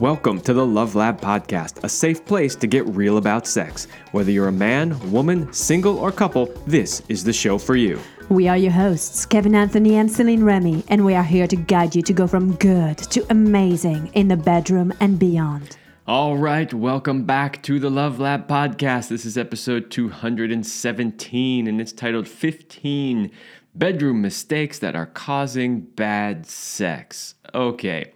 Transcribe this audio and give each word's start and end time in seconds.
Welcome 0.00 0.40
to 0.42 0.54
the 0.54 0.64
Love 0.64 0.94
Lab 0.94 1.20
Podcast, 1.20 1.84
a 1.84 1.88
safe 1.90 2.24
place 2.24 2.56
to 2.56 2.66
get 2.66 2.86
real 2.86 3.18
about 3.18 3.46
sex. 3.46 3.86
Whether 4.12 4.30
you're 4.30 4.48
a 4.48 4.52
man, 4.52 4.98
woman, 5.12 5.52
single, 5.52 5.98
or 5.98 6.10
couple, 6.10 6.46
this 6.66 7.02
is 7.10 7.22
the 7.22 7.34
show 7.34 7.58
for 7.58 7.76
you. 7.76 8.00
We 8.30 8.48
are 8.48 8.56
your 8.56 8.72
hosts, 8.72 9.26
Kevin 9.26 9.54
Anthony 9.54 9.96
and 9.96 10.10
Celine 10.10 10.42
Remy, 10.42 10.84
and 10.88 11.04
we 11.04 11.14
are 11.14 11.22
here 11.22 11.46
to 11.46 11.54
guide 11.54 11.94
you 11.94 12.00
to 12.00 12.14
go 12.14 12.26
from 12.26 12.54
good 12.54 12.96
to 12.96 13.26
amazing 13.28 14.06
in 14.14 14.28
the 14.28 14.38
bedroom 14.38 14.90
and 15.00 15.18
beyond. 15.18 15.76
All 16.06 16.38
right, 16.38 16.72
welcome 16.72 17.24
back 17.24 17.62
to 17.64 17.78
the 17.78 17.90
Love 17.90 18.18
Lab 18.18 18.48
Podcast. 18.48 19.08
This 19.08 19.26
is 19.26 19.36
episode 19.36 19.90
217, 19.90 21.66
and 21.66 21.78
it's 21.78 21.92
titled 21.92 22.26
15 22.26 23.30
Bedroom 23.74 24.22
Mistakes 24.22 24.78
That 24.78 24.96
Are 24.96 25.04
Causing 25.04 25.82
Bad 25.82 26.46
Sex. 26.46 27.34
Okay. 27.54 28.14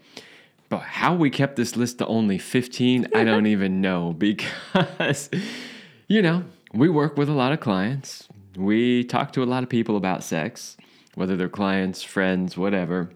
But 0.68 0.80
how 0.80 1.14
we 1.14 1.30
kept 1.30 1.56
this 1.56 1.76
list 1.76 1.98
to 1.98 2.06
only 2.06 2.38
15, 2.38 3.08
I 3.14 3.24
don't 3.24 3.46
even 3.46 3.80
know 3.80 4.12
because, 4.18 5.30
you 6.08 6.22
know, 6.22 6.44
we 6.72 6.88
work 6.88 7.16
with 7.16 7.28
a 7.28 7.32
lot 7.32 7.52
of 7.52 7.60
clients. 7.60 8.28
We 8.56 9.04
talk 9.04 9.32
to 9.32 9.42
a 9.42 9.44
lot 9.44 9.62
of 9.62 9.68
people 9.68 9.96
about 9.96 10.22
sex, 10.22 10.76
whether 11.14 11.36
they're 11.36 11.48
clients, 11.48 12.02
friends, 12.02 12.56
whatever. 12.56 13.10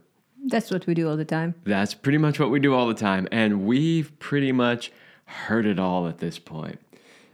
That's 0.46 0.70
what 0.70 0.86
we 0.86 0.94
do 0.94 1.08
all 1.08 1.16
the 1.16 1.24
time. 1.24 1.54
That's 1.64 1.94
pretty 1.94 2.18
much 2.18 2.38
what 2.38 2.50
we 2.50 2.60
do 2.60 2.74
all 2.74 2.86
the 2.86 2.94
time. 2.94 3.28
And 3.32 3.66
we've 3.66 4.16
pretty 4.18 4.52
much 4.52 4.92
heard 5.24 5.66
it 5.66 5.78
all 5.78 6.06
at 6.06 6.18
this 6.18 6.38
point. 6.38 6.80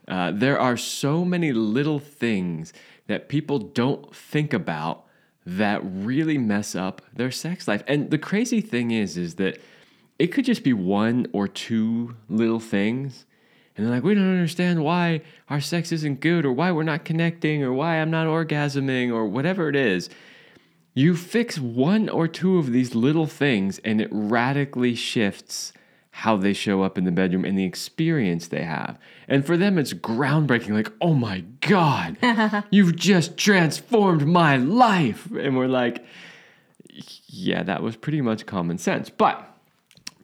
Uh, 0.06 0.32
there 0.32 0.58
are 0.58 0.76
so 0.76 1.24
many 1.24 1.52
little 1.52 1.98
things 1.98 2.72
that 3.06 3.28
people 3.28 3.58
don't 3.58 4.14
think 4.14 4.52
about 4.52 5.04
that 5.46 5.80
really 5.84 6.38
mess 6.38 6.74
up 6.74 7.02
their 7.12 7.30
sex 7.30 7.68
life. 7.68 7.82
And 7.86 8.10
the 8.10 8.18
crazy 8.18 8.60
thing 8.60 8.90
is, 8.90 9.16
is 9.16 9.34
that 9.36 9.58
it 10.18 10.28
could 10.28 10.44
just 10.44 10.62
be 10.62 10.72
one 10.72 11.26
or 11.32 11.48
two 11.48 12.16
little 12.28 12.60
things. 12.60 13.26
And 13.76 13.84
they're 13.84 13.94
like, 13.94 14.04
we 14.04 14.14
don't 14.14 14.30
understand 14.30 14.84
why 14.84 15.22
our 15.48 15.60
sex 15.60 15.90
isn't 15.90 16.20
good 16.20 16.44
or 16.44 16.52
why 16.52 16.70
we're 16.70 16.84
not 16.84 17.04
connecting 17.04 17.64
or 17.64 17.72
why 17.72 17.96
I'm 17.96 18.10
not 18.10 18.26
orgasming 18.26 19.12
or 19.12 19.26
whatever 19.26 19.68
it 19.68 19.74
is. 19.74 20.08
You 20.94 21.16
fix 21.16 21.58
one 21.58 22.08
or 22.08 22.28
two 22.28 22.58
of 22.58 22.70
these 22.70 22.94
little 22.94 23.26
things 23.26 23.80
and 23.84 24.00
it 24.00 24.08
radically 24.12 24.94
shifts 24.94 25.72
how 26.18 26.36
they 26.36 26.52
show 26.52 26.82
up 26.82 26.96
in 26.96 27.02
the 27.02 27.10
bedroom 27.10 27.44
and 27.44 27.58
the 27.58 27.64
experience 27.64 28.46
they 28.46 28.62
have. 28.62 28.96
And 29.26 29.44
for 29.44 29.56
them, 29.56 29.76
it's 29.76 29.92
groundbreaking 29.92 30.70
like, 30.70 30.92
oh 31.00 31.14
my 31.14 31.40
God, 31.60 32.16
you've 32.70 32.94
just 32.94 33.36
transformed 33.36 34.24
my 34.24 34.56
life. 34.56 35.28
And 35.32 35.56
we're 35.56 35.66
like, 35.66 36.04
yeah, 37.26 37.64
that 37.64 37.82
was 37.82 37.96
pretty 37.96 38.20
much 38.20 38.46
common 38.46 38.78
sense. 38.78 39.10
But 39.10 39.53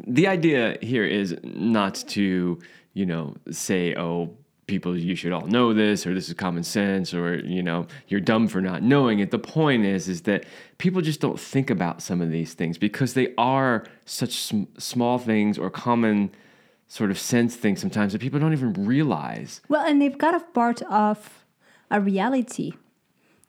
the 0.07 0.27
idea 0.27 0.79
here 0.83 1.05
is 1.05 1.37
not 1.43 1.95
to, 2.09 2.59
you 2.95 3.07
know, 3.07 3.37
say, 3.51 3.95
oh, 3.97 4.35
people, 4.67 4.97
you 4.97 5.17
should 5.17 5.33
all 5.33 5.47
know 5.47 5.75
this, 5.75 6.07
or 6.07 6.15
this 6.15 6.29
is 6.29 6.35
common 6.35 6.63
sense, 6.63 7.13
or, 7.13 7.41
you 7.41 7.63
know, 7.63 7.87
you're 8.09 8.21
dumb 8.21 8.47
for 8.47 8.61
not 8.61 8.83
knowing 8.83 9.19
it. 9.19 9.31
The 9.33 9.39
point 9.39 9.85
is, 9.85 10.09
is 10.09 10.23
that 10.23 10.45
people 10.79 11.03
just 11.03 11.21
don't 11.21 11.39
think 11.39 11.71
about 11.71 12.01
some 12.01 12.21
of 12.23 12.31
these 12.31 12.55
things 12.55 12.79
because 12.79 13.15
they 13.15 13.35
are 13.37 13.85
such 14.05 14.35
sm- 14.35 14.65
small 14.79 15.19
things 15.19 15.59
or 15.59 15.71
common 15.71 16.31
sort 16.87 17.11
of 17.11 17.19
sense 17.19 17.55
things 17.57 17.81
sometimes 17.81 18.13
that 18.13 18.21
people 18.21 18.41
don't 18.41 18.53
even 18.53 18.73
realize. 18.73 19.61
Well, 19.69 19.85
and 19.85 20.01
they've 20.01 20.17
got 20.17 20.35
a 20.35 20.41
part 20.41 20.83
of 20.83 21.45
a 21.91 22.01
reality. 22.01 22.73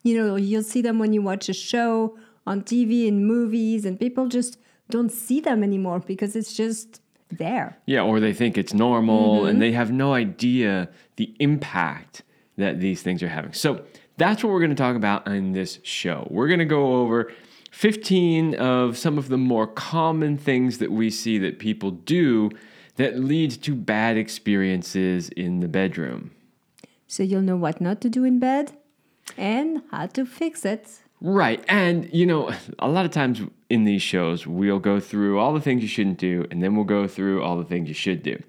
You 0.04 0.18
know, 0.18 0.36
you'll 0.36 0.64
see 0.64 0.82
them 0.82 1.00
when 1.00 1.14
you 1.14 1.22
watch 1.22 1.50
a 1.50 1.54
show 1.54 2.18
on 2.48 2.62
TV 2.64 3.08
and 3.08 3.26
movies, 3.26 3.86
and 3.86 4.00
people 4.00 4.28
just 4.28 4.58
don't 4.92 5.12
see 5.12 5.40
them 5.40 5.64
anymore 5.64 6.00
because 6.00 6.36
it's 6.36 6.54
just 6.54 7.02
there. 7.30 7.78
Yeah, 7.86 8.02
or 8.02 8.20
they 8.20 8.34
think 8.34 8.58
it's 8.58 8.74
normal 8.74 9.40
mm-hmm. 9.40 9.48
and 9.48 9.62
they 9.62 9.72
have 9.72 9.92
no 9.92 10.14
idea 10.14 10.90
the 11.16 11.34
impact 11.40 12.24
that 12.58 12.80
these 12.80 13.02
things 13.02 13.24
are 13.24 13.30
having. 13.30 13.54
So 13.54 13.84
that's 14.18 14.44
what 14.44 14.52
we're 14.52 14.60
going 14.60 14.72
to 14.72 14.76
talk 14.76 14.96
about 14.96 15.28
in 15.28 15.54
this 15.54 15.80
show. 15.84 16.28
We're 16.30 16.48
going 16.48 16.60
to 16.60 16.66
go 16.66 16.98
over 16.98 17.32
15 17.72 18.56
of 18.56 18.98
some 18.98 19.18
of 19.18 19.30
the 19.30 19.38
more 19.38 19.66
common 19.66 20.38
things 20.38 20.78
that 20.80 20.92
we 20.92 21.10
see 21.10 21.38
that 21.40 21.58
people 21.58 21.92
do 21.92 22.52
that 22.96 23.18
lead 23.18 23.52
to 23.64 23.74
bad 23.74 24.18
experiences 24.18 25.30
in 25.30 25.62
the 25.62 25.68
bedroom. 25.68 26.32
So 27.08 27.24
you'll 27.24 27.42
know 27.42 27.56
what 27.56 27.82
not 27.82 28.02
to 28.02 28.10
do 28.10 28.24
in 28.24 28.40
bed 28.40 28.74
and 29.38 29.82
how 29.92 30.08
to 30.08 30.26
fix 30.26 30.66
it. 30.66 30.88
Right. 31.22 31.64
And, 31.68 32.10
you 32.14 32.26
know, 32.26 32.52
a 32.80 32.90
lot 32.90 33.06
of 33.06 33.12
times 33.12 33.42
in 33.72 33.86
these 33.86 34.02
shows, 34.02 34.46
we'll 34.46 34.80
go 34.80 35.00
through 35.00 35.40
all 35.40 35.54
the 35.54 35.62
things 35.62 35.82
you 35.82 35.88
shouldn't 35.88 36.18
do, 36.18 36.46
and 36.52 36.62
then 36.62 36.76
we'll 36.76 36.84
go 36.84 37.08
through 37.08 37.42
all 37.42 37.58
the 37.58 37.64
things 37.64 37.88
you 37.88 37.94
should 37.94 38.22
do. 38.22 38.42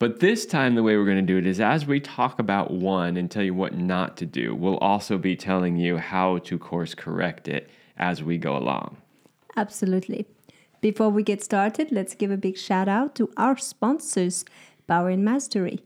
But 0.00 0.18
this 0.18 0.44
time, 0.44 0.74
the 0.74 0.82
way 0.82 0.96
we're 0.96 1.04
going 1.04 1.24
to 1.24 1.32
do 1.32 1.38
it 1.38 1.46
is 1.46 1.60
as 1.60 1.86
we 1.86 2.00
talk 2.00 2.40
about 2.40 2.72
one 2.72 3.16
and 3.16 3.30
tell 3.30 3.44
you 3.44 3.54
what 3.54 3.78
not 3.78 4.16
to 4.16 4.26
do, 4.26 4.54
we'll 4.54 4.78
also 4.78 5.16
be 5.16 5.36
telling 5.36 5.76
you 5.76 5.98
how 5.98 6.38
to 6.38 6.58
course 6.58 6.94
correct 6.94 7.46
it 7.46 7.70
as 7.96 8.22
we 8.22 8.36
go 8.36 8.56
along. 8.56 8.96
Absolutely. 9.56 10.26
Before 10.80 11.08
we 11.08 11.22
get 11.22 11.42
started, 11.42 11.92
let's 11.92 12.16
give 12.16 12.32
a 12.32 12.36
big 12.36 12.58
shout 12.58 12.88
out 12.88 13.14
to 13.14 13.30
our 13.36 13.56
sponsors, 13.56 14.44
Power 14.88 15.08
and 15.08 15.24
Mastery. 15.24 15.80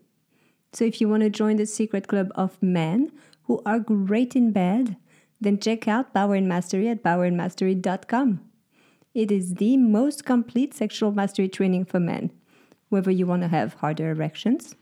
So, 0.73 0.85
if 0.85 1.01
you 1.01 1.09
want 1.09 1.23
to 1.23 1.31
join 1.31 1.57
the 1.57 1.67
secret 1.67 2.09
club 2.09 2.33
of 2.35 2.61
men 2.63 3.13
who 3.45 3.63
are 3.67 3.79
great 3.79 4.35
in 4.35 4.51
bed, 4.53 4.97
then 5.41 5.61
check 5.61 5.87
out 5.87 6.15
Power 6.15 6.35
and 6.35 6.49
Mastery 6.49 6.89
at 6.89 7.03
powerandmastery.com. 7.03 8.48
It 9.19 9.33
is 9.33 9.55
the 9.55 9.77
most 9.77 10.25
complete 10.25 10.73
sexual 10.73 11.11
mastery 11.11 11.49
training 11.49 11.87
for 11.87 11.99
men, 11.99 12.31
whether 12.89 13.11
you 13.11 13.27
want 13.27 13.43
to 13.43 13.49
have 13.49 13.75
harder 13.75 14.13
erections, 14.13 14.77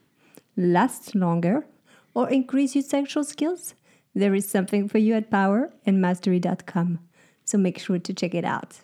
last 0.58 1.14
longer, 1.14 1.64
or 2.12 2.28
increase 2.28 2.74
your 2.74 2.84
sexual 2.84 3.24
skills. 3.24 3.72
There 4.14 4.34
is 4.34 4.46
something 4.46 4.88
for 4.88 4.98
you 4.98 5.14
at 5.14 5.30
power 5.30 5.72
and 5.86 6.04
powerandmastery.com. 6.04 6.98
So 7.46 7.56
make 7.56 7.78
sure 7.78 7.98
to 7.98 8.12
check 8.12 8.34
it 8.34 8.44
out. 8.44 8.78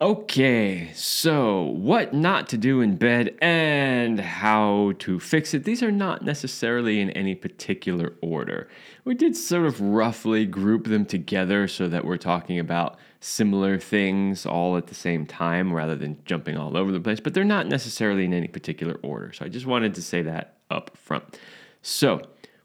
Okay, 0.00 0.90
so 0.94 1.64
what 1.64 2.14
not 2.14 2.48
to 2.48 2.56
do 2.56 2.80
in 2.80 2.96
bed 2.96 3.36
and 3.42 4.18
how 4.18 4.94
to 5.00 5.20
fix 5.20 5.52
it. 5.52 5.64
These 5.64 5.82
are 5.82 5.92
not 5.92 6.24
necessarily 6.24 7.02
in 7.02 7.10
any 7.10 7.34
particular 7.34 8.14
order. 8.22 8.68
We 9.04 9.14
did 9.14 9.36
sort 9.36 9.66
of 9.66 9.80
roughly 9.80 10.46
group 10.46 10.86
them 10.86 11.04
together 11.04 11.68
so 11.68 11.86
that 11.88 12.06
we're 12.06 12.16
talking 12.16 12.58
about 12.58 12.98
similar 13.24 13.78
things 13.78 14.44
all 14.44 14.76
at 14.76 14.88
the 14.88 14.94
same 14.94 15.24
time 15.24 15.72
rather 15.72 15.96
than 15.96 16.18
jumping 16.26 16.58
all 16.58 16.76
over 16.76 16.92
the 16.92 17.00
place, 17.00 17.20
but 17.20 17.32
they're 17.32 17.42
not 17.42 17.66
necessarily 17.66 18.26
in 18.26 18.34
any 18.34 18.48
particular 18.48 19.00
order. 19.02 19.32
So 19.32 19.46
I 19.46 19.48
just 19.48 19.64
wanted 19.64 19.94
to 19.94 20.02
say 20.02 20.20
that 20.22 20.58
up 20.70 20.94
front. 20.94 21.38
So, 21.80 22.20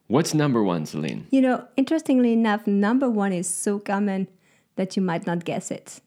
what's 0.08 0.34
number 0.34 0.62
one, 0.62 0.86
Celine? 0.86 1.28
You 1.32 1.42
know, 1.42 1.66
interestingly 1.78 2.34
enough, 2.34 2.68
number 2.68 3.10
one 3.10 3.32
is 3.32 3.48
so 3.48 3.80
common 3.80 4.28
that 4.76 4.98
you 4.98 5.02
might 5.02 5.26
not 5.26 5.46
guess 5.46 5.72
it 5.72 6.02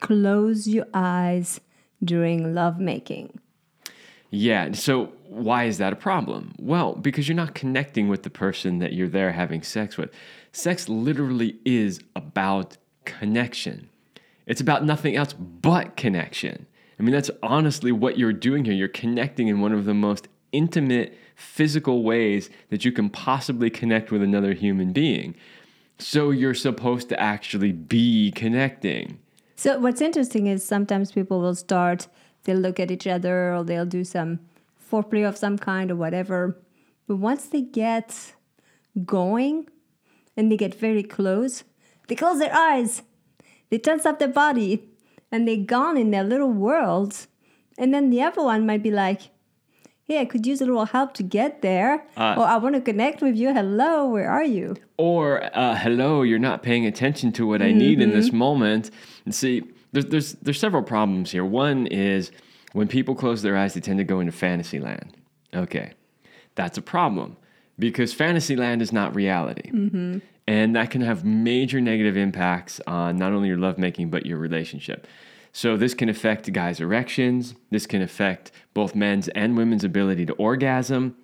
close 0.00 0.68
your 0.68 0.86
eyes 0.92 1.60
during 2.04 2.54
lovemaking. 2.54 3.40
Yeah, 4.30 4.72
so 4.72 5.06
why 5.28 5.64
is 5.64 5.78
that 5.78 5.92
a 5.92 5.96
problem? 5.96 6.54
Well, 6.58 6.94
because 6.94 7.26
you're 7.28 7.36
not 7.36 7.54
connecting 7.54 8.08
with 8.08 8.22
the 8.22 8.30
person 8.30 8.78
that 8.80 8.92
you're 8.92 9.08
there 9.08 9.32
having 9.32 9.62
sex 9.62 9.96
with. 9.96 10.10
Sex 10.52 10.88
literally 10.88 11.56
is 11.64 12.00
about 12.14 12.76
connection. 13.04 13.88
It's 14.46 14.60
about 14.60 14.84
nothing 14.84 15.16
else 15.16 15.32
but 15.32 15.96
connection. 15.96 16.66
I 16.98 17.02
mean, 17.02 17.12
that's 17.12 17.30
honestly 17.42 17.92
what 17.92 18.18
you're 18.18 18.32
doing 18.32 18.64
here. 18.64 18.74
You're 18.74 18.88
connecting 18.88 19.48
in 19.48 19.60
one 19.60 19.72
of 19.72 19.84
the 19.84 19.94
most 19.94 20.28
intimate 20.52 21.18
physical 21.34 22.02
ways 22.02 22.50
that 22.70 22.84
you 22.84 22.92
can 22.92 23.10
possibly 23.10 23.70
connect 23.70 24.10
with 24.10 24.22
another 24.22 24.52
human 24.52 24.92
being. 24.92 25.34
So 25.98 26.30
you're 26.30 26.54
supposed 26.54 27.08
to 27.08 27.20
actually 27.20 27.72
be 27.72 28.30
connecting. 28.32 29.18
So 29.56 29.78
what's 29.78 30.00
interesting 30.00 30.46
is 30.46 30.64
sometimes 30.64 31.12
people 31.12 31.40
will 31.40 31.54
start, 31.54 32.08
they'll 32.44 32.58
look 32.58 32.78
at 32.78 32.90
each 32.90 33.06
other 33.06 33.54
or 33.54 33.64
they'll 33.64 33.86
do 33.86 34.04
some 34.04 34.40
foreplay 34.90 35.26
of 35.26 35.36
some 35.36 35.58
kind 35.58 35.90
or 35.90 35.96
whatever. 35.96 36.56
But 37.06 37.16
once 37.16 37.46
they 37.46 37.62
get 37.62 38.34
going 39.04 39.68
and 40.36 40.50
they 40.50 40.56
get 40.56 40.74
very 40.74 41.02
close, 41.02 41.64
they 42.08 42.14
close 42.14 42.38
their 42.38 42.54
eyes, 42.54 43.02
they 43.70 43.78
tense 43.78 44.06
up 44.06 44.18
their 44.18 44.28
body, 44.28 44.88
and 45.30 45.48
they're 45.48 45.56
gone 45.56 45.96
in 45.96 46.10
their 46.10 46.24
little 46.24 46.52
world. 46.52 47.26
And 47.76 47.92
then 47.92 48.10
the 48.10 48.22
other 48.22 48.42
one 48.42 48.66
might 48.66 48.82
be 48.82 48.90
like, 48.90 49.30
hey, 50.04 50.20
I 50.20 50.26
could 50.26 50.46
use 50.46 50.60
a 50.60 50.66
little 50.66 50.84
help 50.84 51.14
to 51.14 51.22
get 51.22 51.62
there. 51.62 52.06
Uh, 52.16 52.36
or 52.38 52.44
I 52.44 52.56
want 52.58 52.74
to 52.74 52.80
connect 52.80 53.22
with 53.22 53.36
you. 53.36 53.52
Hello, 53.52 54.08
where 54.08 54.30
are 54.30 54.44
you? 54.44 54.76
Or, 54.98 55.42
uh, 55.56 55.74
hello, 55.76 56.22
you're 56.22 56.38
not 56.38 56.62
paying 56.62 56.86
attention 56.86 57.32
to 57.32 57.46
what 57.46 57.62
I 57.62 57.70
mm-hmm. 57.70 57.78
need 57.78 58.00
in 58.00 58.10
this 58.10 58.28
mm-hmm. 58.28 58.38
moment. 58.38 58.90
And 59.24 59.34
see, 59.34 59.62
there's, 59.92 60.06
there's, 60.06 60.32
there's 60.34 60.60
several 60.60 60.82
problems 60.82 61.30
here. 61.32 61.44
One 61.44 61.86
is 61.86 62.30
when 62.72 62.86
people 62.86 63.14
close 63.14 63.42
their 63.42 63.56
eyes, 63.56 63.74
they 63.74 63.80
tend 63.80 63.98
to 63.98 64.04
go 64.04 64.20
into 64.20 64.32
fantasy 64.32 64.78
land. 64.78 65.16
Okay, 65.54 65.92
that's 66.54 66.76
a 66.76 66.82
problem 66.82 67.36
because 67.78 68.12
fantasy 68.12 68.56
land 68.56 68.82
is 68.82 68.92
not 68.92 69.14
reality. 69.14 69.70
Mm-hmm. 69.70 70.18
And 70.46 70.76
that 70.76 70.90
can 70.90 71.00
have 71.00 71.24
major 71.24 71.80
negative 71.80 72.16
impacts 72.16 72.80
on 72.86 73.16
not 73.16 73.32
only 73.32 73.48
your 73.48 73.56
lovemaking, 73.56 74.10
but 74.10 74.26
your 74.26 74.38
relationship. 74.38 75.06
So 75.52 75.76
this 75.76 75.94
can 75.94 76.08
affect 76.08 76.52
guys' 76.52 76.80
erections. 76.80 77.54
This 77.70 77.86
can 77.86 78.02
affect 78.02 78.50
both 78.74 78.94
men's 78.94 79.28
and 79.28 79.56
women's 79.56 79.84
ability 79.84 80.26
to 80.26 80.32
orgasm 80.34 81.16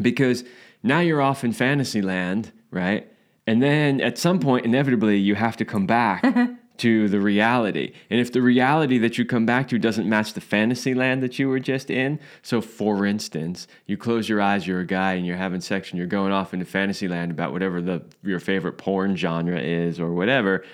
because 0.00 0.42
now 0.82 1.00
you're 1.00 1.20
off 1.20 1.44
in 1.44 1.52
fantasy 1.52 2.00
land, 2.00 2.52
right? 2.70 3.12
And 3.46 3.62
then 3.62 4.00
at 4.00 4.18
some 4.18 4.40
point, 4.40 4.64
inevitably, 4.64 5.18
you 5.18 5.34
have 5.34 5.56
to 5.58 5.64
come 5.64 5.86
back 5.86 6.24
to 6.78 7.08
the 7.08 7.20
reality. 7.20 7.92
And 8.08 8.20
if 8.20 8.32
the 8.32 8.40
reality 8.40 8.98
that 8.98 9.18
you 9.18 9.24
come 9.24 9.44
back 9.44 9.68
to 9.68 9.78
doesn't 9.78 10.08
match 10.08 10.32
the 10.32 10.40
fantasy 10.40 10.94
land 10.94 11.22
that 11.22 11.38
you 11.38 11.48
were 11.48 11.60
just 11.60 11.90
in, 11.90 12.18
so 12.42 12.60
for 12.60 13.04
instance, 13.04 13.66
you 13.86 13.96
close 13.96 14.28
your 14.28 14.40
eyes, 14.40 14.66
you're 14.66 14.80
a 14.80 14.86
guy 14.86 15.14
and 15.14 15.26
you're 15.26 15.36
having 15.36 15.60
sex 15.60 15.90
and 15.90 15.98
you're 15.98 16.06
going 16.06 16.32
off 16.32 16.54
into 16.54 16.64
fantasy 16.64 17.08
land 17.08 17.30
about 17.30 17.52
whatever 17.52 17.80
the 17.80 18.02
your 18.22 18.40
favorite 18.40 18.78
porn 18.78 19.16
genre 19.16 19.60
is 19.60 20.00
or 20.00 20.12
whatever. 20.12 20.64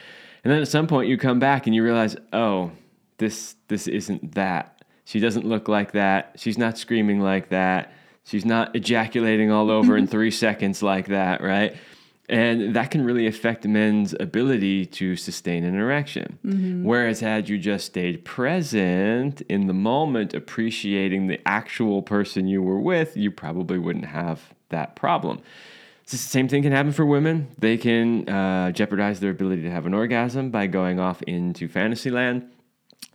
And 0.45 0.53
then 0.53 0.61
at 0.61 0.69
some 0.69 0.87
point 0.87 1.09
you 1.09 1.17
come 1.17 1.39
back 1.39 1.67
and 1.67 1.75
you 1.75 1.83
realize, 1.83 2.17
"Oh, 2.33 2.71
this 3.19 3.57
this 3.69 3.89
isn't 3.89 4.35
that. 4.35 4.83
She 5.07 5.21
doesn't 5.21 5.47
look 5.47 5.69
like 5.69 5.93
that. 5.93 6.35
She's 6.37 6.59
not 6.59 6.79
screaming 6.79 7.21
like 7.21 7.49
that. 7.49 7.93
She's 8.25 8.45
not 8.45 8.75
ejaculating 8.77 9.51
all 9.51 9.71
over 9.71 9.97
in 9.97 10.07
3 10.17 10.31
seconds 10.31 10.83
like 10.83 11.09
that, 11.09 11.43
right?" 11.43 11.77
And 12.27 12.75
that 12.75 12.91
can 12.91 13.05
really 13.05 13.27
affect 13.27 13.67
men's 13.67 14.15
ability 14.19 14.87
to 14.87 15.15
sustain 15.15 15.63
an 15.63 15.75
erection. 15.75 16.39
Whereas, 16.83 17.21
had 17.21 17.51
you 17.51 17.59
just 17.59 17.85
stayed 17.85 18.25
present 18.25 19.43
in 19.43 19.67
the 19.67 19.75
moment, 19.75 20.33
appreciating 20.33 21.27
the 21.27 21.39
actual 21.47 22.01
person 22.01 22.47
you 22.47 22.63
were 22.63 22.81
with, 22.81 23.15
you 23.15 23.31
probably 23.31 23.79
wouldn't 23.79 24.07
have 24.07 24.55
that 24.71 24.97
problem. 24.97 25.41
It's 26.03 26.13
the 26.13 26.19
same 26.19 26.49
thing 26.49 26.63
can 26.63 26.73
happen 26.73 26.93
for 26.93 27.05
women. 27.05 27.49
They 27.59 27.77
can 27.77 28.29
uh, 28.29 28.73
jeopardize 28.73 29.21
their 29.21 29.31
ability 29.31 29.63
to 29.63 29.71
have 29.71 29.85
an 29.85 29.93
orgasm 29.95 30.51
by 30.51 30.67
going 30.67 30.99
off 30.99 31.23
into 31.23 31.69
fantasy 31.69 32.11
land. 32.11 32.51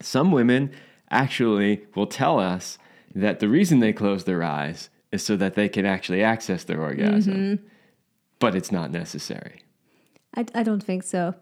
Some 0.02 0.32
women 0.32 0.72
actually 1.10 1.82
will 1.96 2.08
tell 2.08 2.40
us 2.40 2.78
that 3.16 3.40
the 3.40 3.48
reason 3.50 3.80
they 3.80 3.94
close 3.94 4.24
their 4.26 4.44
eyes 4.44 4.90
is 5.12 5.24
so 5.24 5.36
that 5.36 5.56
they 5.56 5.68
can 5.68 5.86
actually 5.86 6.24
access 6.24 6.64
their 6.64 6.82
orgasm 6.82 7.60
but 8.40 8.56
it's 8.56 8.72
not 8.72 8.92
necessary. 8.92 9.64
I, 10.36 10.46
I 10.56 10.64
don't 10.64 10.84
think 10.84 11.04
so. 11.04 11.36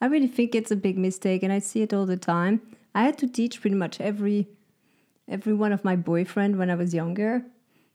I 0.00 0.06
really 0.06 0.28
think 0.28 0.54
it's 0.54 0.70
a 0.70 0.76
big 0.76 0.98
mistake, 0.98 1.42
and 1.42 1.52
I 1.52 1.58
see 1.58 1.82
it 1.82 1.92
all 1.92 2.06
the 2.06 2.16
time. 2.16 2.60
I 2.94 3.04
had 3.04 3.18
to 3.18 3.28
teach 3.28 3.60
pretty 3.60 3.76
much 3.76 4.00
every 4.00 4.48
every 5.28 5.54
one 5.54 5.72
of 5.72 5.84
my 5.84 5.94
boyfriend 5.94 6.58
when 6.58 6.70
I 6.70 6.74
was 6.74 6.92
younger 6.92 7.44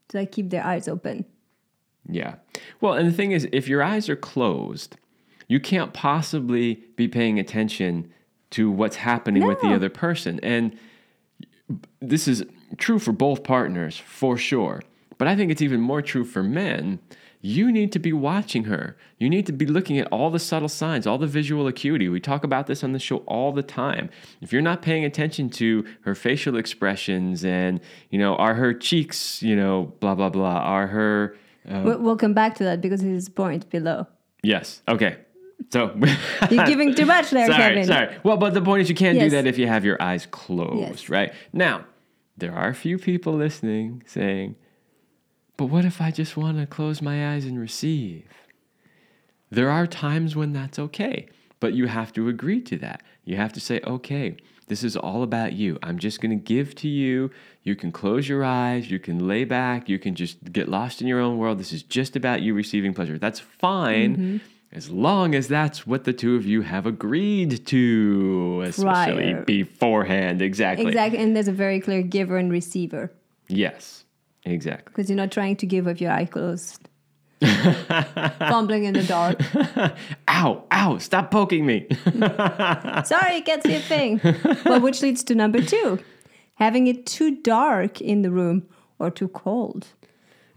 to 0.07 0.17
like 0.17 0.31
keep 0.31 0.49
their 0.49 0.65
eyes 0.65 0.87
open. 0.87 1.25
Yeah. 2.07 2.35
Well, 2.79 2.93
and 2.93 3.07
the 3.07 3.11
thing 3.11 3.31
is, 3.31 3.47
if 3.51 3.67
your 3.67 3.83
eyes 3.83 4.07
are 4.07 4.15
closed, 4.15 4.95
you 5.47 5.59
can't 5.59 5.93
possibly 5.93 6.75
be 6.95 7.07
paying 7.07 7.39
attention 7.39 8.11
to 8.51 8.71
what's 8.71 8.95
happening 8.95 9.45
with 9.45 9.59
the 9.59 9.73
other 9.73 9.89
person. 9.89 10.39
And 10.41 10.77
this 11.99 12.27
is 12.27 12.45
true 12.77 12.99
for 12.99 13.11
both 13.11 13.43
partners, 13.43 13.97
for 13.97 14.37
sure. 14.37 14.81
But 15.17 15.27
I 15.27 15.35
think 15.35 15.51
it's 15.51 15.61
even 15.61 15.81
more 15.81 16.01
true 16.01 16.23
for 16.23 16.43
men. 16.43 16.99
You 17.45 17.71
need 17.71 17.91
to 17.91 17.99
be 17.99 18.11
watching 18.11 18.63
her. 18.63 18.97
You 19.19 19.29
need 19.29 19.45
to 19.45 19.51
be 19.53 19.67
looking 19.67 19.99
at 19.99 20.07
all 20.07 20.31
the 20.31 20.39
subtle 20.39 20.67
signs, 20.67 21.05
all 21.05 21.19
the 21.19 21.27
visual 21.27 21.67
acuity. 21.67 22.09
We 22.09 22.19
talk 22.19 22.43
about 22.43 22.65
this 22.65 22.83
on 22.83 22.91
the 22.91 22.97
show 22.97 23.17
all 23.27 23.51
the 23.51 23.61
time. 23.61 24.09
If 24.41 24.51
you're 24.51 24.63
not 24.63 24.81
paying 24.81 25.05
attention 25.05 25.51
to 25.51 25.85
her 26.01 26.15
facial 26.15 26.57
expressions 26.57 27.45
and, 27.45 27.81
you 28.09 28.17
know, 28.17 28.35
are 28.37 28.55
her 28.55 28.73
cheeks, 28.73 29.43
you 29.43 29.55
know, 29.55 29.93
blah, 29.99 30.15
blah, 30.15 30.29
blah, 30.29 30.57
are 30.57 30.87
her. 30.87 31.37
Uh, 31.69 31.81
We'll, 31.99 32.17
come 32.17 32.33
back 32.33 32.55
to 32.55 32.63
that 32.63 32.81
because 32.81 33.03
it 33.03 33.11
is 33.11 33.29
point 33.29 33.69
below. 33.69 34.07
yes. 34.41 34.81
Okay. 34.87 35.17
So. 35.71 35.95
You're 36.49 36.65
giving 36.65 36.95
too 36.95 37.05
much 37.05 37.29
there, 37.29 37.45
sorry, 37.47 37.57
Kevin. 37.75 37.85
sorry. 37.85 38.17
Well, 38.23 38.37
but 38.37 38.55
the 38.55 38.61
point 38.61 38.81
is, 38.81 38.89
you 38.89 38.95
can't 38.95 39.19
do 39.19 39.29
that 39.29 39.45
if 39.45 39.59
you 39.59 39.67
have 39.67 39.85
your 39.85 40.01
eyes 40.01 40.25
closed, 40.25 40.79
Yes. 40.79 41.09
right? 41.09 41.31
Now, 41.53 41.85
there 42.37 42.53
are 42.53 42.69
a 42.69 42.73
few 42.75 42.97
people 42.97 43.33
listening 43.33 44.01
saying, 44.07 44.55
but 45.57 45.65
what 45.65 45.85
if 45.85 46.01
I 46.01 46.11
just 46.11 46.35
want 46.37 46.57
to 46.59 46.65
close 46.65 47.01
my 47.01 47.33
eyes 47.33 47.45
and 47.45 47.59
receive? 47.59 48.27
There 49.49 49.69
are 49.69 49.87
times 49.87 50.35
when 50.35 50.53
that's 50.53 50.79
okay, 50.79 51.27
but 51.59 51.73
you 51.73 51.87
have 51.87 52.11
to 52.13 52.27
agree 52.27 52.61
to 52.61 52.77
that. 52.79 53.03
You 53.23 53.37
have 53.37 53.53
to 53.53 53.59
say, 53.59 53.79
okay, 53.85 54.37
this 54.67 54.83
is 54.83 54.97
all 54.97 55.23
about 55.23 55.53
you. 55.53 55.77
I'm 55.83 55.99
just 55.99 56.19
going 56.19 56.31
to 56.31 56.43
give 56.43 56.75
to 56.75 56.87
you. 56.87 57.29
You 57.63 57.75
can 57.75 57.91
close 57.91 58.27
your 58.27 58.43
eyes. 58.43 58.89
You 58.89 58.99
can 58.99 59.27
lay 59.27 59.43
back. 59.43 59.87
You 59.87 59.99
can 59.99 60.15
just 60.15 60.51
get 60.51 60.67
lost 60.67 61.01
in 61.01 61.07
your 61.07 61.19
own 61.19 61.37
world. 61.37 61.59
This 61.59 61.71
is 61.71 61.83
just 61.83 62.15
about 62.15 62.41
you 62.41 62.53
receiving 62.53 62.93
pleasure. 62.93 63.19
That's 63.19 63.39
fine 63.39 64.17
mm-hmm. 64.17 64.37
as 64.71 64.89
long 64.89 65.35
as 65.35 65.47
that's 65.47 65.85
what 65.85 66.03
the 66.03 66.13
two 66.13 66.35
of 66.35 66.45
you 66.45 66.63
have 66.63 66.85
agreed 66.85 67.65
to, 67.67 68.63
especially 68.65 69.33
Prior. 69.33 69.43
beforehand. 69.43 70.41
Exactly. 70.41 70.87
Exactly, 70.87 71.19
and 71.19 71.35
there's 71.35 71.47
a 71.47 71.53
very 71.53 71.79
clear 71.79 72.01
giver 72.01 72.37
and 72.37 72.51
receiver 72.51 73.11
Yes, 73.47 74.04
exactly. 74.45 74.91
because 74.91 75.09
you're 75.09 75.17
not 75.17 75.31
trying 75.31 75.55
to 75.57 75.65
give 75.65 75.87
up 75.87 75.99
your 75.99 76.11
eye 76.11 76.25
closed, 76.25 76.87
fumbling 77.41 78.85
in 78.85 78.93
the 78.93 79.03
dark. 79.03 79.41
Ow, 80.29 80.63
ow, 80.71 80.97
stop 80.97 81.31
poking 81.31 81.65
me. 81.65 81.87
Sorry, 83.05 83.37
it 83.37 83.45
gets 83.45 83.65
your 83.65 83.79
thing. 83.79 84.19
well, 84.65 84.81
which 84.81 85.01
leads 85.01 85.23
to 85.25 85.35
number 85.35 85.61
two 85.61 85.99
having 86.55 86.87
it 86.87 87.05
too 87.05 87.41
dark 87.41 88.01
in 88.01 88.21
the 88.21 88.31
room 88.31 88.65
or 88.99 89.11
too 89.11 89.27
cold. 89.29 89.87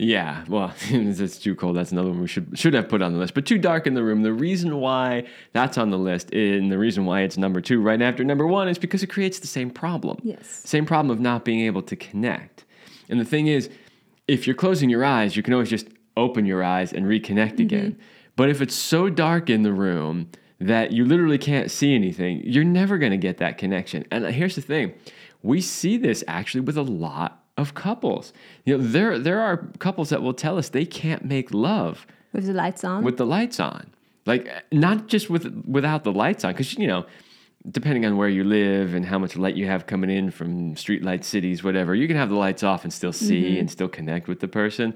Yeah, 0.00 0.44
well, 0.48 0.72
it's 0.90 1.38
too 1.38 1.56
cold. 1.56 1.76
That's 1.76 1.90
another 1.90 2.10
one 2.10 2.20
we 2.20 2.28
should 2.28 2.56
should 2.56 2.72
have 2.74 2.88
put 2.88 3.02
on 3.02 3.12
the 3.12 3.18
list. 3.18 3.34
But 3.34 3.46
too 3.46 3.58
dark 3.58 3.84
in 3.86 3.94
the 3.94 4.02
room. 4.04 4.22
The 4.22 4.32
reason 4.32 4.76
why 4.76 5.26
that's 5.52 5.76
on 5.76 5.90
the 5.90 5.98
list, 5.98 6.30
eh, 6.32 6.54
and 6.54 6.70
the 6.70 6.78
reason 6.78 7.04
why 7.04 7.22
it's 7.22 7.36
number 7.36 7.60
two 7.60 7.82
right 7.82 8.00
after 8.00 8.22
number 8.22 8.46
one, 8.46 8.68
is 8.68 8.78
because 8.78 9.02
it 9.02 9.08
creates 9.08 9.40
the 9.40 9.48
same 9.48 9.70
problem. 9.70 10.18
Yes. 10.22 10.62
Same 10.64 10.86
problem 10.86 11.10
of 11.10 11.18
not 11.20 11.44
being 11.44 11.60
able 11.60 11.82
to 11.82 11.96
connect. 11.96 12.64
And 13.08 13.20
the 13.20 13.24
thing 13.24 13.46
is, 13.46 13.70
if 14.26 14.46
you're 14.46 14.56
closing 14.56 14.90
your 14.90 15.04
eyes, 15.04 15.36
you 15.36 15.42
can 15.42 15.54
always 15.54 15.70
just 15.70 15.88
open 16.16 16.44
your 16.44 16.62
eyes 16.62 16.92
and 16.92 17.06
reconnect 17.06 17.54
mm-hmm. 17.54 17.62
again. 17.62 17.98
But 18.36 18.50
if 18.50 18.60
it's 18.60 18.74
so 18.74 19.08
dark 19.08 19.50
in 19.50 19.62
the 19.62 19.72
room 19.72 20.30
that 20.60 20.92
you 20.92 21.04
literally 21.04 21.38
can't 21.38 21.70
see 21.70 21.94
anything, 21.94 22.42
you're 22.44 22.64
never 22.64 22.98
going 22.98 23.12
to 23.12 23.18
get 23.18 23.38
that 23.38 23.58
connection. 23.58 24.04
And 24.10 24.24
uh, 24.24 24.28
here's 24.28 24.54
the 24.54 24.62
thing 24.62 24.94
we 25.42 25.60
see 25.60 25.96
this 25.96 26.24
actually 26.26 26.62
with 26.62 26.76
a 26.76 26.82
lot 26.82 27.44
of 27.56 27.74
couples. 27.74 28.32
You 28.64 28.76
know, 28.76 28.84
there, 28.84 29.18
there 29.18 29.40
are 29.40 29.68
couples 29.78 30.10
that 30.10 30.22
will 30.22 30.34
tell 30.34 30.58
us 30.58 30.68
they 30.68 30.84
can't 30.84 31.24
make 31.24 31.52
love 31.52 32.06
With 32.32 32.46
the 32.46 32.52
lights 32.52 32.84
on? 32.84 33.04
with 33.04 33.16
the 33.16 33.26
lights 33.26 33.60
on. 33.60 33.90
Like 34.26 34.48
not 34.70 35.06
just 35.06 35.30
with 35.30 35.64
without 35.66 36.04
the 36.04 36.12
lights 36.12 36.44
on, 36.44 36.52
because 36.52 36.74
you 36.74 36.86
know, 36.86 37.06
depending 37.70 38.06
on 38.06 38.16
where 38.16 38.28
you 38.28 38.44
live 38.44 38.94
and 38.94 39.04
how 39.04 39.18
much 39.18 39.36
light 39.36 39.56
you 39.56 39.66
have 39.66 39.86
coming 39.86 40.10
in 40.10 40.30
from 40.30 40.74
streetlight 40.74 41.24
cities, 41.24 41.62
whatever, 41.62 41.94
you 41.94 42.06
can 42.06 42.16
have 42.16 42.28
the 42.28 42.36
lights 42.36 42.62
off 42.62 42.84
and 42.84 42.92
still 42.92 43.12
see 43.12 43.50
mm-hmm. 43.50 43.60
and 43.60 43.70
still 43.70 43.88
connect 43.88 44.28
with 44.28 44.40
the 44.40 44.48
person. 44.48 44.94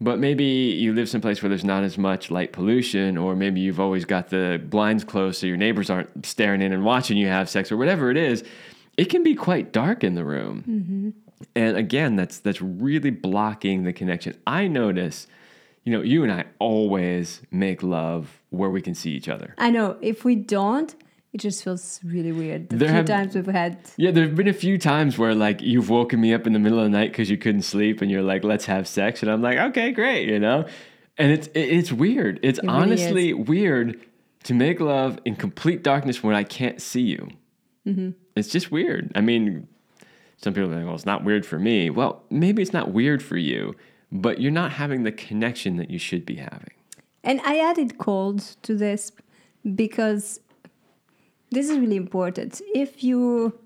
But 0.00 0.18
maybe 0.18 0.44
you 0.44 0.92
live 0.94 1.08
someplace 1.08 1.42
where 1.42 1.48
there's 1.48 1.64
not 1.64 1.84
as 1.84 1.96
much 1.96 2.30
light 2.30 2.52
pollution, 2.52 3.16
or 3.16 3.36
maybe 3.36 3.60
you've 3.60 3.78
always 3.78 4.04
got 4.04 4.30
the 4.30 4.60
blinds 4.64 5.04
closed 5.04 5.38
so 5.38 5.46
your 5.46 5.56
neighbors 5.56 5.90
aren't 5.90 6.26
staring 6.26 6.60
in 6.60 6.72
and 6.72 6.84
watching 6.84 7.16
you 7.16 7.28
have 7.28 7.48
sex, 7.48 7.70
or 7.70 7.76
whatever 7.76 8.10
it 8.10 8.16
is. 8.16 8.42
It 8.96 9.04
can 9.06 9.22
be 9.22 9.34
quite 9.34 9.72
dark 9.72 10.02
in 10.02 10.16
the 10.16 10.24
room. 10.24 10.64
Mm-hmm. 10.68 11.10
And 11.54 11.76
again, 11.76 12.16
that's 12.16 12.40
that's 12.40 12.60
really 12.60 13.10
blocking 13.10 13.84
the 13.84 13.92
connection. 13.92 14.36
I 14.44 14.66
notice, 14.66 15.28
you 15.84 15.92
know, 15.92 16.02
you 16.02 16.24
and 16.24 16.32
I 16.32 16.46
always 16.58 17.42
make 17.52 17.84
love 17.84 18.40
where 18.50 18.70
we 18.70 18.82
can 18.82 18.94
see 18.94 19.12
each 19.12 19.28
other. 19.28 19.54
I 19.56 19.70
know. 19.70 19.98
If 20.00 20.24
we 20.24 20.34
don't, 20.34 20.94
it 21.32 21.38
just 21.40 21.64
feels 21.64 22.00
really 22.04 22.32
weird. 22.32 22.68
The 22.68 22.76
There 22.76 22.88
few 22.88 22.96
have- 22.96 23.06
times 23.06 23.34
we've 23.34 23.46
had. 23.46 23.78
Yeah, 23.96 24.10
there 24.10 24.24
have 24.24 24.34
been 24.34 24.48
a 24.48 24.52
few 24.52 24.78
times 24.78 25.16
where 25.18 25.34
like 25.34 25.60
you've 25.62 25.88
woken 25.88 26.20
me 26.20 26.34
up 26.34 26.46
in 26.46 26.52
the 26.52 26.58
middle 26.58 26.78
of 26.78 26.84
the 26.84 26.90
night 26.90 27.10
because 27.10 27.30
you 27.30 27.36
couldn't 27.38 27.62
sleep, 27.62 28.02
and 28.02 28.10
you're 28.10 28.22
like, 28.22 28.44
"Let's 28.44 28.66
have 28.66 28.86
sex," 28.86 29.22
and 29.22 29.30
I'm 29.30 29.42
like, 29.42 29.58
"Okay, 29.58 29.92
great," 29.92 30.28
you 30.28 30.38
know. 30.38 30.66
And 31.18 31.30
it's 31.32 31.48
it's 31.54 31.92
weird. 31.92 32.38
It's 32.42 32.58
really 32.62 32.68
honestly 32.74 33.32
weird 33.32 34.00
to 34.44 34.54
make 34.54 34.80
love 34.80 35.18
in 35.24 35.36
complete 35.36 35.82
darkness 35.82 36.22
when 36.22 36.34
I 36.34 36.42
can't 36.42 36.80
see 36.82 37.02
you. 37.02 37.28
Mm-hmm. 37.86 38.10
It's 38.34 38.48
just 38.48 38.70
weird. 38.72 39.12
I 39.14 39.20
mean, 39.20 39.68
some 40.38 40.52
people 40.54 40.72
are 40.72 40.76
like, 40.76 40.84
well, 40.84 40.94
it's 40.94 41.06
not 41.06 41.22
weird 41.22 41.44
for 41.46 41.58
me. 41.58 41.90
Well, 41.90 42.24
maybe 42.30 42.60
it's 42.62 42.72
not 42.72 42.90
weird 42.92 43.22
for 43.22 43.36
you, 43.36 43.76
but 44.10 44.40
you're 44.40 44.50
not 44.50 44.72
having 44.72 45.04
the 45.04 45.12
connection 45.12 45.76
that 45.76 45.90
you 45.90 45.98
should 45.98 46.24
be 46.26 46.36
having. 46.36 46.72
And 47.22 47.40
I 47.44 47.58
added 47.58 47.98
cold 47.98 48.40
to 48.62 48.74
this 48.74 49.12
because 49.76 50.40
this 51.52 51.68
is 51.70 51.78
really 51.78 51.96
important. 51.96 52.60
If 52.74 53.04
you 53.04 53.58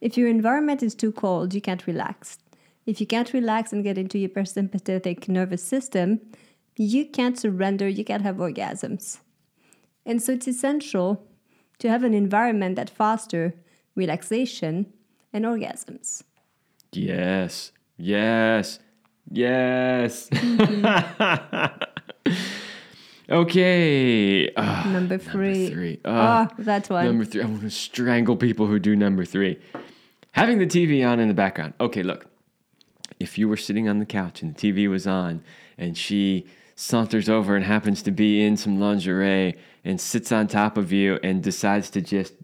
if 0.00 0.16
your 0.16 0.28
environment 0.28 0.82
is 0.82 0.94
too 0.94 1.12
cold, 1.12 1.54
you 1.54 1.60
can't 1.60 1.86
relax. 1.86 2.38
If 2.86 3.00
you 3.00 3.06
can't 3.06 3.32
relax 3.32 3.72
and 3.72 3.84
get 3.84 3.98
into 3.98 4.18
your 4.18 4.30
parasympathetic 4.30 5.28
nervous 5.28 5.62
system, 5.62 6.20
you 6.76 7.04
can't 7.04 7.38
surrender, 7.38 7.88
you 7.88 8.04
can't 8.04 8.22
have 8.22 8.36
orgasms. 8.36 9.18
And 10.06 10.22
so 10.22 10.32
it's 10.32 10.48
essential 10.48 11.26
to 11.80 11.88
have 11.88 12.02
an 12.02 12.14
environment 12.14 12.76
that 12.76 12.88
foster 12.88 13.54
relaxation 13.94 14.92
and 15.32 15.44
orgasms. 15.44 16.22
Yes, 16.92 17.72
yes, 17.98 18.78
yes. 19.30 20.28
Mm-hmm. 20.30 21.82
Okay. 23.30 24.50
Ah, 24.56 24.86
Ugh, 24.86 24.92
Number 24.92 25.18
three. 25.18 25.64
Number 25.64 25.74
three. 25.74 26.00
Ah, 26.04 26.10
ah, 26.10 26.48
oh, 26.50 26.54
Ugh. 26.58 26.64
that 26.64 26.88
one. 26.90 27.04
Number 27.04 27.24
three. 27.24 27.42
I 27.42 27.46
want 27.46 27.60
to 27.62 27.70
strangle 27.70 28.36
people 28.36 28.66
who 28.66 28.78
do 28.78 28.96
number 28.96 29.24
three. 29.24 29.58
Having 30.32 30.58
the 30.58 30.66
TV 30.66 31.06
on 31.06 31.20
in 31.20 31.28
the 31.28 31.34
background. 31.34 31.74
Okay, 31.80 32.02
look. 32.02 32.26
If 33.20 33.36
you 33.36 33.48
were 33.48 33.56
sitting 33.56 33.88
on 33.88 33.98
the 33.98 34.06
couch 34.06 34.42
and 34.42 34.54
the 34.54 34.72
TV 34.72 34.88
was 34.88 35.06
on 35.06 35.42
and 35.76 35.96
she 35.96 36.46
saunters 36.76 37.28
over 37.28 37.56
and 37.56 37.64
happens 37.64 38.00
to 38.02 38.12
be 38.12 38.44
in 38.44 38.56
some 38.56 38.78
lingerie 38.78 39.56
and 39.84 40.00
sits 40.00 40.30
on 40.30 40.46
top 40.46 40.76
of 40.76 40.92
you 40.92 41.18
and 41.24 41.42
decides 41.42 41.90
to 41.90 42.00
just 42.00 42.34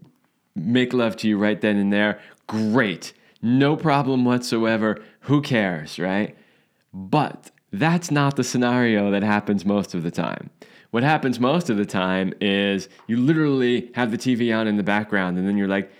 make 0.55 0.91
love 0.93 1.15
to 1.17 1.29
you 1.29 1.37
right 1.37 1.61
then 1.61 1.77
and 1.77 1.93
there, 1.93 2.19
great. 2.47 3.13
No 3.41 3.77
problem 3.77 4.25
whatsoever. 4.25 5.01
Who 5.21 5.41
cares, 5.41 5.97
right? 5.97 6.35
But 6.93 7.51
that's 7.71 8.11
not 8.11 8.35
the 8.35 8.43
scenario 8.43 9.11
that 9.11 9.23
happens 9.23 9.65
most 9.65 9.93
of 9.93 10.03
the 10.03 10.11
time. 10.11 10.49
What 10.95 11.03
happens 11.03 11.41
most 11.41 11.69
of 11.69 11.75
the 11.75 11.85
time 11.85 12.33
is 12.39 12.87
you 13.05 13.17
literally 13.17 13.91
have 13.95 14.11
the 14.11 14.17
TV 14.17 14.57
on 14.57 14.65
in 14.65 14.77
the 14.77 14.83
background 14.83 15.37
and 15.37 15.45
then 15.45 15.57
you're 15.57 15.67
like, 15.67 15.91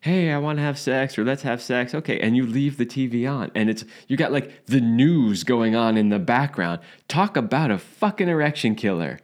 hey, 0.00 0.30
I 0.30 0.36
want 0.36 0.58
to 0.58 0.62
have 0.62 0.78
sex 0.78 1.16
or 1.16 1.24
let's 1.24 1.40
have 1.40 1.62
sex. 1.62 1.94
Okay. 1.94 2.20
And 2.20 2.36
you 2.36 2.44
leave 2.44 2.76
the 2.76 2.84
TV 2.84 3.26
on 3.26 3.50
and 3.54 3.70
it's, 3.70 3.82
you 4.08 4.18
got 4.18 4.30
like 4.30 4.66
the 4.66 4.82
news 4.82 5.42
going 5.42 5.74
on 5.74 5.96
in 5.96 6.10
the 6.10 6.18
background. 6.18 6.82
Talk 7.08 7.38
about 7.38 7.70
a 7.70 7.78
fucking 7.78 8.28
erection 8.28 8.74
killer. 8.74 9.20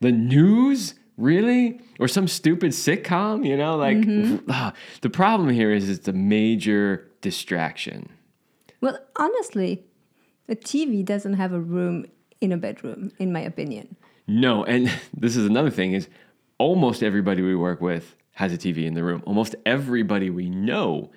The 0.00 0.10
news? 0.10 0.94
Really? 1.16 1.80
Or 2.00 2.08
some 2.08 2.26
stupid 2.26 2.72
sitcom, 2.72 3.46
you 3.46 3.56
know? 3.56 3.76
Like, 3.76 3.98
ah, 4.48 4.72
the 5.00 5.10
problem 5.10 5.50
here 5.50 5.70
is 5.70 5.88
it's 5.88 6.08
a 6.08 6.12
major 6.12 7.08
distraction. 7.20 8.08
Well, 8.80 8.98
honestly, 9.14 9.84
a 10.48 10.56
TV 10.56 11.04
doesn't 11.04 11.34
have 11.34 11.52
a 11.52 11.60
room 11.60 12.06
in 12.40 12.50
a 12.50 12.56
bedroom, 12.56 13.12
in 13.20 13.32
my 13.32 13.42
opinion. 13.42 13.94
No, 14.32 14.64
and 14.64 14.90
this 15.16 15.36
is 15.36 15.46
another 15.46 15.70
thing 15.70 15.92
is 15.92 16.08
almost 16.58 17.02
everybody 17.02 17.42
we 17.42 17.54
work 17.54 17.80
with 17.80 18.16
has 18.32 18.52
a 18.52 18.58
TV 18.58 18.86
in 18.86 18.94
the 18.94 19.04
room. 19.04 19.22
Almost 19.26 19.54
everybody 19.66 20.30
we 20.30 20.48
know 20.48 21.10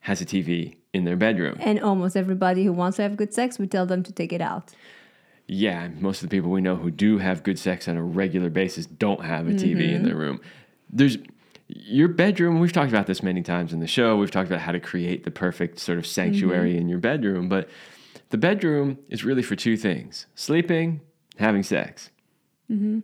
has 0.00 0.20
a 0.20 0.24
TV 0.24 0.76
in 0.92 1.04
their 1.04 1.16
bedroom. 1.16 1.56
And 1.60 1.80
almost 1.80 2.16
everybody 2.16 2.64
who 2.64 2.72
wants 2.72 2.96
to 2.96 3.02
have 3.02 3.16
good 3.16 3.34
sex, 3.34 3.58
we 3.58 3.66
tell 3.66 3.86
them 3.86 4.02
to 4.04 4.12
take 4.12 4.32
it 4.32 4.40
out. 4.40 4.72
Yeah, 5.46 5.88
most 5.98 6.22
of 6.22 6.28
the 6.30 6.36
people 6.36 6.50
we 6.50 6.60
know 6.60 6.76
who 6.76 6.92
do 6.92 7.18
have 7.18 7.42
good 7.42 7.58
sex 7.58 7.88
on 7.88 7.96
a 7.96 8.02
regular 8.02 8.50
basis 8.50 8.86
don't 8.86 9.24
have 9.24 9.48
a 9.48 9.50
TV 9.50 9.62
in 9.62 9.78
mm-hmm. 9.78 10.04
their 10.04 10.14
room. 10.14 10.40
There's 10.88 11.18
your 11.66 12.08
bedroom, 12.08 12.60
we've 12.60 12.72
talked 12.72 12.90
about 12.90 13.06
this 13.08 13.22
many 13.22 13.42
times 13.42 13.72
in 13.72 13.80
the 13.80 13.86
show. 13.88 14.16
We've 14.16 14.30
talked 14.30 14.48
about 14.48 14.60
how 14.60 14.72
to 14.72 14.80
create 14.80 15.24
the 15.24 15.30
perfect 15.32 15.80
sort 15.80 15.98
of 15.98 16.06
sanctuary 16.06 16.70
mm-hmm. 16.70 16.80
in 16.82 16.88
your 16.88 16.98
bedroom, 16.98 17.48
but 17.48 17.68
the 18.30 18.38
bedroom 18.38 18.98
is 19.08 19.24
really 19.24 19.42
for 19.42 19.56
two 19.56 19.76
things 19.76 20.26
sleeping, 20.36 21.00
having 21.36 21.64
sex. 21.64 22.10
Mm-hmm. 22.70 23.00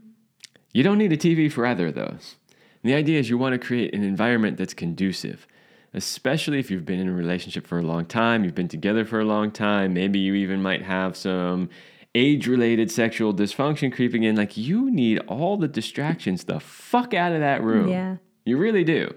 You 0.72 0.82
don't 0.82 0.98
need 0.98 1.12
a 1.12 1.16
TV 1.16 1.50
for 1.50 1.66
either 1.66 1.88
of 1.88 1.94
those. 1.94 2.36
And 2.82 2.92
the 2.92 2.94
idea 2.94 3.18
is 3.18 3.30
you 3.30 3.38
want 3.38 3.54
to 3.54 3.58
create 3.58 3.94
an 3.94 4.04
environment 4.04 4.58
that's 4.58 4.74
conducive, 4.74 5.46
especially 5.94 6.58
if 6.58 6.70
you've 6.70 6.84
been 6.84 7.00
in 7.00 7.08
a 7.08 7.12
relationship 7.12 7.66
for 7.66 7.78
a 7.78 7.82
long 7.82 8.04
time, 8.04 8.44
you've 8.44 8.54
been 8.54 8.68
together 8.68 9.04
for 9.04 9.18
a 9.18 9.24
long 9.24 9.50
time, 9.50 9.94
maybe 9.94 10.18
you 10.18 10.34
even 10.34 10.62
might 10.62 10.82
have 10.82 11.16
some 11.16 11.68
age 12.14 12.46
related 12.46 12.90
sexual 12.90 13.34
dysfunction 13.34 13.92
creeping 13.92 14.22
in. 14.22 14.36
Like, 14.36 14.56
you 14.56 14.90
need 14.90 15.18
all 15.26 15.56
the 15.56 15.68
distractions 15.68 16.44
the 16.44 16.60
fuck 16.60 17.12
out 17.12 17.32
of 17.32 17.40
that 17.40 17.62
room. 17.62 17.88
Yeah. 17.88 18.16
You 18.44 18.56
really 18.56 18.84
do. 18.84 19.14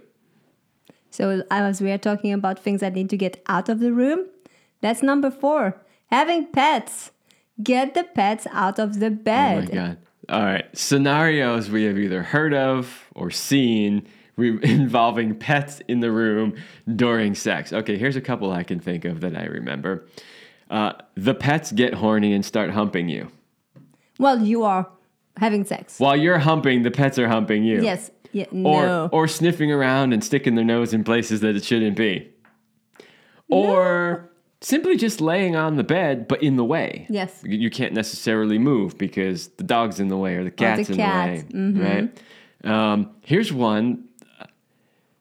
So 1.12 1.44
as 1.50 1.82
we 1.82 1.92
are 1.92 1.98
talking 1.98 2.34
about 2.34 2.60
things 2.60 2.82
that 2.82 2.94
need 2.94 3.10
to 3.10 3.18
get 3.18 3.42
out 3.48 3.70
of 3.70 3.80
the 3.80 3.94
room, 3.94 4.28
that's 4.82 5.02
number 5.02 5.32
four. 5.32 5.82
Having 6.08 6.48
pets. 6.48 7.12
Get 7.62 7.94
the 7.94 8.04
pets 8.04 8.48
out 8.52 8.80
of 8.80 9.00
the 9.00 9.10
bed. 9.10 9.70
Oh 9.72 9.76
my 9.76 9.82
God. 9.88 9.98
All 10.30 10.44
right. 10.44 10.66
Scenarios 10.78 11.70
we 11.70 11.84
have 11.86 11.98
either 11.98 12.22
heard 12.24 12.54
of 12.54 13.10
or 13.16 13.32
seen 13.32 14.08
re- 14.38 14.60
involving 14.64 15.36
pets 15.36 15.82
in 15.88 16.00
the 16.02 16.12
room 16.12 16.56
during 16.96 17.34
sex. 17.36 17.74
Okay, 17.74 17.98
here's 17.98 18.16
a 18.16 18.22
couple 18.22 18.52
I 18.52 18.64
can 18.64 18.80
think 18.80 19.06
of 19.06 19.22
that 19.22 19.36
I 19.36 19.46
remember. 19.46 20.06
Uh, 20.70 20.94
the 21.16 21.34
pets 21.34 21.72
get 21.72 21.96
horny 21.96 22.32
and 22.34 22.46
start 22.46 22.70
humping 22.70 23.10
you. 23.10 23.32
Well, 24.20 24.40
you 24.44 24.64
are 24.66 24.88
having 25.38 25.64
sex. 25.66 26.00
While 26.00 26.16
you're 26.16 26.38
humping, 26.38 26.84
the 26.84 26.92
pets 26.92 27.18
are 27.18 27.28
humping 27.28 27.64
you. 27.64 27.82
Yes. 27.82 28.12
Yeah, 28.32 28.46
Or, 28.52 28.86
no. 28.86 29.10
or 29.12 29.28
sniffing 29.28 29.72
around 29.72 30.14
and 30.14 30.24
sticking 30.24 30.54
their 30.54 30.64
nose 30.66 30.94
in 30.94 31.04
places 31.04 31.40
that 31.42 31.56
it 31.56 31.64
shouldn't 31.66 31.98
be. 31.98 32.30
Or 33.50 34.29
simply 34.62 34.98
just 34.98 35.22
laying 35.22 35.56
on 35.56 35.76
the 35.76 35.84
bed, 35.84 36.28
but 36.28 36.44
in 36.44 36.56
the 36.56 36.64
way. 36.64 37.06
Yes. 37.10 37.42
You 37.44 37.70
can't 37.70 37.94
necessarily 37.94 38.58
move 38.58 38.98
because 38.98 39.48
the 39.50 39.64
dog's 39.64 40.00
in 40.00 40.10
the 40.10 40.18
way 40.18 40.36
or 40.36 40.44
the 40.44 40.52
cat's 40.52 40.90
in 40.90 40.98
cat. 40.98 41.50
the 41.50 41.74
way. 41.80 42.10
Right? 42.64 42.72
Um, 42.72 43.12
here's 43.22 43.54
one. 43.54 44.06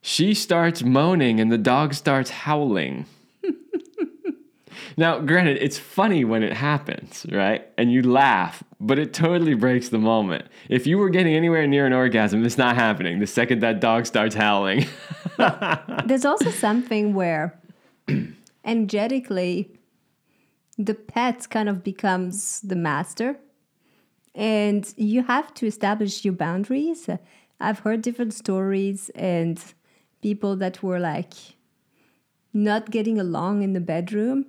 She 0.01 0.35
starts 0.35 0.83
moaning 0.83 1.41
and 1.41 1.53
the 1.53 1.59
dog 1.59 1.95
starts 1.95 2.31
howling. 2.31 3.07
now, 4.97 5.21
granted, 5.21 5.59
it's 5.61 5.79
funny 5.79 6.25
when 6.25 6.43
it 6.43 6.53
happens, 6.53 7.27
right? 7.31 7.69
And 7.77 7.93
you 7.93 8.03
laugh, 8.03 8.65
but 8.81 8.99
it 8.99 9.13
totally 9.13 9.55
breaks 9.55 9.89
the 9.89 9.99
moment. 9.99 10.47
If 10.69 10.87
you 10.87 10.99
were 10.99 11.11
getting 11.11 11.35
anywhere 11.35 11.67
near 11.67 11.87
an 11.87 11.93
orgasm, 11.93 12.45
it's 12.45 12.59
not 12.59 12.75
happening 12.75 13.19
the 13.19 13.27
second 13.27 13.61
that 13.61 13.81
dog 13.81 14.07
starts 14.07 14.35
howling. 14.35 14.87
There's 16.07 16.25
also 16.25 16.51
something 16.51 17.13
where 17.13 17.59
energetically 18.69 19.71
the 20.77 20.95
pet 20.95 21.49
kind 21.51 21.69
of 21.69 21.83
becomes 21.83 22.61
the 22.61 22.77
master 22.77 23.39
and 24.35 24.95
you 24.97 25.25
have 25.25 25.53
to 25.55 25.67
establish 25.67 26.25
your 26.25 26.35
boundaries. 26.35 27.11
I've 27.59 27.81
heard 27.81 28.03
different 28.03 28.33
stories 28.35 29.11
and 29.17 29.61
people 30.23 30.55
that 30.57 30.83
were 30.83 31.01
like 31.01 31.35
not 32.53 32.91
getting 32.91 33.19
along 33.19 33.63
in 33.63 33.73
the 33.73 33.81
bedroom 33.81 34.47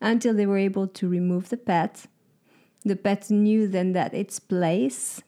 until 0.00 0.32
they 0.32 0.46
were 0.46 0.56
able 0.56 0.86
to 0.88 1.08
remove 1.08 1.50
the 1.50 1.58
pet. 1.58 2.06
The 2.84 2.96
pet 2.96 3.30
knew 3.30 3.68
then 3.68 3.92
that 3.92 4.14
its 4.14 4.38
place 4.38 5.20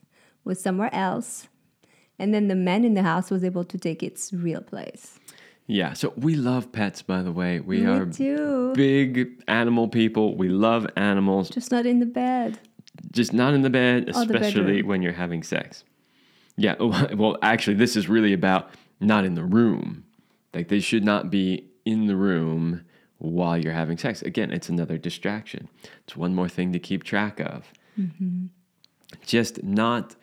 was 0.45 0.59
somewhere 0.59 0.95
else. 0.95 1.49
And 2.19 2.33
then 2.33 2.49
the 2.49 2.55
man 2.55 2.85
in 2.85 2.95
the 2.95 3.03
house 3.03 3.31
was 3.31 3.45
able 3.45 3.65
to 3.65 3.77
take 3.77 4.03
its 4.03 4.33
real 4.33 4.63
place. 4.63 5.19
Yeah, 5.73 5.93
so 5.95 6.13
we 6.17 6.35
love 6.35 6.71
pets, 6.73 7.03
by 7.03 7.23
the 7.23 7.33
way. 7.33 7.61
We 7.61 7.81
Me 7.81 7.87
are 7.87 8.07
too. 8.07 8.73
big 8.75 9.43
animal 9.49 9.89
people. 9.89 10.37
We 10.37 10.49
love 10.49 10.87
animals. 10.97 11.49
Just 11.51 11.71
not 11.71 11.87
in 11.87 11.99
the 12.01 12.07
bed. 12.07 12.59
just 13.11 13.33
not 13.33 13.55
in 13.55 13.63
the 13.63 13.71
bed, 13.71 14.09
Or 14.11 14.25
the 14.27 14.35
especially 14.37 14.65
bedroom. 14.77 14.87
when 14.89 15.03
you're 15.03 15.13
having 15.13 15.43
sex. 15.43 15.85
Yeah, 16.57 16.75
well, 17.15 17.37
actually, 17.43 17.77
this 17.77 17.97
is 17.97 18.09
really 18.09 18.33
about 18.33 18.71
not 19.01 19.25
in 19.25 19.35
the 19.35 19.45
room. 19.45 20.05
Like, 20.55 20.69
they 20.69 20.81
should 20.81 21.05
not 21.05 21.31
be 21.31 21.69
in 21.85 22.07
the 22.07 22.17
room 22.17 22.83
while 23.19 23.57
you're 23.57 23.73
having 23.73 23.97
sex. 23.97 24.21
Again, 24.23 24.51
it's 24.53 24.69
another 24.69 24.99
distraction. 24.99 25.69
It's 26.05 26.15
one 26.17 26.35
more 26.35 26.49
thing 26.49 26.73
to 26.75 26.79
keep 26.79 27.03
track 27.05 27.41
of. 27.41 27.73
Mm-hmm. 27.99 28.47
Just 29.25 29.63
not 29.63 30.15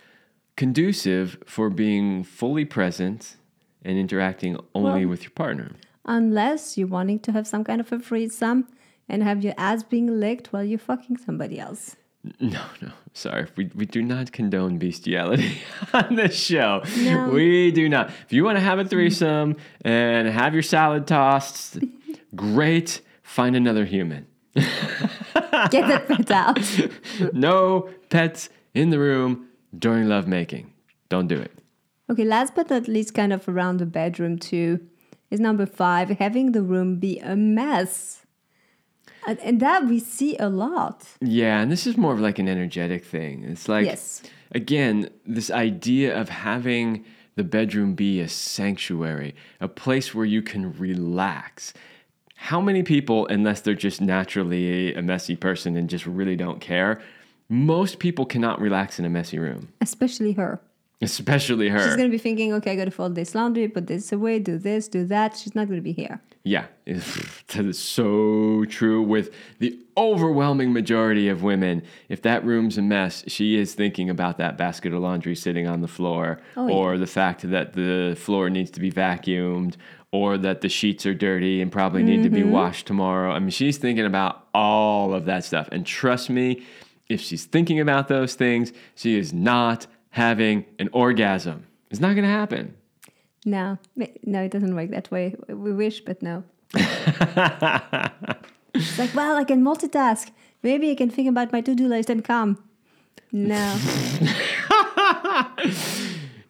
conducive 0.56 1.38
for 1.46 1.70
being 1.70 2.24
fully 2.24 2.66
present 2.66 3.38
and 3.84 3.98
interacting 3.98 4.58
only 4.76 5.02
Well- 5.06 5.10
with 5.10 5.24
your 5.24 5.32
partner. 5.32 5.72
Unless 6.06 6.78
you're 6.78 6.88
wanting 6.88 7.20
to 7.20 7.32
have 7.32 7.46
some 7.46 7.64
kind 7.64 7.80
of 7.80 7.92
a 7.92 8.00
threesome 8.00 8.68
and 9.08 9.22
have 9.22 9.44
your 9.44 9.54
ass 9.58 9.84
being 9.84 10.20
licked 10.20 10.52
while 10.52 10.64
you're 10.64 10.80
fucking 10.80 11.18
somebody 11.18 11.60
else. 11.60 11.96
No, 12.42 12.60
no, 12.82 12.92
sorry. 13.14 13.48
We, 13.56 13.72
we 13.74 13.86
do 13.86 14.02
not 14.02 14.34
condone 14.34 14.78
bestiality 14.78 15.62
on 15.94 16.16
this 16.16 16.36
show. 16.38 16.84
No. 16.98 17.30
We 17.30 17.72
do 17.72 17.88
not. 17.88 18.10
If 18.26 18.34
you 18.34 18.44
want 18.44 18.58
to 18.58 18.62
have 18.62 18.78
a 18.78 18.84
threesome 18.84 19.56
and 19.86 20.28
have 20.28 20.54
your 20.54 20.62
salad 20.64 21.08
tossed, 21.08 21.78
great. 22.36 23.00
Find 23.24 23.56
another 23.56 23.86
human. 23.86 24.28
Get 24.54 25.88
that 25.88 26.08
pet 26.10 26.30
out. 26.32 27.34
No 27.34 27.90
pets 28.10 28.50
in 28.74 28.90
the 28.90 29.00
room 29.00 29.48
during 29.78 30.10
lovemaking. 30.10 30.74
Don't 31.08 31.28
do 31.28 31.38
it. 31.40 31.52
Okay, 32.10 32.24
last 32.24 32.56
but 32.56 32.70
not 32.70 32.88
least, 32.88 33.14
kind 33.14 33.32
of 33.32 33.48
around 33.48 33.78
the 33.78 33.86
bedroom 33.86 34.38
too, 34.40 34.80
is 35.30 35.40
number 35.40 35.66
five, 35.66 36.10
having 36.10 36.54
the 36.54 36.64
room 36.64 36.98
be 37.00 37.20
a 37.20 37.36
mess. 37.36 38.26
And, 39.28 39.38
and 39.40 39.60
that 39.60 39.86
we 39.86 40.00
see 40.00 40.36
a 40.38 40.50
lot. 40.50 41.06
Yeah, 41.22 41.60
and 41.62 41.72
this 41.72 41.86
is 41.86 41.98
more 41.98 42.14
of 42.14 42.20
like 42.20 42.40
an 42.40 42.48
energetic 42.48 43.06
thing. 43.06 43.44
It's 43.44 43.68
like, 43.70 43.86
Yes. 43.86 44.24
again, 44.52 45.10
this 45.26 45.52
idea 45.52 46.20
of 46.20 46.30
having 46.30 47.06
the 47.36 47.44
bedroom 47.44 47.94
be 47.94 48.20
a 48.22 48.28
sanctuary, 48.28 49.36
a 49.62 49.68
place 49.68 50.16
where 50.16 50.26
you 50.26 50.42
can 50.42 50.74
relax. 50.78 51.74
How 52.36 52.60
many 52.62 52.82
people, 52.84 53.28
unless 53.28 53.62
they're 53.62 53.76
just 53.76 54.02
naturally 54.02 54.94
a 54.96 55.02
messy 55.02 55.36
person 55.36 55.76
and 55.76 55.90
just 55.90 56.06
really 56.06 56.36
don't 56.36 56.60
care, 56.60 57.02
most 57.50 58.00
people 58.00 58.26
cannot 58.26 58.60
relax 58.60 58.98
in 59.00 59.06
a 59.06 59.10
messy 59.10 59.38
room, 59.38 59.70
Especially 59.82 60.34
her. 60.34 60.60
Especially 61.02 61.70
her. 61.70 61.80
She's 61.80 61.96
gonna 61.96 62.10
be 62.10 62.18
thinking, 62.18 62.54
okay, 62.54 62.72
I 62.72 62.76
gotta 62.76 62.92
fold 62.92 63.16
this 63.16 63.34
laundry, 63.36 63.68
put 63.68 63.88
this 63.88 64.12
away, 64.12 64.40
do 64.40 64.58
this, 64.58 64.88
do 64.88 65.06
that. 65.06 65.38
She's 65.38 65.56
not 65.56 65.68
gonna 65.70 65.82
be 65.82 65.94
here. 65.94 66.22
Yeah, 66.44 66.66
that 66.86 67.66
is 67.66 67.78
so 67.78 68.66
true 68.70 69.02
with 69.04 69.34
the 69.60 69.78
overwhelming 69.98 70.72
majority 70.74 71.28
of 71.30 71.44
women. 71.44 71.84
If 72.08 72.22
that 72.24 72.44
room's 72.46 72.78
a 72.78 72.82
mess, 72.82 73.24
she 73.28 73.58
is 73.58 73.74
thinking 73.76 74.10
about 74.10 74.38
that 74.38 74.58
basket 74.58 74.94
of 74.94 75.02
laundry 75.02 75.36
sitting 75.36 75.68
on 75.68 75.82
the 75.82 75.88
floor, 75.88 76.40
Oh, 76.56 76.68
yeah. 76.68 76.74
or 76.74 76.98
the 76.98 77.08
fact 77.08 77.50
that 77.50 77.74
the 77.74 78.16
floor 78.20 78.50
needs 78.50 78.72
to 78.72 78.80
be 78.80 78.92
vacuumed, 78.92 79.76
or 80.12 80.38
that 80.38 80.62
the 80.62 80.70
sheets 80.70 81.06
are 81.06 81.14
dirty 81.14 81.62
and 81.62 81.72
probably 81.72 82.04
need 82.04 82.24
to 82.24 82.30
be 82.30 82.40
Mm-hmm. 82.42 82.52
washed 82.52 82.88
tomorrow. 82.88 83.32
I 83.32 83.40
mean, 83.40 83.50
she's 83.52 83.78
thinking 83.78 84.06
about 84.06 84.48
all 84.54 85.14
of 85.14 85.26
that 85.26 85.44
stuff. 85.44 85.68
And 85.72 85.86
trust 85.86 86.30
me, 86.30 86.66
if 87.10 87.20
she's 87.22 87.46
thinking 87.46 87.80
about 87.80 88.08
those 88.08 88.34
things, 88.36 88.72
she 88.96 89.18
is 89.20 89.34
not 89.34 89.86
having 90.10 90.66
an 90.80 90.90
orgasm. 90.94 91.66
It's 91.90 92.00
not 92.00 92.14
going 92.14 92.24
to 92.24 92.30
happen. 92.30 92.76
No, 93.46 93.78
no, 93.96 94.42
it 94.42 94.52
doesn't 94.52 94.76
work 94.76 94.90
that 94.92 95.10
way. 95.12 95.36
We 95.48 95.72
wish, 95.72 96.02
but 96.02 96.22
no. 96.22 96.44
it's 96.74 97.40
like, 99.00 99.16
well, 99.16 99.38
I 99.38 99.46
can 99.46 99.64
multitask. 99.64 100.30
Maybe 100.62 100.92
I 100.92 100.96
can 100.96 101.10
think 101.10 101.30
about 101.30 101.54
my 101.54 101.62
to-do 101.62 101.88
list 101.88 102.10
and 102.10 102.22
come. 102.24 102.62
No. 103.32 103.78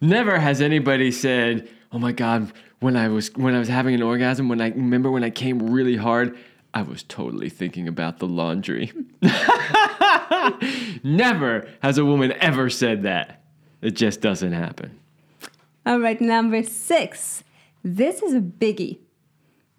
Never 0.00 0.38
has 0.38 0.62
anybody 0.62 1.12
said, 1.12 1.68
"Oh 1.92 1.98
my 1.98 2.12
god, 2.12 2.52
when 2.80 2.96
I 2.96 3.08
was 3.08 3.30
when 3.34 3.54
I 3.54 3.58
was 3.58 3.68
having 3.68 3.94
an 3.94 4.02
orgasm, 4.02 4.48
when 4.48 4.60
I 4.60 4.70
remember 4.70 5.10
when 5.10 5.22
I 5.22 5.30
came 5.30 5.70
really 5.70 5.96
hard, 5.96 6.36
I 6.72 6.82
was 6.82 7.02
totally 7.02 7.50
thinking 7.50 7.86
about 7.86 8.18
the 8.18 8.26
laundry." 8.26 8.92
Never 11.04 11.68
has 11.82 11.98
a 11.98 12.04
woman 12.04 12.32
ever 12.40 12.70
said 12.70 13.02
that. 13.02 13.39
It 13.82 13.92
just 13.92 14.20
doesn't 14.20 14.52
happen. 14.52 14.98
All 15.86 15.98
right, 15.98 16.20
number 16.20 16.62
six. 16.62 17.42
This 17.82 18.22
is 18.22 18.34
a 18.34 18.40
biggie. 18.40 18.98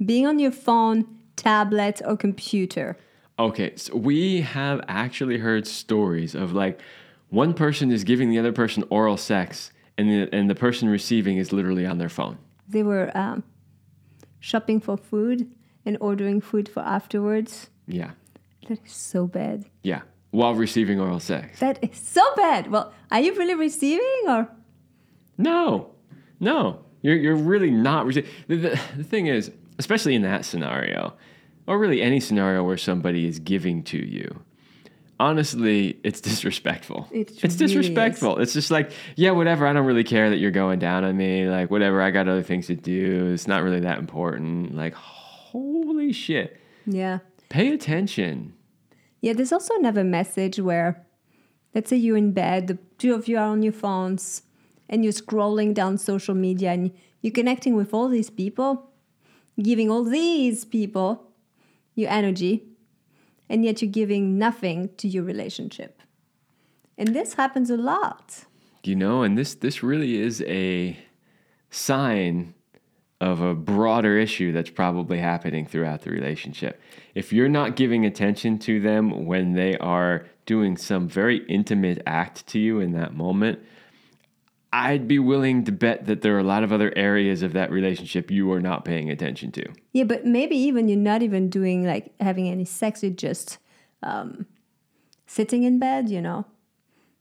Being 0.03 0.25
on 0.25 0.39
your 0.39 0.51
phone, 0.51 1.05
tablet, 1.35 2.01
or 2.05 2.17
computer. 2.17 2.97
Okay, 3.37 3.75
so 3.75 3.95
we 3.95 4.41
have 4.41 4.81
actually 4.87 5.37
heard 5.37 5.67
stories 5.67 6.35
of 6.35 6.53
like 6.53 6.79
one 7.29 7.53
person 7.53 7.91
is 7.91 8.03
giving 8.03 8.29
the 8.29 8.39
other 8.39 8.51
person 8.51 8.83
oral 8.89 9.17
sex 9.17 9.71
and 9.97 10.09
the, 10.09 10.35
and 10.35 10.49
the 10.49 10.55
person 10.55 10.89
receiving 10.89 11.37
is 11.37 11.53
literally 11.53 11.85
on 11.85 11.97
their 11.97 12.09
phone. 12.09 12.37
They 12.67 12.83
were 12.83 13.15
um, 13.15 13.43
shopping 14.39 14.79
for 14.79 14.97
food 14.97 15.51
and 15.85 15.97
ordering 16.01 16.41
food 16.41 16.67
for 16.69 16.81
afterwards. 16.81 17.69
Yeah. 17.87 18.11
That 18.67 18.79
is 18.85 18.91
so 18.91 19.27
bad. 19.27 19.65
Yeah. 19.83 20.01
While 20.31 20.55
receiving 20.55 20.99
oral 20.99 21.19
sex. 21.19 21.59
That 21.59 21.83
is 21.83 21.97
so 21.97 22.21
bad. 22.35 22.71
Well, 22.71 22.93
are 23.11 23.19
you 23.19 23.35
really 23.35 23.55
receiving 23.55 24.23
or? 24.27 24.49
No, 25.37 25.91
no, 26.39 26.85
you're 27.01 27.17
you're 27.17 27.35
really 27.35 27.71
not. 27.71 28.05
receiving. 28.05 28.29
the, 28.47 28.55
the, 28.55 28.81
the 28.97 29.03
thing 29.03 29.27
is, 29.27 29.51
especially 29.77 30.15
in 30.15 30.21
that 30.21 30.45
scenario, 30.45 31.13
or 31.67 31.77
really 31.77 32.01
any 32.01 32.19
scenario 32.19 32.63
where 32.63 32.77
somebody 32.77 33.27
is 33.27 33.39
giving 33.39 33.83
to 33.83 33.97
you, 33.97 34.41
honestly, 35.21 35.99
it's 36.03 36.19
disrespectful. 36.21 37.07
It 37.11 37.31
it's 37.31 37.43
really 37.43 37.55
disrespectful. 37.57 38.39
It's 38.39 38.53
just 38.53 38.71
like, 38.71 38.91
yeah, 39.15 39.31
whatever. 39.31 39.67
I 39.67 39.73
don't 39.73 39.85
really 39.85 40.03
care 40.03 40.29
that 40.29 40.37
you're 40.37 40.51
going 40.51 40.79
down 40.79 41.03
on 41.03 41.15
me. 41.15 41.47
Like, 41.47 41.69
whatever. 41.69 42.01
I 42.01 42.11
got 42.11 42.27
other 42.27 42.43
things 42.43 42.67
to 42.67 42.75
do. 42.75 43.31
It's 43.33 43.47
not 43.47 43.63
really 43.63 43.81
that 43.81 43.99
important. 43.99 44.75
Like, 44.75 44.93
holy 44.93 46.11
shit. 46.11 46.59
Yeah. 46.85 47.19
Pay 47.49 47.73
attention. 47.73 48.53
Yeah, 49.21 49.33
there's 49.33 49.51
also 49.51 49.75
another 49.75 50.03
message 50.03 50.59
where, 50.59 51.05
let's 51.73 51.89
say 51.89 51.97
you're 51.97 52.17
in 52.17 52.31
bed, 52.31 52.67
the 52.67 52.77
two 52.97 53.13
of 53.13 53.27
you 53.27 53.37
are 53.37 53.47
on 53.47 53.61
your 53.63 53.73
phones, 53.73 54.43
and 54.89 55.03
you're 55.03 55.13
scrolling 55.13 55.73
down 55.73 55.97
social 55.97 56.35
media 56.35 56.71
and 56.71 56.91
you're 57.21 57.31
connecting 57.31 57.75
with 57.75 57.93
all 57.93 58.09
these 58.09 58.29
people, 58.29 58.89
giving 59.61 59.89
all 59.89 60.03
these 60.03 60.65
people 60.65 61.31
your 61.95 62.09
energy, 62.09 62.63
and 63.47 63.63
yet 63.63 63.81
you're 63.81 63.91
giving 63.91 64.37
nothing 64.37 64.89
to 64.97 65.07
your 65.07 65.23
relationship. 65.23 66.01
And 66.97 67.15
this 67.15 67.35
happens 67.35 67.69
a 67.69 67.77
lot. 67.77 68.45
you 68.83 68.95
know 68.95 69.21
and 69.21 69.37
this 69.37 69.53
this 69.55 69.83
really 69.83 70.19
is 70.19 70.41
a 70.47 70.97
sign 71.69 72.53
of 73.21 73.41
a 73.41 73.55
broader 73.55 74.17
issue 74.17 74.51
that's 74.51 74.69
probably 74.69 75.19
happening 75.19 75.65
throughout 75.65 76.01
the 76.01 76.09
relationship 76.09 76.81
if 77.15 77.31
you're 77.31 77.49
not 77.49 77.75
giving 77.77 78.05
attention 78.05 78.59
to 78.59 78.81
them 78.81 79.25
when 79.25 79.53
they 79.53 79.77
are 79.77 80.25
doing 80.45 80.75
some 80.75 81.07
very 81.07 81.45
intimate 81.45 82.01
act 82.05 82.45
to 82.47 82.59
you 82.59 82.79
in 82.79 82.91
that 82.91 83.13
moment 83.13 83.59
i'd 84.73 85.07
be 85.07 85.19
willing 85.19 85.63
to 85.63 85.71
bet 85.71 86.05
that 86.05 86.21
there 86.21 86.35
are 86.35 86.39
a 86.39 86.43
lot 86.43 86.63
of 86.63 86.73
other 86.73 86.91
areas 86.97 87.41
of 87.41 87.53
that 87.53 87.71
relationship 87.71 88.29
you 88.29 88.51
are 88.51 88.61
not 88.61 88.83
paying 88.83 89.09
attention 89.09 89.51
to 89.51 89.63
Yeah, 89.93 90.05
but 90.05 90.25
maybe 90.25 90.55
even 90.55 90.87
you're 90.87 90.97
not 90.97 91.21
even 91.21 91.49
doing 91.49 91.85
like 91.85 92.13
having 92.19 92.47
any 92.47 92.65
sex, 92.65 93.03
you're 93.03 93.11
just 93.11 93.57
um, 94.01 94.45
sitting 95.27 95.63
in 95.63 95.79
bed, 95.79 96.09
you 96.09 96.21
know? 96.21 96.45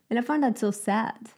And 0.09 0.19
I 0.19 0.23
find 0.23 0.43
that 0.43 0.59
so 0.59 0.71
sad. 0.71 1.31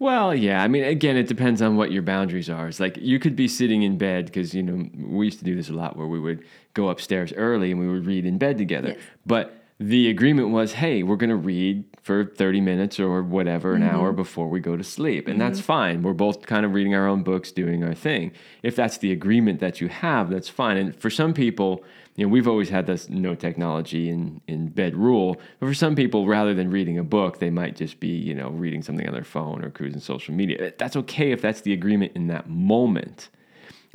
Well, 0.00 0.34
yeah. 0.34 0.62
I 0.62 0.68
mean, 0.68 0.84
again, 0.84 1.16
it 1.16 1.26
depends 1.26 1.60
on 1.60 1.76
what 1.76 1.90
your 1.90 2.02
boundaries 2.02 2.48
are. 2.48 2.68
It's 2.68 2.78
like 2.78 2.96
you 2.98 3.18
could 3.18 3.34
be 3.34 3.48
sitting 3.48 3.82
in 3.82 3.98
bed 3.98 4.26
because, 4.26 4.54
you 4.54 4.62
know, 4.62 4.88
we 4.96 5.26
used 5.26 5.40
to 5.40 5.44
do 5.44 5.56
this 5.56 5.68
a 5.68 5.72
lot 5.72 5.96
where 5.96 6.06
we 6.06 6.20
would 6.20 6.44
go 6.74 6.88
upstairs 6.88 7.32
early 7.32 7.72
and 7.72 7.80
we 7.80 7.88
would 7.88 8.06
read 8.06 8.24
in 8.24 8.38
bed 8.38 8.58
together. 8.58 8.90
Yes. 8.90 8.98
But 9.26 9.64
the 9.80 10.08
agreement 10.08 10.50
was, 10.50 10.72
hey, 10.72 11.02
we're 11.02 11.16
going 11.16 11.30
to 11.30 11.36
read 11.36 11.84
for 12.02 12.24
30 12.24 12.60
minutes 12.60 12.98
or 12.98 13.22
whatever, 13.22 13.74
an 13.74 13.82
hour 13.82 14.08
mm-hmm. 14.08 14.16
before 14.16 14.48
we 14.48 14.60
go 14.60 14.76
to 14.76 14.84
sleep. 14.84 15.28
And 15.28 15.40
that's 15.40 15.58
mm-hmm. 15.58 15.66
fine. 15.66 16.02
We're 16.02 16.14
both 16.14 16.46
kind 16.46 16.64
of 16.64 16.74
reading 16.74 16.94
our 16.94 17.06
own 17.06 17.22
books, 17.22 17.52
doing 17.52 17.84
our 17.84 17.94
thing. 17.94 18.32
If 18.62 18.76
that's 18.76 18.98
the 18.98 19.12
agreement 19.12 19.60
that 19.60 19.80
you 19.80 19.88
have, 19.88 20.30
that's 20.30 20.48
fine. 20.48 20.76
And 20.76 20.96
for 20.96 21.10
some 21.10 21.34
people, 21.34 21.84
you 22.18 22.26
know, 22.26 22.32
we've 22.32 22.48
always 22.48 22.68
had 22.68 22.88
this 22.88 23.08
no 23.08 23.36
technology 23.36 24.10
in, 24.10 24.40
in 24.48 24.66
bed 24.70 24.96
rule. 24.96 25.36
But 25.60 25.68
for 25.68 25.74
some 25.74 25.94
people, 25.94 26.26
rather 26.26 26.52
than 26.52 26.68
reading 26.68 26.98
a 26.98 27.04
book, 27.04 27.38
they 27.38 27.48
might 27.48 27.76
just 27.76 28.00
be, 28.00 28.08
you 28.08 28.34
know, 28.34 28.48
reading 28.48 28.82
something 28.82 29.06
on 29.06 29.14
their 29.14 29.22
phone 29.22 29.64
or 29.64 29.70
cruising 29.70 30.00
social 30.00 30.34
media. 30.34 30.72
That's 30.76 30.96
okay 30.96 31.30
if 31.30 31.40
that's 31.40 31.60
the 31.60 31.72
agreement 31.72 32.16
in 32.16 32.26
that 32.26 32.50
moment. 32.50 33.28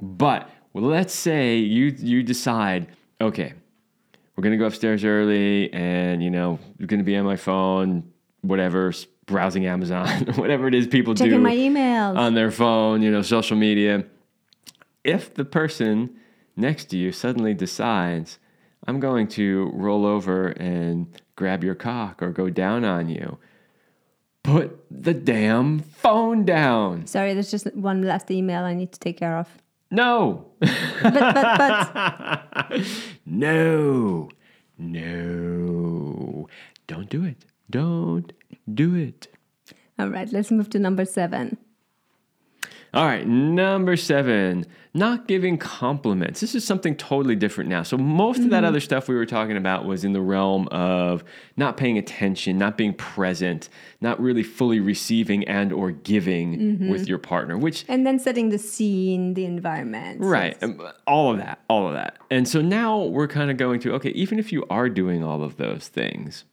But 0.01 0.49
well, 0.71 0.85
let's 0.85 1.13
say 1.13 1.57
you 1.57 1.87
you 1.99 2.23
decide, 2.23 2.87
okay, 3.19 3.55
we're 4.37 4.43
gonna 4.43 4.55
go 4.55 4.67
upstairs 4.67 5.03
early, 5.03 5.71
and 5.73 6.23
you 6.23 6.29
know, 6.29 6.59
we're 6.79 6.87
gonna 6.87 7.03
be 7.03 7.17
on 7.17 7.25
my 7.25 7.35
phone, 7.35 8.09
whatever, 8.39 8.93
browsing 9.25 9.65
Amazon, 9.65 10.07
whatever 10.35 10.69
it 10.69 10.73
is 10.73 10.87
people 10.87 11.13
do 11.13 11.25
Checking 11.25 11.43
my 11.43 11.53
emails. 11.53 12.15
on 12.15 12.35
their 12.35 12.51
phone, 12.51 13.01
you 13.01 13.11
know, 13.11 13.21
social 13.21 13.57
media. 13.57 14.05
If 15.03 15.33
the 15.33 15.43
person 15.43 16.15
next 16.55 16.85
to 16.85 16.97
you 16.97 17.11
suddenly 17.11 17.53
decides, 17.53 18.39
I'm 18.87 18.99
going 18.99 19.27
to 19.29 19.71
roll 19.73 20.05
over 20.05 20.47
and 20.49 21.07
grab 21.35 21.63
your 21.63 21.75
cock 21.75 22.21
or 22.21 22.31
go 22.31 22.49
down 22.49 22.83
on 22.85 23.09
you, 23.09 23.37
put 24.43 24.83
the 24.91 25.13
damn 25.13 25.79
phone 25.79 26.43
down. 26.45 27.07
Sorry, 27.07 27.33
there's 27.33 27.51
just 27.51 27.73
one 27.75 28.01
last 28.03 28.29
email 28.31 28.63
I 28.63 28.73
need 28.73 28.91
to 28.91 28.99
take 28.99 29.17
care 29.17 29.37
of. 29.37 29.47
No. 29.91 30.47
But, 30.59 30.73
but, 31.03 32.43
but, 32.69 32.81
No, 33.25 34.29
no, 34.77 36.47
don't 36.87 37.09
do 37.09 37.23
it. 37.23 37.45
Don't 37.69 38.33
do 38.73 38.95
it. 38.95 39.27
all 39.99 40.07
right, 40.09 40.31
let's 40.31 40.51
move 40.51 40.69
to 40.71 40.79
number 40.79 41.05
seven. 41.05 41.57
All 42.93 43.05
right, 43.05 43.27
number 43.27 43.97
seven, 43.97 44.67
not 44.93 45.27
giving 45.27 45.57
compliments. 45.57 46.41
This 46.41 46.53
is 46.53 46.63
something 46.63 46.95
totally 46.95 47.35
different 47.35 47.67
now. 47.67 47.81
So, 47.81 47.97
most 47.97 48.41
of 48.41 48.51
that 48.51 48.63
other 48.63 48.79
stuff 48.79 49.07
we 49.07 49.15
were 49.15 49.25
talking 49.25 49.57
about 49.57 49.85
was 49.85 50.03
in 50.03 50.13
the 50.13 50.21
realm 50.21 50.67
of 50.67 51.23
not 51.57 51.75
paying 51.75 51.97
attention, 51.97 52.59
not 52.59 52.77
being 52.77 52.93
present, 52.93 53.67
not 53.99 54.21
really 54.21 54.43
fully 54.43 54.79
receiving 54.79 55.43
and 55.47 55.73
or 55.73 55.89
giving 55.89 56.87
with 56.87 57.07
your 57.07 57.17
partner, 57.17 57.57
which 57.57 57.83
And 57.87 58.05
then 58.05 58.19
setting 58.19 58.49
the 58.49 58.59
scene, 58.59 59.33
the 59.33 59.45
environment. 59.45 60.21
Right. 60.21 60.61
Um, 60.61 60.79
All 61.07 61.31
of 61.31 61.39
that. 61.39 61.61
All 61.67 61.87
of 61.87 61.93
that. 61.93 62.17
And 62.29 62.47
so 62.47 62.61
now 62.61 63.01
we're 63.01 63.27
kind 63.27 63.49
of 63.49 63.57
going 63.57 63.79
to 63.81 63.93
okay, 63.95 64.11
even 64.11 64.37
if 64.37 64.51
you 64.51 64.67
are 64.69 64.87
doing 64.87 65.23
all 65.23 65.43
of 65.43 65.57
those 65.57 65.87
things, 65.87 66.43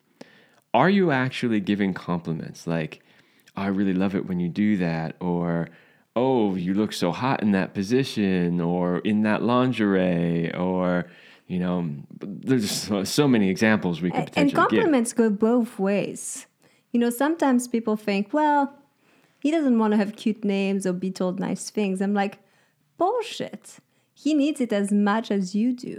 are 0.73 0.89
you 0.89 1.11
actually 1.11 1.61
giving 1.61 1.93
compliments 1.93 2.67
like, 2.67 3.03
"Oh, 3.59 3.63
I 3.63 3.67
really 3.67 3.93
love 3.93 4.15
it 4.15 4.27
when 4.27 4.41
you 4.41 4.49
do 4.49 4.79
that, 4.79 5.17
or 5.21 5.69
oh, 6.21 6.55
you 6.67 6.73
look 6.81 6.93
so 6.93 7.09
hot 7.23 7.39
in 7.45 7.51
that 7.53 7.71
position, 7.81 8.61
or 8.61 8.85
in 9.13 9.19
that 9.29 9.41
lingerie, 9.43 10.53
or, 10.67 10.87
you 11.47 11.59
know, 11.65 11.77
there's 12.49 12.71
so, 12.71 13.05
so 13.05 13.25
many 13.35 13.49
examples 13.55 13.95
we 14.03 14.11
could 14.11 14.21
And 14.21 14.29
potentially 14.29 14.63
give. 14.63 14.69
compliments 14.83 15.13
go 15.23 15.31
both 15.31 15.79
ways. 15.79 16.21
You 16.93 17.01
know, 17.03 17.11
sometimes 17.11 17.69
people 17.69 17.97
think, 17.97 18.33
well, 18.39 18.63
he 19.45 19.51
doesn't 19.51 19.79
want 19.79 19.93
to 19.93 19.97
have 19.97 20.17
cute 20.17 20.45
names 20.45 20.87
or 20.87 20.93
be 20.93 21.11
told 21.11 21.35
nice 21.41 21.71
things. 21.71 22.01
I'm 22.03 22.15
like, 22.23 22.39
bullshit. 22.99 23.79
He 24.25 24.35
needs 24.35 24.61
it 24.61 24.73
as 24.73 24.93
much 24.93 25.31
as 25.31 25.55
you 25.55 25.73
do. 25.73 25.97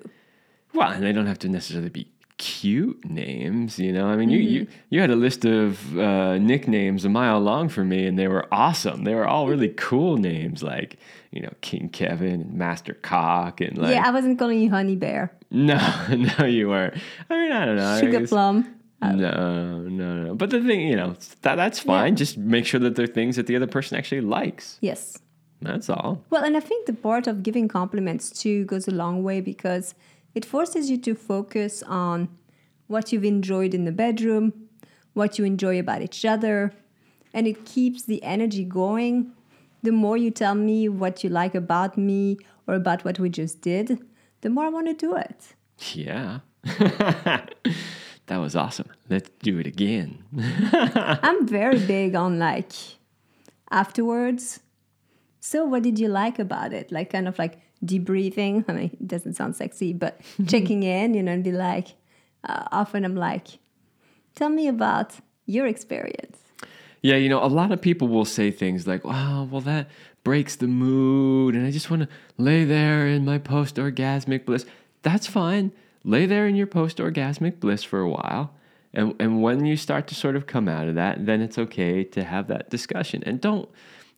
Well, 0.74 0.92
and 0.92 1.04
they 1.04 1.14
don't 1.14 1.26
have 1.26 1.40
to 1.40 1.50
necessarily 1.50 1.90
be 1.90 2.06
cute 2.42 3.08
names. 3.08 3.78
You 3.78 3.94
know, 3.94 4.08
I 4.08 4.16
mean, 4.16 4.32
you 4.32 4.40
you 4.40 4.68
you 4.90 5.00
had 5.00 5.12
a 5.12 5.16
list 5.16 5.46
of 5.46 5.98
uh, 5.98 6.40
nicknames 6.40 7.06
a 7.06 7.10
mile 7.10 7.40
long 7.40 7.70
for 7.70 7.86
me, 7.86 8.08
and 8.08 8.18
they 8.18 8.28
were 8.28 8.48
awesome. 8.52 9.04
They 9.04 9.14
were 9.14 9.28
all 9.28 9.48
really 9.48 9.70
cool 9.78 10.18
names, 10.18 10.64
like 10.64 10.98
you 11.30 11.42
know, 11.42 11.54
King 11.62 11.88
Kevin 11.90 12.42
and 12.42 12.54
Master 12.56 12.96
Cock, 12.96 13.62
and 13.62 13.78
like 13.78 13.94
yeah, 13.94 14.04
I 14.06 14.12
wasn't 14.12 14.40
calling 14.40 14.60
you 14.60 14.72
Honey 14.72 14.96
Bear. 14.96 15.32
no, 15.52 15.78
no, 16.40 16.46
you 16.46 16.68
weren't. 16.68 16.96
I 17.30 17.34
mean, 17.40 17.52
I 17.52 17.66
don't 17.66 17.78
know. 17.78 18.00
Sugar 18.00 18.28
Plum. 18.28 18.76
No, 19.04 19.82
no, 19.82 20.26
no. 20.26 20.36
But 20.36 20.52
the 20.52 20.62
thing, 20.62 20.82
you 20.82 20.96
know, 20.96 21.16
that 21.42 21.56
that's 21.56 21.80
fine. 21.80 22.16
Just 22.16 22.38
make 22.38 22.66
sure 22.66 22.80
that 22.80 22.96
they're 22.96 23.08
things 23.08 23.36
that 23.36 23.48
the 23.48 23.56
other 23.56 23.68
person 23.68 23.98
actually 23.98 24.22
likes. 24.22 24.78
Yes. 24.82 25.18
That's 25.62 25.90
all. 25.90 26.24
Well, 26.32 26.44
and 26.44 26.58
I 26.58 26.60
think 26.60 26.88
the 26.88 26.94
part 26.94 27.28
of 27.28 27.44
giving 27.44 27.68
compliments 27.68 28.30
too 28.32 28.66
goes 28.66 28.88
a 28.88 28.92
long 28.92 29.24
way 29.24 29.42
because 29.42 29.94
it 30.34 30.46
forces 30.46 30.90
you 30.90 30.98
to 30.98 31.16
focus 31.16 31.84
on 31.84 32.30
what 32.88 33.12
you've 33.12 33.26
enjoyed 33.26 33.74
in 33.74 33.86
the 33.86 33.92
bedroom, 33.92 34.54
what 35.14 35.38
you 35.38 35.46
enjoy 35.46 35.80
about 35.80 36.02
each 36.02 36.26
other, 36.26 36.74
and 37.34 37.48
it 37.48 37.66
keeps 37.66 38.04
the 38.04 38.22
energy 38.24 38.64
going. 38.64 39.32
The 39.84 39.92
more 39.92 40.18
you 40.18 40.32
tell 40.32 40.56
me 40.56 40.90
what 40.90 41.24
you 41.24 41.30
like 41.30 41.56
about 41.56 41.98
me 41.98 42.38
or 42.68 42.76
about 42.76 43.04
what 43.04 43.20
we 43.20 43.30
just 43.30 43.62
did, 43.62 44.00
the 44.42 44.50
more 44.50 44.66
I 44.66 44.70
want 44.70 44.88
to 44.88 44.94
do 44.94 45.16
it. 45.16 45.56
Yeah. 45.94 46.40
that 46.64 48.38
was 48.38 48.56
awesome. 48.56 48.90
Let's 49.10 49.30
do 49.42 49.60
it 49.60 49.68
again. 49.68 50.24
I'm 50.74 51.48
very 51.48 51.80
big 51.80 52.16
on 52.16 52.38
like 52.38 52.74
afterwards. 53.72 54.60
So, 55.40 55.66
what 55.66 55.82
did 55.82 55.98
you 55.98 56.08
like 56.08 56.38
about 56.38 56.72
it? 56.72 56.92
Like, 56.92 57.10
kind 57.10 57.28
of 57.28 57.40
like 57.40 57.60
debriefing. 57.86 58.66
I 58.70 58.74
mean, 58.74 58.98
it 59.00 59.08
doesn't 59.08 59.34
sound 59.34 59.56
sexy, 59.56 59.94
but 59.94 60.20
checking 60.48 60.84
in, 60.84 61.14
you 61.14 61.24
know, 61.24 61.32
and 61.32 61.44
be 61.44 61.52
like, 61.52 61.96
uh, 62.44 62.66
often 62.72 63.06
I'm 63.06 63.16
like, 63.16 63.48
tell 64.36 64.50
me 64.50 64.68
about 64.68 65.16
your 65.46 65.68
experience. 65.68 66.40
Yeah, 67.02 67.16
you 67.16 67.30
know, 67.30 67.44
a 67.44 67.48
lot 67.48 67.72
of 67.72 67.82
people 67.82 68.08
will 68.08 68.26
say 68.26 68.52
things 68.52 68.86
like, 68.86 69.04
wow, 69.04 69.48
well, 69.50 69.62
that 69.62 69.90
breaks 70.24 70.56
the 70.56 70.68
mood, 70.68 71.56
and 71.56 71.66
I 71.66 71.72
just 71.72 71.90
want 71.90 72.04
to 72.04 72.10
lay 72.38 72.64
there 72.64 73.08
in 73.08 73.26
my 73.26 73.40
post 73.40 73.78
orgasmic 73.78 74.46
bliss. 74.46 74.66
That's 75.02 75.26
fine. 75.26 75.72
Lay 76.04 76.28
there 76.28 76.48
in 76.48 76.56
your 76.56 76.68
post 76.68 76.98
orgasmic 76.98 77.60
bliss 77.60 77.84
for 77.84 78.00
a 78.00 78.10
while. 78.10 78.54
And, 78.94 79.16
and 79.20 79.42
when 79.42 79.66
you 79.66 79.78
start 79.78 80.08
to 80.08 80.16
sort 80.16 80.36
of 80.36 80.48
come 80.48 80.68
out 80.68 80.88
of 80.88 80.96
that, 80.96 81.26
then 81.26 81.42
it's 81.42 81.58
okay 81.58 82.04
to 82.04 82.24
have 82.24 82.48
that 82.48 82.70
discussion. 82.70 83.24
And 83.26 83.40
don't 83.40 83.70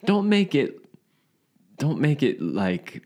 don't 0.05 0.27
make 0.27 0.55
it 0.55 0.77
don't 1.77 1.99
make 1.99 2.23
it 2.23 2.41
like 2.41 3.03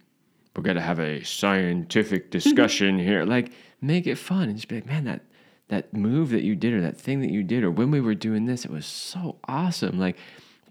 we're 0.58 0.64
gonna 0.64 0.82
have 0.82 1.00
a 1.00 1.24
scientific 1.24 2.24
mm-hmm. 2.24 2.32
discussion 2.32 3.00
here. 3.00 3.24
Like 3.24 3.52
make 3.80 4.08
it 4.08 4.16
fun 4.16 4.50
and 4.50 4.56
just 4.56 4.68
be 4.68 4.76
like, 4.76 4.88
man, 4.88 5.06
that 5.06 5.22
that 5.70 5.94
move 5.94 6.32
that 6.32 6.44
you 6.44 6.56
did 6.56 6.74
or 6.74 6.82
that 6.82 7.00
thing 7.00 7.22
that 7.22 7.30
you 7.30 7.44
did 7.44 7.64
or 7.64 7.70
when 7.70 7.92
we 7.92 8.02
were 8.02 8.16
doing 8.16 8.46
this, 8.46 8.66
it 8.66 8.72
was 8.72 8.86
so 8.86 9.38
awesome. 9.48 10.00
Like, 10.00 10.18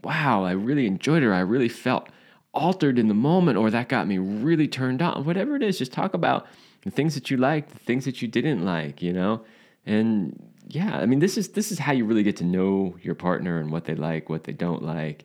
wow, 0.02 0.42
I 0.44 0.52
really 0.52 0.86
enjoyed 0.86 1.22
it 1.22 1.26
or 1.26 1.34
I 1.34 1.40
really 1.40 1.68
felt 1.68 2.08
altered 2.52 2.98
in 2.98 3.08
the 3.08 3.14
moment 3.14 3.58
or 3.58 3.70
that 3.70 3.88
got 3.88 4.08
me 4.08 4.18
really 4.18 4.66
turned 4.66 5.02
on. 5.02 5.24
Whatever 5.24 5.54
it 5.54 5.62
is, 5.62 5.78
just 5.78 5.92
talk 5.92 6.14
about 6.14 6.46
the 6.82 6.90
things 6.90 7.14
that 7.14 7.30
you 7.30 7.36
liked, 7.36 7.70
the 7.70 7.78
things 7.78 8.06
that 8.06 8.20
you 8.20 8.28
didn't 8.28 8.64
like, 8.64 9.02
you 9.02 9.12
know? 9.12 9.44
And 9.84 10.52
yeah, 10.66 10.96
I 10.96 11.06
mean 11.06 11.20
this 11.20 11.38
is 11.38 11.50
this 11.50 11.70
is 11.70 11.78
how 11.78 11.92
you 11.92 12.04
really 12.04 12.24
get 12.24 12.36
to 12.38 12.44
know 12.44 12.96
your 13.02 13.14
partner 13.14 13.60
and 13.60 13.70
what 13.70 13.84
they 13.84 13.94
like, 13.94 14.28
what 14.28 14.44
they 14.44 14.52
don't 14.52 14.82
like. 14.82 15.24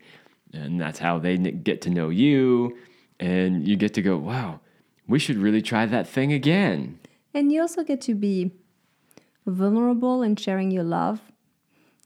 And 0.53 0.79
that's 0.79 0.99
how 0.99 1.17
they 1.17 1.37
get 1.37 1.81
to 1.83 1.89
know 1.89 2.09
you 2.09 2.77
and 3.21 3.67
you 3.67 3.77
get 3.77 3.93
to 3.93 4.01
go, 4.01 4.17
wow, 4.17 4.59
we 5.07 5.19
should 5.19 5.37
really 5.37 5.61
try 5.61 5.85
that 5.85 6.07
thing 6.07 6.33
again. 6.33 6.99
And 7.33 7.51
you 7.51 7.61
also 7.61 7.83
get 7.83 8.01
to 8.01 8.15
be 8.15 8.51
vulnerable 9.45 10.21
and 10.21 10.37
sharing 10.37 10.71
your 10.71 10.83
love. 10.83 11.21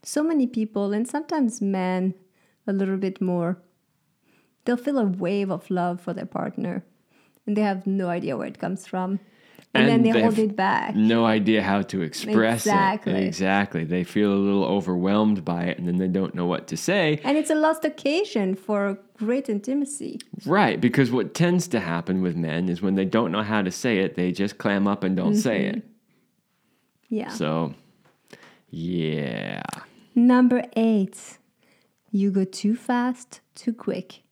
So 0.04 0.22
many 0.22 0.46
people, 0.46 0.94
and 0.94 1.08
sometimes 1.08 1.62
men 1.62 2.14
a 2.68 2.74
little 2.74 2.98
bit 2.98 3.22
more, 3.22 3.58
they'll 4.66 4.78
feel 4.78 5.00
a 5.00 5.06
wave 5.06 5.50
of 5.50 5.72
love 5.72 6.02
for 6.02 6.14
their 6.14 6.26
partner 6.26 6.84
and 7.46 7.56
they 7.56 7.62
have 7.62 7.86
no 7.86 8.10
idea 8.10 8.38
where 8.38 8.48
it 8.48 8.60
comes 8.60 8.88
from. 8.88 9.20
And, 9.76 9.90
then 9.90 10.04
they, 10.04 10.12
they 10.12 10.22
hold 10.22 10.40
it 10.40 10.56
back. 10.56 10.96
no 10.96 11.26
idea 11.26 11.62
how 11.62 11.82
to 11.84 12.02
express 12.02 12.66
it. 12.66 12.70
Exactly. 12.70 13.14
it. 13.14 13.24
Exactly. 13.24 13.84
They 13.84 14.04
feel 14.04 14.34
a 14.34 14.36
little 14.36 14.66
overwhelmed 14.66 15.44
by 15.44 15.64
it 15.64 15.78
and 15.78 15.88
then 15.88 15.98
they 15.98 16.08
don't 16.08 16.34
know 16.34 16.46
what 16.46 16.68
to 16.68 16.78
say. 16.78 17.20
And 17.24 17.38
it's 17.38 17.50
a 17.50 17.56
lost 17.56 17.86
occasion 17.86 18.56
for 18.56 19.00
great 19.18 19.50
intimacy. 19.50 20.20
Right. 20.46 20.80
Because 20.80 21.12
what 21.12 21.34
tends 21.34 21.68
to 21.70 21.80
happen 21.80 22.22
with 22.22 22.36
men 22.36 22.70
is 22.70 22.82
when 22.82 22.96
they 22.96 23.06
don't 23.06 23.32
know 23.32 23.44
how 23.44 23.62
to 23.62 23.72
say 23.72 24.00
it, 24.00 24.16
they 24.16 24.32
just 24.32 24.58
clam 24.58 24.88
up 24.88 25.04
and 25.04 25.16
don't 25.16 25.36
say 25.36 25.66
mm-hmm. 25.66 25.78
it. 25.78 25.84
Yeah. 27.10 27.30
So, 27.30 27.74
yeah. 28.70 29.62
Number 30.16 30.64
eight, 30.76 31.38
you 32.12 32.32
go 32.32 32.46
too 32.46 32.76
fast, 32.76 33.42
too 33.54 33.74
quick. 33.74 34.24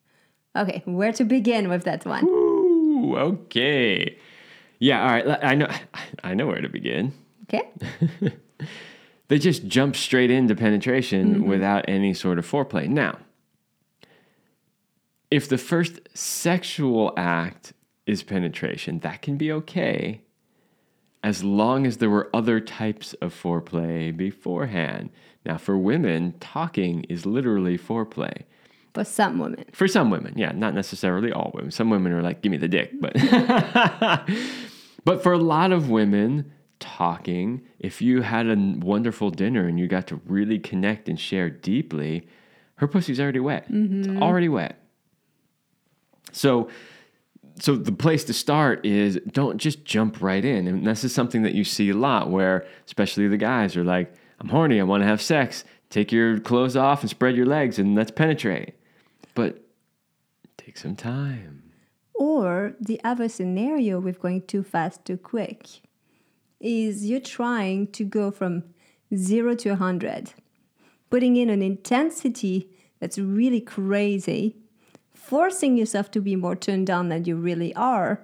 Okay, 0.56 0.84
where 0.86 1.12
to 1.14 1.24
begin 1.24 1.70
with 1.70 1.84
that 1.84 2.06
one? 2.06 2.26
Ooh, 2.26 3.16
okay. 3.18 4.18
Yeah, 4.84 5.02
all 5.02 5.08
right. 5.08 5.39
I 5.43 5.56
know 5.56 5.67
I 6.24 6.34
know 6.34 6.48
where 6.48 6.62
to 6.62 6.69
begin. 6.69 7.13
Okay. 7.43 7.69
They 9.30 9.39
just 9.39 9.65
jump 9.65 9.96
straight 9.96 10.30
into 10.30 10.54
penetration 10.54 11.36
mm-hmm. 11.36 11.50
without 11.50 11.86
any 11.88 12.13
sort 12.13 12.38
of 12.38 12.48
foreplay. 12.48 12.88
Now, 12.88 13.17
if 15.32 15.50
the 15.50 15.58
first 15.58 16.02
sexual 16.13 17.13
act 17.17 17.74
is 18.06 18.22
penetration, 18.22 19.00
that 19.00 19.24
can 19.24 19.38
be 19.38 19.52
okay 19.52 20.22
as 21.24 21.43
long 21.43 21.88
as 21.88 21.98
there 21.98 22.12
were 22.12 22.30
other 22.32 22.60
types 22.60 23.13
of 23.22 23.34
foreplay 23.34 24.15
beforehand. 24.15 25.10
Now, 25.46 25.58
for 25.58 25.78
women, 25.78 26.36
talking 26.39 27.04
is 27.06 27.26
literally 27.26 27.78
foreplay. 27.78 28.43
For 28.93 29.04
some 29.04 29.39
women. 29.39 29.65
For 29.72 29.88
some 29.88 30.12
women, 30.12 30.34
yeah, 30.36 30.52
not 30.52 30.76
necessarily 30.76 31.32
all 31.32 31.52
women. 31.56 31.72
Some 31.72 31.89
women 31.89 32.12
are 32.12 32.22
like, 32.22 32.41
give 32.43 32.52
me 32.52 32.58
the 32.58 32.67
dick. 32.67 32.91
But, 33.02 33.15
but 35.06 35.22
for 35.22 35.34
a 35.34 35.38
lot 35.38 35.72
of 35.72 35.89
women, 35.89 36.52
talking, 36.80 37.62
if 37.80 38.02
you 38.02 38.22
had 38.22 38.48
a 38.48 38.56
wonderful 38.58 39.30
dinner 39.30 39.68
and 39.68 39.80
you 39.80 39.88
got 39.88 40.08
to 40.08 40.20
really 40.26 40.60
connect 40.60 41.08
and 41.08 41.20
share 41.20 41.50
deeply, 41.50 42.28
her 42.76 42.88
pussy's 42.88 43.20
already 43.20 43.39
wet. 43.39 43.66
It's 43.70 44.08
mm-hmm. 44.08 44.22
already 44.22 44.50
wet. 44.50 44.80
So, 46.34 46.68
so 47.60 47.76
the 47.76 47.92
place 47.92 48.26
to 48.26 48.34
start 48.34 48.86
is 48.86 49.18
don't 49.32 49.58
just 49.58 49.86
jump 49.86 50.22
right 50.22 50.44
in. 50.44 50.68
And 50.68 50.86
this 50.86 51.06
is 51.06 51.13
something 51.13 51.44
that 51.44 51.54
you 51.54 51.63
see 51.63 51.89
a 51.89 51.96
lot 51.96 52.30
where, 52.30 52.66
especially 52.86 53.28
the 53.30 53.38
guys, 53.38 53.78
are 53.78 53.84
like, 53.84 54.13
I'm 54.42 54.50
horny, 54.50 54.82
I 54.82 54.84
want 54.84 55.04
to 55.04 55.08
have 55.08 55.22
sex. 55.22 55.63
Take 55.89 56.12
your 56.12 56.39
clothes 56.39 56.76
off 56.76 57.02
and 57.02 57.10
spread 57.10 57.36
your 57.36 57.46
legs 57.46 57.80
and 57.80 57.96
let's 57.96 58.12
penetrate. 58.12 58.74
But 59.36 59.63
take 60.58 60.78
some 60.78 60.96
time. 60.96 61.62
Or 62.24 62.74
the 62.80 63.02
other 63.04 63.28
scenario 63.28 64.00
with 64.00 64.22
going 64.22 64.44
too 64.44 64.64
fast, 64.64 65.04
too 65.04 65.18
quick 65.18 65.68
is 66.62 67.06
you're 67.06 67.20
trying 67.20 67.88
to 67.88 68.06
go 68.06 68.32
from 68.32 68.64
zero 69.14 69.56
to 69.56 69.72
100, 69.72 70.32
putting 71.10 71.36
in 71.36 71.50
an 71.50 71.62
intensity 71.62 72.70
that's 73.02 73.20
really 73.20 73.60
crazy, 73.60 74.56
forcing 75.14 75.76
yourself 75.76 76.12
to 76.12 76.22
be 76.22 76.38
more 76.38 76.56
turned 76.56 76.90
on 76.90 77.10
than 77.10 77.26
you 77.26 77.36
really 77.36 77.76
are, 77.76 78.22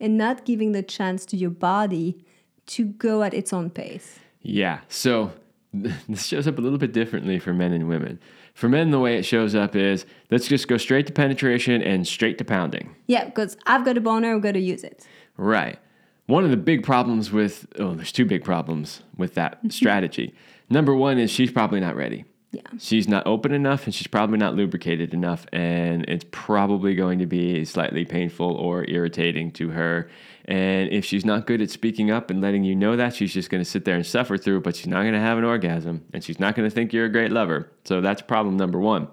and 0.00 0.16
not 0.16 0.46
giving 0.46 0.72
the 0.72 0.82
chance 0.82 1.26
to 1.26 1.36
your 1.36 1.50
body 1.50 2.24
to 2.64 2.86
go 2.86 3.22
at 3.22 3.34
its 3.34 3.52
own 3.52 3.68
pace. 3.68 4.20
Yeah. 4.40 4.80
So 4.88 5.32
this 5.74 6.24
shows 6.24 6.48
up 6.48 6.56
a 6.56 6.62
little 6.62 6.78
bit 6.78 6.94
differently 6.94 7.38
for 7.38 7.52
men 7.52 7.74
and 7.74 7.90
women. 7.90 8.20
For 8.58 8.68
men, 8.68 8.90
the 8.90 8.98
way 8.98 9.16
it 9.16 9.22
shows 9.22 9.54
up 9.54 9.76
is 9.76 10.04
let's 10.32 10.48
just 10.48 10.66
go 10.66 10.78
straight 10.78 11.06
to 11.06 11.12
penetration 11.12 11.80
and 11.80 12.04
straight 12.04 12.38
to 12.38 12.44
pounding. 12.44 12.92
Yeah, 13.06 13.26
because 13.26 13.56
I've 13.66 13.84
got 13.84 13.96
a 13.96 14.00
boner, 14.00 14.34
I've 14.34 14.42
got 14.42 14.54
to 14.54 14.58
use 14.58 14.82
it. 14.82 15.06
Right. 15.36 15.78
One 16.26 16.42
of 16.42 16.50
the 16.50 16.56
big 16.56 16.82
problems 16.82 17.30
with, 17.30 17.68
oh, 17.78 17.94
there's 17.94 18.10
two 18.10 18.24
big 18.24 18.42
problems 18.42 19.04
with 19.16 19.34
that 19.34 19.60
strategy. 19.68 20.34
Number 20.68 20.92
one 20.92 21.20
is 21.20 21.30
she's 21.30 21.52
probably 21.52 21.78
not 21.78 21.94
ready. 21.94 22.24
Yeah. 22.50 22.62
She's 22.80 23.06
not 23.06 23.24
open 23.28 23.52
enough 23.52 23.84
and 23.84 23.94
she's 23.94 24.08
probably 24.08 24.38
not 24.38 24.56
lubricated 24.56 25.14
enough, 25.14 25.46
and 25.52 26.04
it's 26.08 26.24
probably 26.32 26.96
going 26.96 27.20
to 27.20 27.26
be 27.26 27.64
slightly 27.64 28.04
painful 28.04 28.56
or 28.56 28.84
irritating 28.88 29.52
to 29.52 29.68
her. 29.68 30.10
And 30.48 30.90
if 30.90 31.04
she's 31.04 31.26
not 31.26 31.46
good 31.46 31.60
at 31.60 31.68
speaking 31.68 32.10
up 32.10 32.30
and 32.30 32.40
letting 32.40 32.64
you 32.64 32.74
know 32.74 32.96
that, 32.96 33.14
she's 33.14 33.34
just 33.34 33.50
going 33.50 33.62
to 33.62 33.68
sit 33.68 33.84
there 33.84 33.96
and 33.96 34.06
suffer 34.06 34.38
through, 34.38 34.62
but 34.62 34.74
she's 34.74 34.86
not 34.86 35.02
going 35.02 35.12
to 35.12 35.20
have 35.20 35.36
an 35.36 35.44
orgasm 35.44 36.06
and 36.14 36.24
she's 36.24 36.40
not 36.40 36.56
going 36.56 36.66
to 36.66 36.74
think 36.74 36.90
you're 36.90 37.04
a 37.04 37.12
great 37.12 37.30
lover. 37.30 37.70
So 37.84 38.00
that's 38.00 38.22
problem 38.22 38.56
number 38.56 38.80
one. 38.80 39.08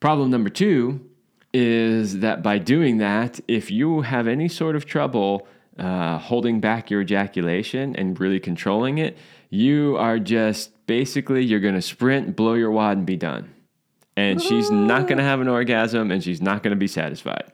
Problem 0.00 0.30
number 0.30 0.50
two 0.50 1.00
is 1.54 2.18
that 2.18 2.42
by 2.42 2.58
doing 2.58 2.98
that, 2.98 3.38
if 3.46 3.70
you 3.70 4.00
have 4.00 4.26
any 4.26 4.48
sort 4.48 4.74
of 4.74 4.84
trouble 4.84 5.46
uh, 5.78 6.18
holding 6.18 6.60
back 6.60 6.90
your 6.90 7.02
ejaculation 7.02 7.94
and 7.94 8.18
really 8.18 8.40
controlling 8.40 8.98
it, 8.98 9.16
you 9.50 9.96
are 9.96 10.18
just 10.18 10.72
basically 10.88 11.44
you're 11.44 11.60
going 11.60 11.76
to 11.76 11.82
sprint, 11.82 12.34
blow 12.34 12.54
your 12.54 12.72
wad, 12.72 12.96
and 12.96 13.06
be 13.06 13.16
done. 13.16 13.54
And 14.16 14.42
she's 14.42 14.72
not 14.72 15.06
going 15.06 15.18
to 15.18 15.24
have 15.24 15.40
an 15.40 15.46
orgasm, 15.46 16.10
and 16.10 16.24
she's 16.24 16.42
not 16.42 16.64
going 16.64 16.72
to 16.72 16.76
be 16.76 16.88
satisfied. 16.88 17.52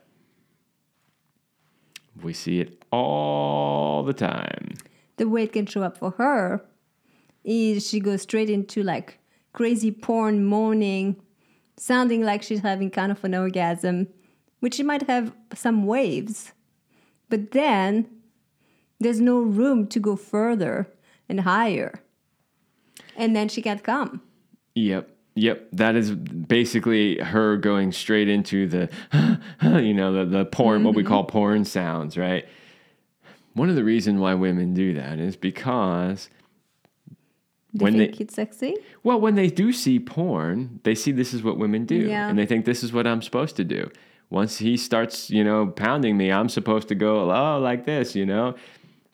We 2.23 2.33
see 2.33 2.59
it 2.59 2.83
all 2.91 4.03
the 4.03 4.13
time. 4.13 4.73
the 5.17 5.27
way 5.29 5.43
it 5.43 5.53
can 5.53 5.65
show 5.65 5.81
up 5.83 5.97
for 5.97 6.11
her 6.11 6.61
is 7.43 7.87
she 7.87 7.99
goes 7.99 8.23
straight 8.23 8.49
into 8.49 8.83
like 8.83 9.19
crazy 9.53 9.91
porn 9.91 10.43
moaning, 10.43 11.15
sounding 11.77 12.21
like 12.23 12.43
she's 12.43 12.59
having 12.61 12.89
kind 12.91 13.11
of 13.11 13.23
an 13.23 13.33
orgasm, 13.35 14.07
which 14.59 14.75
she 14.75 14.83
might 14.83 15.03
have 15.07 15.33
some 15.53 15.85
waves. 15.85 16.51
But 17.29 17.51
then 17.51 18.07
there's 18.99 19.21
no 19.21 19.39
room 19.39 19.87
to 19.87 19.99
go 19.99 20.15
further 20.15 20.87
and 21.29 21.41
higher. 21.41 22.01
And 23.15 23.35
then 23.35 23.47
she 23.47 23.61
can't 23.61 23.83
come. 23.83 24.21
Yep. 24.75 25.14
Yep, 25.35 25.67
that 25.73 25.95
is 25.95 26.11
basically 26.11 27.19
her 27.19 27.57
going 27.57 27.91
straight 27.91 28.29
into 28.29 28.67
the, 28.67 28.89
you 29.61 29.93
know, 29.93 30.13
the, 30.13 30.25
the 30.25 30.45
porn, 30.45 30.83
what 30.85 30.95
we 30.95 31.03
mm-hmm. 31.03 31.09
call 31.09 31.23
porn 31.25 31.65
sounds, 31.65 32.17
right? 32.17 32.45
One 33.53 33.69
of 33.69 33.75
the 33.75 33.83
reasons 33.83 34.19
why 34.19 34.33
women 34.33 34.73
do 34.73 34.93
that 34.93 35.19
is 35.19 35.35
because, 35.35 36.29
They 37.73 37.83
When 37.83 37.97
they- 37.97 38.07
think 38.07 38.21
it's 38.21 38.35
sexy. 38.35 38.75
well, 39.03 39.19
when 39.19 39.35
they 39.35 39.47
do 39.49 39.73
see 39.73 39.99
porn, 39.99 40.79
they 40.83 40.95
see 40.95 41.11
this 41.11 41.33
is 41.33 41.43
what 41.43 41.57
women 41.57 41.85
do. 41.85 41.95
Yeah. 41.95 42.29
And 42.29 42.39
they 42.39 42.45
think 42.45 42.63
this 42.63 42.81
is 42.81 42.93
what 42.93 43.05
I'm 43.05 43.21
supposed 43.21 43.57
to 43.57 43.65
do. 43.65 43.91
Once 44.29 44.57
he 44.57 44.77
starts, 44.77 45.29
you 45.29 45.43
know, 45.43 45.67
pounding 45.67 46.17
me, 46.17 46.31
I'm 46.31 46.49
supposed 46.49 46.87
to 46.87 46.95
go, 46.95 47.29
oh, 47.31 47.59
like 47.59 47.85
this, 47.85 48.15
you 48.15 48.25
know? 48.25 48.55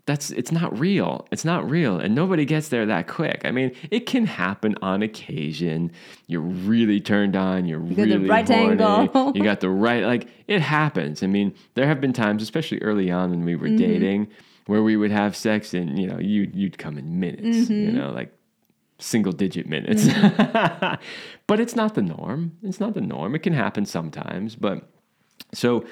That's 0.08 0.32
it's 0.32 0.52
not 0.52 0.78
real. 0.80 1.28
It's 1.32 1.46
not 1.46 1.70
real. 1.70 2.00
And 2.00 2.16
nobody 2.16 2.44
gets 2.44 2.70
there 2.70 2.86
that 2.88 3.08
quick. 3.08 3.42
I 3.46 3.52
mean, 3.52 3.72
it 3.92 4.08
can 4.08 4.26
happen 4.26 4.76
on 4.82 5.04
occasion. 5.04 5.92
You're 6.28 6.42
really 6.42 7.00
turned 7.00 7.36
on, 7.36 7.66
you're 7.66 7.84
you 7.86 7.96
got 7.96 8.08
the 8.08 8.28
right 8.28 8.48
horny. 8.48 8.82
angle. 8.84 9.32
you 9.36 9.44
got 9.44 9.60
the 9.60 9.70
right 9.70 10.04
like 10.04 10.28
it 10.48 10.62
happens. 10.62 11.22
I 11.22 11.28
mean, 11.28 11.54
there 11.76 11.86
have 11.86 12.02
been 12.02 12.14
times, 12.14 12.42
especially 12.42 12.80
early 12.82 13.12
on 13.12 13.30
when 13.30 13.46
we 13.46 13.54
Mm-hmm. 13.54 13.62
were 13.62 13.78
dating, 13.78 14.28
where 14.66 14.82
we 14.82 14.98
would 14.98 15.12
have 15.12 15.36
sex 15.36 15.74
and, 15.76 16.00
you 16.00 16.08
know, 16.08 16.18
you 16.20 16.50
you'd 16.54 16.78
come 16.80 16.98
in 16.98 17.20
minutes, 17.20 17.70
you 17.70 17.76
Mm-hmm. 17.90 17.98
know, 17.98 18.12
like 18.12 18.34
single 18.98 19.34
digit 19.34 19.68
minutes. 19.68 20.08
but 21.48 21.60
it's 21.60 21.76
not 21.76 21.96
the 21.96 22.02
norm. 22.02 22.58
It's 22.64 22.80
not 22.80 22.94
the 22.96 23.02
norm. 23.02 23.36
It 23.36 23.40
can 23.44 23.54
happen 23.54 23.86
sometimes, 23.86 24.56
but 24.56 24.90
so 25.54 25.86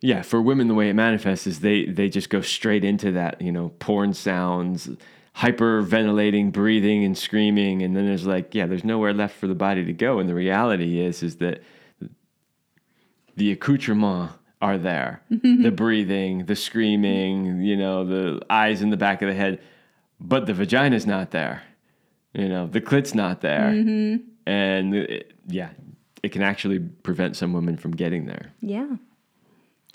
yeah, 0.00 0.22
for 0.22 0.40
women 0.40 0.68
the 0.68 0.74
way 0.74 0.88
it 0.88 0.94
manifests 0.94 1.46
is 1.46 1.60
they 1.60 1.86
they 1.86 2.08
just 2.08 2.30
go 2.30 2.40
straight 2.40 2.84
into 2.84 3.12
that, 3.12 3.40
you 3.40 3.52
know, 3.52 3.70
porn 3.80 4.14
sounds, 4.14 4.88
hyperventilating, 5.36 6.52
breathing 6.52 7.04
and 7.04 7.16
screaming 7.16 7.82
and 7.82 7.96
then 7.96 8.06
there's 8.06 8.26
like, 8.26 8.54
yeah, 8.54 8.66
there's 8.66 8.84
nowhere 8.84 9.12
left 9.12 9.36
for 9.36 9.46
the 9.46 9.54
body 9.54 9.84
to 9.84 9.92
go 9.92 10.18
and 10.18 10.28
the 10.28 10.34
reality 10.34 11.00
is 11.00 11.22
is 11.22 11.36
that 11.36 11.62
the 13.36 13.52
accoutrements 13.52 14.34
are 14.60 14.78
there. 14.78 15.22
Mm-hmm. 15.30 15.62
the 15.62 15.70
breathing, 15.70 16.46
the 16.46 16.56
screaming, 16.56 17.62
you 17.62 17.76
know, 17.76 18.04
the 18.04 18.40
eyes 18.50 18.82
in 18.82 18.90
the 18.90 18.96
back 18.96 19.22
of 19.22 19.28
the 19.28 19.34
head, 19.34 19.60
but 20.20 20.46
the 20.46 20.54
vagina's 20.54 21.06
not 21.06 21.30
there. 21.30 21.62
You 22.34 22.48
know, 22.48 22.66
the 22.66 22.80
clit's 22.80 23.14
not 23.14 23.40
there. 23.40 23.70
Mm-hmm. 23.70 24.24
And 24.46 24.94
it, 24.94 25.32
yeah, 25.46 25.70
it 26.22 26.30
can 26.30 26.42
actually 26.42 26.78
prevent 26.78 27.36
some 27.36 27.52
women 27.52 27.76
from 27.76 27.92
getting 27.92 28.26
there. 28.26 28.52
Yeah. 28.60 28.96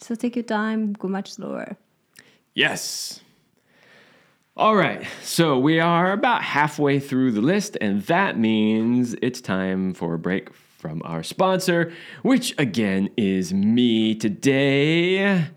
So 0.03 0.15
take 0.15 0.35
your 0.35 0.43
time, 0.43 0.91
go 0.93 1.07
much 1.07 1.31
slower. 1.31 1.77
Yes. 2.53 3.21
All 4.57 4.75
right. 4.75 5.07
So 5.21 5.57
we 5.57 5.79
are 5.79 6.11
about 6.11 6.43
halfway 6.43 6.99
through 6.99 7.31
the 7.31 7.41
list, 7.41 7.77
and 7.79 8.01
that 8.03 8.37
means 8.37 9.15
it's 9.21 9.39
time 9.39 9.93
for 9.93 10.13
a 10.13 10.19
break 10.19 10.53
from 10.53 11.01
our 11.05 11.23
sponsor, 11.23 11.93
which 12.21 12.53
again 12.57 13.09
is 13.15 13.53
me 13.53 14.13
today. 14.13 15.47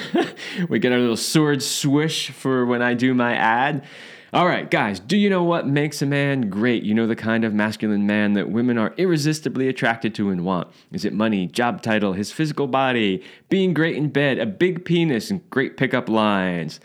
we 0.68 0.78
get 0.78 0.92
our 0.92 0.98
little 0.98 1.16
sword 1.16 1.62
swish 1.62 2.30
for 2.30 2.66
when 2.66 2.82
I 2.82 2.94
do 2.94 3.14
my 3.14 3.34
ad. 3.34 3.84
All 4.34 4.46
right, 4.46 4.70
guys, 4.70 4.98
do 4.98 5.18
you 5.18 5.28
know 5.28 5.42
what 5.42 5.66
makes 5.66 6.00
a 6.00 6.06
man 6.06 6.48
great? 6.48 6.84
You 6.84 6.94
know 6.94 7.06
the 7.06 7.14
kind 7.14 7.44
of 7.44 7.52
masculine 7.52 8.06
man 8.06 8.32
that 8.32 8.48
women 8.48 8.78
are 8.78 8.94
irresistibly 8.96 9.68
attracted 9.68 10.14
to 10.14 10.30
and 10.30 10.42
want. 10.42 10.68
Is 10.90 11.04
it 11.04 11.12
money, 11.12 11.46
job 11.46 11.82
title, 11.82 12.14
his 12.14 12.32
physical 12.32 12.66
body, 12.66 13.22
being 13.50 13.74
great 13.74 13.94
in 13.94 14.08
bed, 14.08 14.38
a 14.38 14.46
big 14.46 14.86
penis, 14.86 15.30
and 15.30 15.48
great 15.50 15.76
pickup 15.76 16.08
lines? 16.08 16.80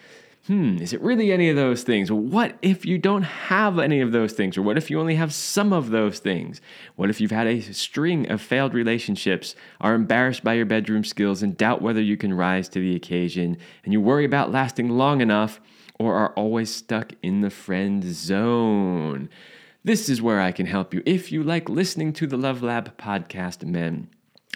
Hmm, 0.48 0.78
is 0.78 0.94
it 0.94 1.02
really 1.02 1.34
any 1.34 1.50
of 1.50 1.58
those 1.58 1.84
things? 1.84 2.10
What 2.10 2.58
if 2.62 2.86
you 2.86 2.98
don't 2.98 3.24
have 3.24 3.80
any 3.80 4.00
of 4.00 4.14
those 4.14 4.32
things? 4.32 4.58
Or 4.58 4.62
what 4.62 4.78
if 4.78 4.90
you 4.90 4.98
only 4.98 5.16
have 5.16 5.34
some 5.34 5.74
of 5.74 5.90
those 5.90 6.20
things? 6.20 6.62
What 6.96 7.10
if 7.10 7.20
you've 7.20 7.32
had 7.32 7.48
a 7.48 7.60
string 7.60 8.32
of 8.32 8.42
failed 8.42 8.74
relationships, 8.74 9.56
are 9.82 9.94
embarrassed 9.94 10.46
by 10.46 10.54
your 10.54 10.66
bedroom 10.66 11.04
skills, 11.04 11.44
and 11.44 11.58
doubt 11.58 11.82
whether 11.82 12.02
you 12.02 12.16
can 12.16 12.34
rise 12.34 12.70
to 12.70 12.80
the 12.80 12.96
occasion, 12.96 13.58
and 13.84 13.92
you 13.92 14.00
worry 14.00 14.24
about 14.24 14.50
lasting 14.50 14.88
long 14.88 15.20
enough, 15.20 15.60
or 16.00 16.16
are 16.16 16.32
always 16.36 16.74
stuck 16.74 17.12
in 17.22 17.42
the 17.42 17.50
friend 17.50 18.06
zone? 18.06 19.28
This 19.84 20.08
is 20.08 20.22
where 20.22 20.40
I 20.40 20.54
can 20.54 20.66
help 20.66 20.94
you. 20.94 21.04
If 21.06 21.30
you 21.30 21.44
like 21.44 21.68
listening 21.68 22.14
to 22.14 22.28
the 22.28 22.38
Love 22.38 22.64
Lab 22.64 22.98
podcast, 22.98 23.66
men, 23.66 24.08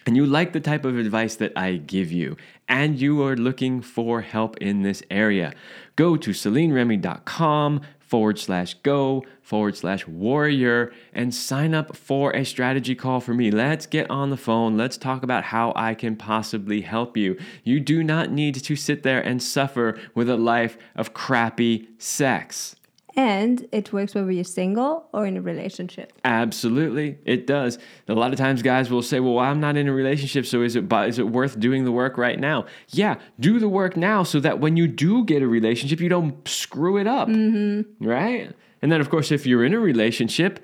and 0.05 0.15
you 0.15 0.25
like 0.25 0.53
the 0.53 0.59
type 0.59 0.85
of 0.85 0.97
advice 0.97 1.35
that 1.35 1.53
I 1.55 1.75
give 1.75 2.11
you, 2.11 2.37
and 2.67 2.99
you 2.99 3.23
are 3.23 3.35
looking 3.35 3.81
for 3.81 4.21
help 4.21 4.57
in 4.57 4.81
this 4.81 5.03
area, 5.11 5.53
go 5.95 6.17
to 6.17 6.31
CelineRemy.com 6.31 7.81
forward 7.99 8.37
slash 8.37 8.73
go 8.83 9.23
forward 9.41 9.77
slash 9.77 10.05
warrior 10.05 10.91
and 11.13 11.33
sign 11.33 11.73
up 11.73 11.95
for 11.95 12.35
a 12.35 12.43
strategy 12.43 12.93
call 12.93 13.21
for 13.21 13.33
me. 13.33 13.49
Let's 13.51 13.85
get 13.85 14.09
on 14.09 14.31
the 14.31 14.37
phone. 14.37 14.75
Let's 14.75 14.97
talk 14.97 15.23
about 15.23 15.45
how 15.45 15.71
I 15.77 15.93
can 15.93 16.17
possibly 16.17 16.81
help 16.81 17.15
you. 17.15 17.39
You 17.63 17.79
do 17.79 18.03
not 18.03 18.31
need 18.31 18.55
to 18.55 18.75
sit 18.75 19.03
there 19.03 19.21
and 19.21 19.41
suffer 19.41 19.97
with 20.13 20.29
a 20.29 20.35
life 20.35 20.77
of 20.95 21.13
crappy 21.13 21.87
sex. 21.97 22.75
And 23.15 23.67
it 23.71 23.91
works 23.91 24.15
whether 24.15 24.31
you're 24.31 24.43
single 24.43 25.07
or 25.11 25.25
in 25.25 25.35
a 25.35 25.41
relationship. 25.41 26.13
Absolutely, 26.23 27.17
it 27.25 27.45
does. 27.45 27.77
A 28.07 28.13
lot 28.13 28.31
of 28.31 28.37
times, 28.37 28.61
guys 28.61 28.89
will 28.89 29.01
say, 29.01 29.19
"Well, 29.19 29.39
I'm 29.39 29.59
not 29.59 29.75
in 29.75 29.87
a 29.87 29.93
relationship, 29.93 30.45
so 30.45 30.61
is 30.61 30.75
it 30.75 30.91
is 30.91 31.19
it 31.19 31.27
worth 31.27 31.59
doing 31.59 31.83
the 31.83 31.91
work 31.91 32.17
right 32.17 32.39
now?" 32.39 32.65
Yeah, 32.89 33.15
do 33.39 33.59
the 33.59 33.67
work 33.67 33.97
now, 33.97 34.23
so 34.23 34.39
that 34.39 34.59
when 34.59 34.77
you 34.77 34.87
do 34.87 35.25
get 35.25 35.41
a 35.41 35.47
relationship, 35.47 35.99
you 35.99 36.09
don't 36.09 36.47
screw 36.47 36.97
it 36.97 37.07
up, 37.07 37.27
mm-hmm. 37.27 38.05
right? 38.05 38.53
And 38.81 38.91
then, 38.91 39.01
of 39.01 39.09
course, 39.09 39.31
if 39.31 39.45
you're 39.45 39.65
in 39.65 39.73
a 39.73 39.79
relationship, 39.79 40.59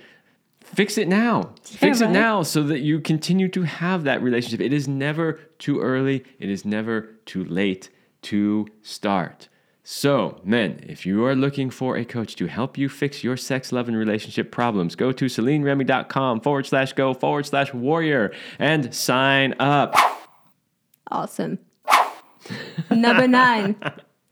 fix 0.62 0.98
it 0.98 1.08
now. 1.08 1.54
fix 1.64 2.02
it 2.02 2.10
now, 2.10 2.44
so 2.44 2.64
that 2.64 2.80
you 2.80 3.00
continue 3.00 3.48
to 3.50 3.64
have 3.64 4.04
that 4.06 4.22
relationship. 4.22 4.62
It 4.62 4.74
is 4.74 4.88
never 4.88 5.40
too 5.60 5.80
early. 5.80 6.24
It 6.40 6.50
is 6.50 6.66
never 6.66 7.16
too 7.26 7.44
late 7.44 7.90
to 8.24 8.68
start. 8.82 9.50
So, 9.90 10.42
men, 10.44 10.82
if 10.86 11.06
you 11.06 11.24
are 11.24 11.34
looking 11.34 11.70
for 11.70 11.96
a 11.96 12.04
coach 12.04 12.36
to 12.36 12.48
help 12.48 12.78
you 12.78 12.90
fix 12.90 13.24
your 13.24 13.38
sex, 13.38 13.72
love, 13.72 13.88
and 13.88 13.96
relationship 13.96 14.52
problems, 14.52 14.96
go 14.96 15.14
to 15.14 15.26
CelineRemy.com 15.28 16.42
forward 16.42 16.66
slash 16.66 16.92
go 16.92 17.14
forward 17.14 17.46
slash 17.46 17.74
warrior 17.74 18.34
and 18.60 18.94
sign 18.94 19.56
up. 19.62 19.96
Awesome. 21.10 21.60
Number 22.92 23.30
nine. 23.30 23.78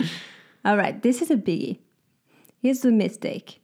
All 0.65 0.75
right, 0.75 1.01
this 1.01 1.21
is 1.21 1.31
a 1.31 1.37
biggie. 1.37 1.79
Here's 2.61 2.81
the 2.81 2.91
mistake 2.91 3.61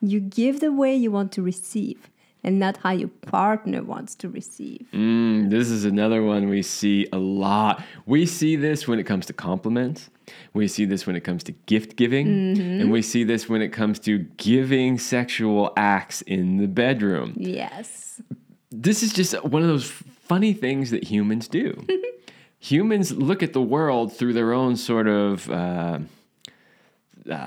you 0.00 0.20
give 0.20 0.60
the 0.60 0.72
way 0.72 0.96
you 0.96 1.10
want 1.10 1.32
to 1.32 1.42
receive 1.42 2.09
and 2.42 2.58
not 2.58 2.78
how 2.78 2.92
your 2.92 3.08
partner 3.08 3.82
wants 3.82 4.14
to 4.16 4.28
receive. 4.28 4.86
Mm, 4.92 5.50
this 5.50 5.70
is 5.70 5.84
another 5.84 6.22
one 6.22 6.48
we 6.48 6.62
see 6.62 7.06
a 7.12 7.18
lot. 7.18 7.82
We 8.06 8.26
see 8.26 8.56
this 8.56 8.88
when 8.88 8.98
it 8.98 9.04
comes 9.04 9.26
to 9.26 9.32
compliments. 9.32 10.10
We 10.54 10.68
see 10.68 10.84
this 10.84 11.06
when 11.06 11.16
it 11.16 11.20
comes 11.20 11.42
to 11.44 11.52
gift 11.66 11.96
giving. 11.96 12.26
And 12.58 12.90
we 12.90 13.02
see 13.02 13.24
this 13.24 13.48
when 13.48 13.62
it 13.62 13.70
comes 13.70 13.98
to 14.00 14.18
giving 14.36 14.98
sexual 14.98 15.72
acts 15.76 16.22
in 16.22 16.56
the 16.58 16.68
bedroom. 16.68 17.34
Yes. 17.36 18.22
this 18.70 19.02
is 19.02 19.12
just 19.12 19.32
one 19.44 19.62
of 19.62 19.68
those 19.68 19.90
funny 19.90 20.52
things 20.52 20.90
that 20.90 21.04
humans 21.04 21.48
do. 21.48 21.84
humans 22.58 23.12
look 23.12 23.42
at 23.42 23.52
the 23.52 23.62
world 23.62 24.16
through 24.16 24.32
their 24.32 24.52
own 24.52 24.76
sort 24.76 25.08
of. 25.08 25.50
Uh, 25.50 25.98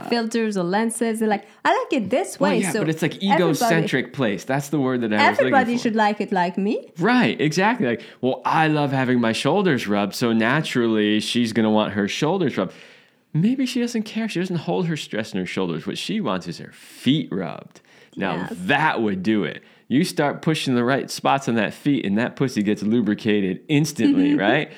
Filters 0.09 0.57
or 0.57 0.63
lenses. 0.63 1.19
They're 1.19 1.27
like, 1.27 1.45
I 1.65 1.77
like 1.77 1.93
it 2.03 2.09
this 2.09 2.39
way. 2.39 2.49
well, 2.49 2.59
yeah, 2.59 2.71
so 2.71 2.79
but 2.79 2.89
it's 2.89 3.01
like 3.01 3.21
egocentric 3.23 4.13
place. 4.13 4.43
That's 4.43 4.69
the 4.69 4.79
word 4.79 5.01
that 5.01 5.13
I 5.13 5.17
was 5.29 5.39
Everybody 5.39 5.65
looking 5.65 5.77
for. 5.77 5.83
should 5.83 5.95
like 5.95 6.21
it 6.21 6.31
like 6.31 6.57
me. 6.57 6.91
Right, 6.99 7.39
exactly. 7.39 7.87
Like, 7.87 8.03
well, 8.21 8.41
I 8.45 8.67
love 8.67 8.91
having 8.91 9.19
my 9.19 9.31
shoulders 9.31 9.87
rubbed, 9.87 10.15
so 10.15 10.31
naturally 10.33 11.19
she's 11.19 11.53
gonna 11.53 11.71
want 11.71 11.93
her 11.93 12.07
shoulders 12.07 12.57
rubbed. 12.57 12.73
Maybe 13.33 13.65
she 13.65 13.81
doesn't 13.81 14.03
care. 14.03 14.29
She 14.29 14.39
doesn't 14.39 14.57
hold 14.57 14.85
her 14.87 14.97
stress 14.97 15.33
in 15.33 15.39
her 15.39 15.45
shoulders. 15.45 15.87
What 15.87 15.97
she 15.97 16.21
wants 16.21 16.47
is 16.47 16.59
her 16.59 16.71
feet 16.71 17.29
rubbed. 17.31 17.81
Now 18.15 18.35
Yes. 18.35 18.53
that 18.65 19.01
would 19.01 19.23
do 19.23 19.43
it. 19.43 19.63
You 19.87 20.03
start 20.03 20.41
pushing 20.41 20.75
the 20.75 20.83
right 20.83 21.09
spots 21.09 21.49
on 21.49 21.55
that 21.55 21.73
feet, 21.73 22.05
and 22.05 22.17
that 22.17 22.35
pussy 22.35 22.61
gets 22.63 22.83
lubricated 22.83 23.61
instantly, 23.67 24.29
mm-hmm. 24.31 24.39
right? 24.39 24.71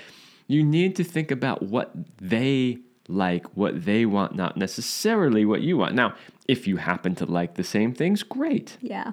You 0.48 0.64
need 0.64 0.96
to 0.98 1.04
think 1.04 1.32
about 1.32 1.64
what 1.64 1.92
they 2.22 2.80
like, 3.08 3.46
what 3.56 3.86
they 3.86 4.06
want, 4.06 4.36
not 4.36 4.58
necessarily 4.58 5.46
what 5.46 5.62
you 5.62 5.78
want. 5.78 5.96
Now, 5.96 6.16
if 6.48 6.68
you 6.68 6.78
happen 6.78 7.16
to 7.16 7.26
like 7.26 7.56
the 7.56 7.64
same 7.64 7.94
things, 7.94 8.24
great, 8.24 8.78
Yeah. 8.82 9.12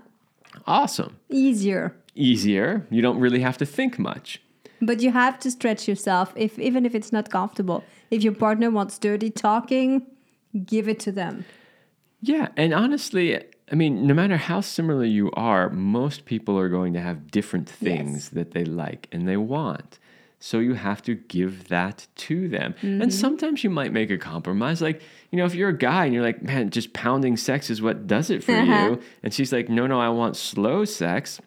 awesome 0.67 1.17
Easier. 1.29 1.95
easier. 2.15 2.87
You 2.91 3.03
don't 3.03 3.19
really 3.21 3.41
have 3.41 3.59
to 3.59 3.67
think 3.67 3.99
much. 3.99 4.41
But 4.81 5.01
you 5.01 5.13
have 5.13 5.39
to 5.41 5.51
stretch 5.51 5.87
yourself, 5.89 6.33
if 6.37 6.59
even 6.59 6.85
if 6.85 6.95
it's 6.95 7.13
not 7.13 7.31
comfortable. 7.31 7.85
If 8.11 8.23
your 8.25 8.35
partner 8.35 8.69
wants 8.71 8.99
dirty 8.99 9.31
talking, 9.31 10.07
give 10.67 10.89
it 10.89 10.99
to 11.01 11.13
them. 11.13 11.45
Yeah, 12.21 12.49
and 12.57 12.75
honestly, 12.75 13.39
I 13.71 13.75
mean, 13.75 14.07
no 14.07 14.15
matter 14.15 14.37
how 14.37 14.61
similar 14.61 15.05
you 15.05 15.31
are, 15.33 15.71
most 15.71 16.25
people 16.25 16.59
are 16.59 16.69
going 16.69 16.93
to 16.95 17.01
have 17.01 17.31
different 17.31 17.69
things 17.69 18.15
Yes. 18.25 18.29
that 18.31 18.51
they 18.53 18.65
like 18.65 19.09
and 19.13 19.27
they 19.29 19.37
want. 19.37 19.99
So 20.45 20.59
you 20.59 20.75
have 20.75 21.03
to 21.03 21.15
give 21.15 21.69
that 21.69 22.09
to 22.17 22.49
them. 22.49 22.75
And 22.83 23.15
sometimes 23.15 23.63
you 23.63 23.71
might 23.71 23.93
make 23.93 24.11
a 24.11 24.19
compromise. 24.19 24.83
Like, 24.83 25.01
you 25.31 25.39
know, 25.39 25.45
if 25.45 25.55
you're 25.55 25.69
a 25.69 25.79
guy 25.79 26.05
and 26.07 26.13
you're 26.13 26.25
like, 26.25 26.43
man, 26.43 26.71
just 26.71 26.93
pounding 26.93 27.37
sex 27.37 27.71
is 27.71 27.81
what 27.81 28.09
does 28.09 28.29
it 28.29 28.43
for 28.43 28.51
Uh-huh. 28.57 28.91
you. 28.91 29.01
And 29.23 29.33
she's 29.33 29.53
like, 29.53 29.69
no, 29.69 29.87
no, 29.87 30.01
I 30.01 30.09
want 30.09 30.37
slow 30.37 30.85
sex. 30.85 31.41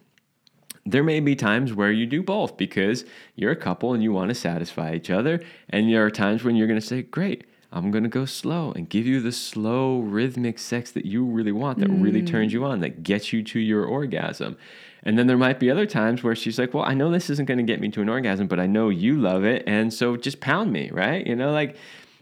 There 0.85 1.03
may 1.03 1.19
be 1.19 1.35
times 1.35 1.73
where 1.73 1.91
you 1.91 2.05
do 2.05 2.23
both 2.23 2.55
because 2.55 3.03
you're 3.35 3.51
a 3.51 3.55
couple 3.57 3.93
and 3.93 4.01
you 4.01 4.13
want 4.13 4.29
to 4.29 4.35
satisfy 4.35 4.93
each 4.95 5.09
other. 5.09 5.41
And 5.69 5.91
there 5.91 6.05
are 6.05 6.11
times 6.11 6.45
when 6.45 6.55
you're 6.55 6.67
going 6.67 6.79
to 6.79 6.85
say, 6.85 7.01
great, 7.01 7.43
I'm 7.75 7.91
going 7.91 8.03
to 8.03 8.09
go 8.09 8.23
slow 8.23 8.71
and 8.71 8.89
give 8.89 9.05
you 9.05 9.19
the 9.19 9.33
slow 9.33 9.99
rhythmic 9.99 10.57
sex 10.59 10.91
that 10.91 11.05
you 11.05 11.25
really 11.25 11.51
want, 11.51 11.79
that 11.79 11.89
really 11.89 12.23
turns 12.23 12.53
you 12.53 12.63
on, 12.63 12.79
that 12.79 13.03
gets 13.03 13.33
you 13.33 13.43
to 13.43 13.59
your 13.59 13.83
orgasm. 13.83 14.55
And 15.03 15.19
then 15.19 15.27
there 15.27 15.37
might 15.37 15.59
be 15.59 15.69
other 15.69 15.85
times 15.85 16.23
where 16.23 16.35
she's 16.35 16.57
like, 16.57 16.73
well, 16.73 16.85
I 16.85 16.93
know 16.93 17.11
this 17.11 17.29
isn't 17.29 17.45
going 17.45 17.57
to 17.57 17.63
get 17.63 17.81
me 17.81 17.89
to 17.89 18.01
an 18.01 18.07
orgasm, 18.07 18.47
but 18.47 18.61
I 18.61 18.65
know 18.65 18.87
you 18.87 19.17
love 19.17 19.43
it. 19.43 19.63
And 19.67 19.93
so 19.93 20.15
just 20.15 20.39
pound 20.39 20.71
me, 20.71 20.89
right? 20.89 21.27
You 21.27 21.35
know, 21.35 21.51
like 21.51 21.75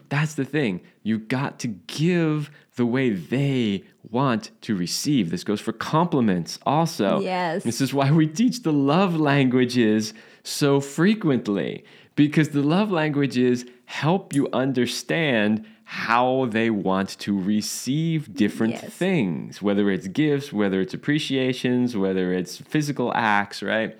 that's 0.08 0.34
the 0.34 0.44
thing. 0.44 0.80
You 1.04 1.18
got 1.18 1.60
to 1.60 1.68
give 1.68 2.50
the 2.74 2.84
way 2.84 3.10
they 3.10 3.84
want 4.10 4.50
to 4.62 4.74
receive. 4.74 5.30
This 5.30 5.44
goes 5.44 5.60
for 5.60 5.72
compliments 5.72 6.58
also. 6.66 7.20
Yes. 7.20 7.62
This 7.62 7.80
is 7.80 7.94
why 7.94 8.10
we 8.10 8.26
teach 8.26 8.64
the 8.64 8.72
love 8.72 9.14
languages 9.16 10.12
so 10.42 10.80
frequently 10.80 11.84
because 12.16 12.50
the 12.50 12.62
love 12.62 12.90
languages 12.90 13.64
help 13.94 14.34
you 14.34 14.48
understand 14.52 15.64
how 15.84 16.46
they 16.46 16.68
want 16.68 17.10
to 17.20 17.38
receive 17.38 18.34
different 18.34 18.74
Yes. 18.74 18.92
things, 18.92 19.62
whether 19.62 19.88
it's 19.88 20.08
gifts, 20.08 20.52
whether 20.52 20.80
it's 20.80 20.94
appreciations, 20.94 21.96
whether 21.96 22.32
it's 22.32 22.58
physical 22.58 23.12
acts, 23.14 23.62
right? 23.62 23.96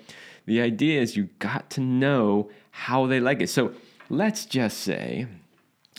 The 0.47 0.59
idea 0.59 1.01
is 1.01 1.15
you 1.15 1.29
got 1.39 1.69
to 1.71 1.81
know 1.81 2.49
how 2.71 3.05
they 3.07 3.21
like 3.21 3.41
it. 3.41 3.49
So 3.49 3.71
let's 4.09 4.45
just 4.45 4.77
say 4.81 5.27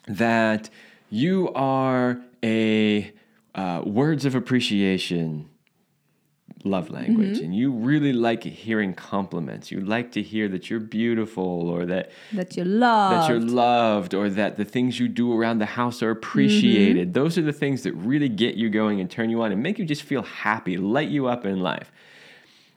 that 0.06 0.68
you 1.08 1.50
are 1.54 2.20
a 2.44 3.12
uh, 3.54 3.80
words 3.86 4.26
of 4.26 4.34
appreciation 4.34 5.48
love 6.66 6.86
mm-hmm. 6.86 6.96
language 6.96 7.38
and 7.38 7.54
you 7.54 7.70
really 7.72 8.12
like 8.12 8.42
hearing 8.42 8.92
compliments 8.92 9.70
you 9.70 9.80
like 9.80 10.12
to 10.12 10.22
hear 10.22 10.48
that 10.48 10.68
you're 10.68 10.80
beautiful 10.80 11.68
or 11.70 11.86
that 11.86 12.10
That 12.32 12.56
you 12.56 12.64
love. 12.64 13.12
that 13.12 13.28
you're 13.30 13.40
loved 13.40 14.12
or 14.14 14.28
that 14.30 14.56
the 14.56 14.64
things 14.64 15.00
you 15.00 15.08
do 15.08 15.32
around 15.38 15.58
the 15.58 15.66
house 15.66 16.02
are 16.02 16.10
appreciated 16.10 17.08
mm-hmm. 17.08 17.12
those 17.12 17.38
are 17.38 17.42
the 17.42 17.52
things 17.52 17.82
that 17.84 17.92
really 17.94 18.28
get 18.28 18.56
you 18.56 18.68
going 18.68 19.00
and 19.00 19.10
turn 19.10 19.30
you 19.30 19.42
on 19.42 19.52
and 19.52 19.62
make 19.62 19.78
you 19.78 19.84
just 19.84 20.02
feel 20.02 20.22
happy 20.22 20.76
light 20.76 21.08
you 21.08 21.26
up 21.26 21.46
in 21.46 21.60
life 21.60 21.90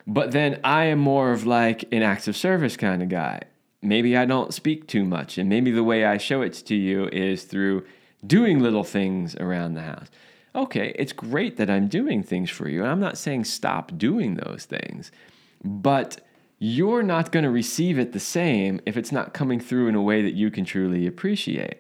but 0.10 0.32
then 0.32 0.60
I 0.64 0.86
am 0.86 0.98
more 0.98 1.32
of 1.32 1.46
like 1.46 1.86
an 1.94 2.02
acts 2.02 2.28
of 2.28 2.36
service 2.36 2.76
kind 2.76 3.04
of 3.04 3.10
guy. 3.10 3.42
Maybe 3.84 4.18
I 4.18 4.26
don't 4.26 4.52
speak 4.54 4.88
too 4.88 5.06
much, 5.06 5.38
and 5.38 5.48
maybe 5.48 5.72
the 5.72 5.84
way 5.84 6.04
I 6.04 6.18
show 6.18 6.42
it 6.42 6.54
to 6.66 6.76
you 6.76 7.08
is 7.10 7.44
through 7.44 7.86
doing 8.26 8.60
little 8.60 8.84
things 8.84 9.36
around 9.36 9.76
the 9.76 9.84
house. 9.84 10.08
Okay, 10.56 10.94
it's 10.96 11.14
great 11.14 11.58
that 11.58 11.70
I'm 11.70 11.88
doing 11.88 12.24
things 12.24 12.50
for 12.50 12.68
you, 12.68 12.82
and 12.82 12.92
I'm 12.92 13.00
not 13.00 13.18
saying 13.18 13.46
stop 13.46 13.98
doing 13.98 14.36
those 14.36 14.66
things, 14.66 15.12
but 15.64 16.22
you're 16.58 17.04
not 17.04 17.32
going 17.32 17.44
to 17.44 17.50
receive 17.50 18.00
it 18.00 18.12
the 18.12 18.20
same 18.20 18.82
if 18.86 18.98
it's 18.98 19.12
not 19.12 19.34
coming 19.34 19.60
through 19.60 19.88
in 19.88 19.96
a 19.96 20.02
way 20.02 20.22
that 20.22 20.34
you 20.34 20.52
can 20.52 20.66
truly 20.66 21.08
appreciate. 21.08 21.78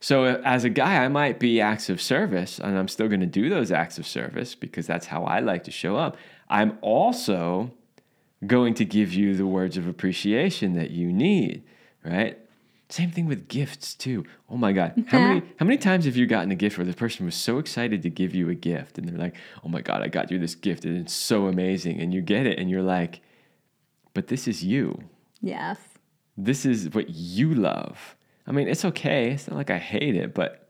So, 0.00 0.24
as 0.44 0.64
a 0.64 0.70
guy, 0.70 1.04
I 1.04 1.08
might 1.08 1.38
be 1.38 1.60
acts 1.60 1.88
of 1.88 2.00
service, 2.00 2.58
and 2.58 2.76
I'm 2.78 2.88
still 2.88 3.08
going 3.08 3.20
to 3.20 3.26
do 3.26 3.48
those 3.48 3.70
acts 3.70 3.98
of 3.98 4.06
service 4.06 4.54
because 4.54 4.86
that's 4.86 5.06
how 5.06 5.24
I 5.24 5.40
like 5.40 5.64
to 5.64 5.70
show 5.70 5.96
up. 5.96 6.16
I'm 6.48 6.78
also 6.80 7.70
going 8.46 8.74
to 8.74 8.84
give 8.84 9.14
you 9.14 9.34
the 9.34 9.46
words 9.46 9.76
of 9.76 9.86
appreciation 9.86 10.74
that 10.74 10.90
you 10.90 11.12
need, 11.12 11.64
right? 12.04 12.38
Same 12.88 13.10
thing 13.10 13.26
with 13.26 13.48
gifts 13.48 13.94
too. 13.94 14.24
Oh 14.48 14.56
my 14.56 14.72
God, 14.72 14.92
how 15.08 15.18
many 15.18 15.42
how 15.56 15.66
many 15.66 15.76
times 15.76 16.04
have 16.04 16.16
you 16.16 16.24
gotten 16.26 16.52
a 16.52 16.54
gift 16.54 16.78
where 16.78 16.84
the 16.84 16.92
person 16.94 17.26
was 17.26 17.34
so 17.34 17.58
excited 17.58 18.02
to 18.02 18.10
give 18.10 18.32
you 18.34 18.48
a 18.48 18.54
gift, 18.54 18.96
and 18.96 19.08
they're 19.08 19.18
like, 19.18 19.34
"Oh 19.64 19.68
my 19.68 19.80
God, 19.80 20.02
I 20.02 20.08
got 20.08 20.30
you 20.30 20.38
this 20.38 20.54
gift, 20.54 20.84
and 20.84 20.96
it's 20.96 21.12
so 21.12 21.46
amazing," 21.48 22.00
and 22.00 22.14
you 22.14 22.20
get 22.22 22.46
it, 22.46 22.58
and 22.60 22.70
you're 22.70 22.82
like, 22.82 23.20
"But 24.14 24.28
this 24.28 24.46
is 24.46 24.62
you." 24.62 25.02
Yes. 25.40 25.78
this 26.36 26.64
is 26.66 26.90
what 26.94 27.10
you 27.10 27.54
love. 27.54 28.14
I 28.46 28.52
mean, 28.52 28.68
it's 28.68 28.84
okay. 28.84 29.32
It's 29.32 29.48
not 29.48 29.56
like 29.56 29.70
I 29.70 29.78
hate 29.78 30.14
it, 30.14 30.34
but 30.34 30.68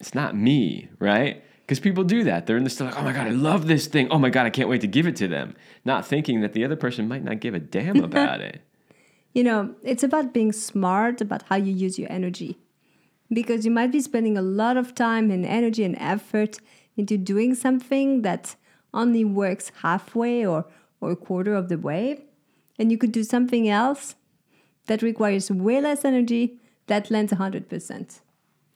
it's 0.00 0.14
not 0.14 0.36
me, 0.36 0.88
right? 0.98 1.42
Because 1.60 1.78
people 1.80 2.04
do 2.04 2.24
that. 2.24 2.46
They're 2.46 2.56
in 2.56 2.64
the 2.64 2.70
store 2.70 2.88
like, 2.88 2.98
oh 2.98 3.02
my 3.02 3.12
God, 3.12 3.26
I 3.28 3.30
love 3.30 3.66
this 3.68 3.86
thing. 3.86 4.08
Oh 4.10 4.18
my 4.18 4.28
God, 4.30 4.44
I 4.44 4.50
can't 4.50 4.68
wait 4.68 4.80
to 4.82 4.86
give 4.88 5.06
it 5.06 5.16
to 5.16 5.28
them. 5.28 5.54
Not 5.84 6.04
thinking 6.06 6.40
that 6.42 6.52
the 6.52 6.64
other 6.64 6.76
person 6.76 7.08
might 7.08 7.22
not 7.24 7.40
give 7.40 7.54
a 7.54 7.60
damn 7.60 8.02
about 8.10 8.40
it. 8.40 8.60
You 9.32 9.44
know, 9.44 9.74
it's 9.82 10.02
about 10.02 10.34
being 10.34 10.52
smart 10.52 11.20
about 11.20 11.42
how 11.48 11.56
you 11.56 11.72
use 11.72 11.98
your 11.98 12.10
energy. 12.12 12.58
Because 13.32 13.64
you 13.64 13.70
might 13.70 13.90
be 13.92 14.00
spending 14.00 14.36
a 14.36 14.42
lot 14.42 14.76
of 14.76 14.94
time 14.94 15.30
and 15.30 15.46
energy 15.46 15.84
and 15.84 15.96
effort 15.98 16.58
into 16.96 17.16
doing 17.16 17.54
something 17.54 18.22
that 18.22 18.56
only 18.92 19.24
works 19.24 19.72
halfway 19.82 20.44
or, 20.44 20.66
or 21.00 21.12
a 21.12 21.16
quarter 21.16 21.54
of 21.54 21.70
the 21.70 21.78
way. 21.78 22.24
And 22.78 22.92
you 22.92 22.98
could 22.98 23.12
do 23.12 23.24
something 23.24 23.68
else 23.68 24.16
that 24.86 25.00
requires 25.02 25.50
way 25.50 25.80
less 25.80 26.04
energy 26.04 26.58
that 26.88 27.10
lends 27.10 27.32
100%. 27.32 28.20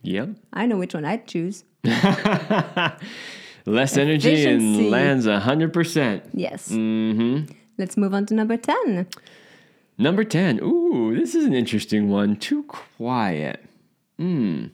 Yep. 0.02 0.28
I 0.52 0.66
know 0.66 0.78
which 0.78 0.94
one 0.94 1.04
I'd 1.04 1.26
choose. 1.26 1.64
Less 3.66 3.96
energy 3.96 4.30
Efficiency. 4.32 4.78
and 4.78 4.90
lands 4.90 5.26
100%. 5.26 6.22
Yes. 6.32 6.70
Mm-hmm. 6.70 7.52
Let's 7.78 7.96
move 7.96 8.14
on 8.14 8.24
to 8.26 8.34
number 8.34 8.56
10. 8.56 9.08
Number 9.98 10.24
10. 10.24 10.60
Ooh, 10.62 11.16
this 11.16 11.34
is 11.34 11.44
an 11.44 11.54
interesting 11.54 12.08
one. 12.10 12.36
Too 12.36 12.64
quiet. 12.64 13.64
Hmm. 14.18 14.66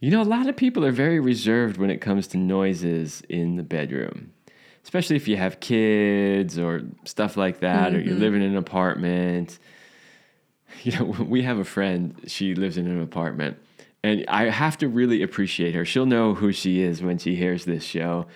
You 0.00 0.10
know, 0.10 0.22
a 0.22 0.24
lot 0.24 0.48
of 0.48 0.56
people 0.56 0.84
are 0.84 0.92
very 0.92 1.20
reserved 1.20 1.78
when 1.78 1.90
it 1.90 2.00
comes 2.00 2.26
to 2.28 2.38
noises 2.38 3.22
in 3.28 3.56
the 3.56 3.62
bedroom, 3.62 4.32
especially 4.84 5.16
if 5.16 5.26
you 5.26 5.36
have 5.36 5.60
kids 5.60 6.58
or 6.58 6.82
stuff 7.04 7.36
like 7.36 7.60
that, 7.60 7.94
or 7.94 8.00
you 8.00 8.14
live 8.14 8.34
in 8.34 8.42
an 8.42 8.56
apartment. 8.56 9.58
You 10.82 10.92
know, 10.92 11.04
we 11.24 11.42
have 11.42 11.58
a 11.58 11.64
friend, 11.64 12.14
she 12.26 12.54
lives 12.54 12.76
in 12.76 12.86
an 12.86 13.02
apartment, 13.02 13.56
and 14.04 14.24
I 14.28 14.44
have 14.50 14.76
to 14.78 14.88
really 14.88 15.22
appreciate 15.22 15.74
her. 15.74 15.84
She'll 15.84 16.06
know 16.06 16.34
who 16.34 16.52
she 16.52 16.82
is 16.82 17.02
when 17.02 17.18
she 17.18 17.34
hears 17.34 17.64
this 17.64 17.82
show, 17.82 18.26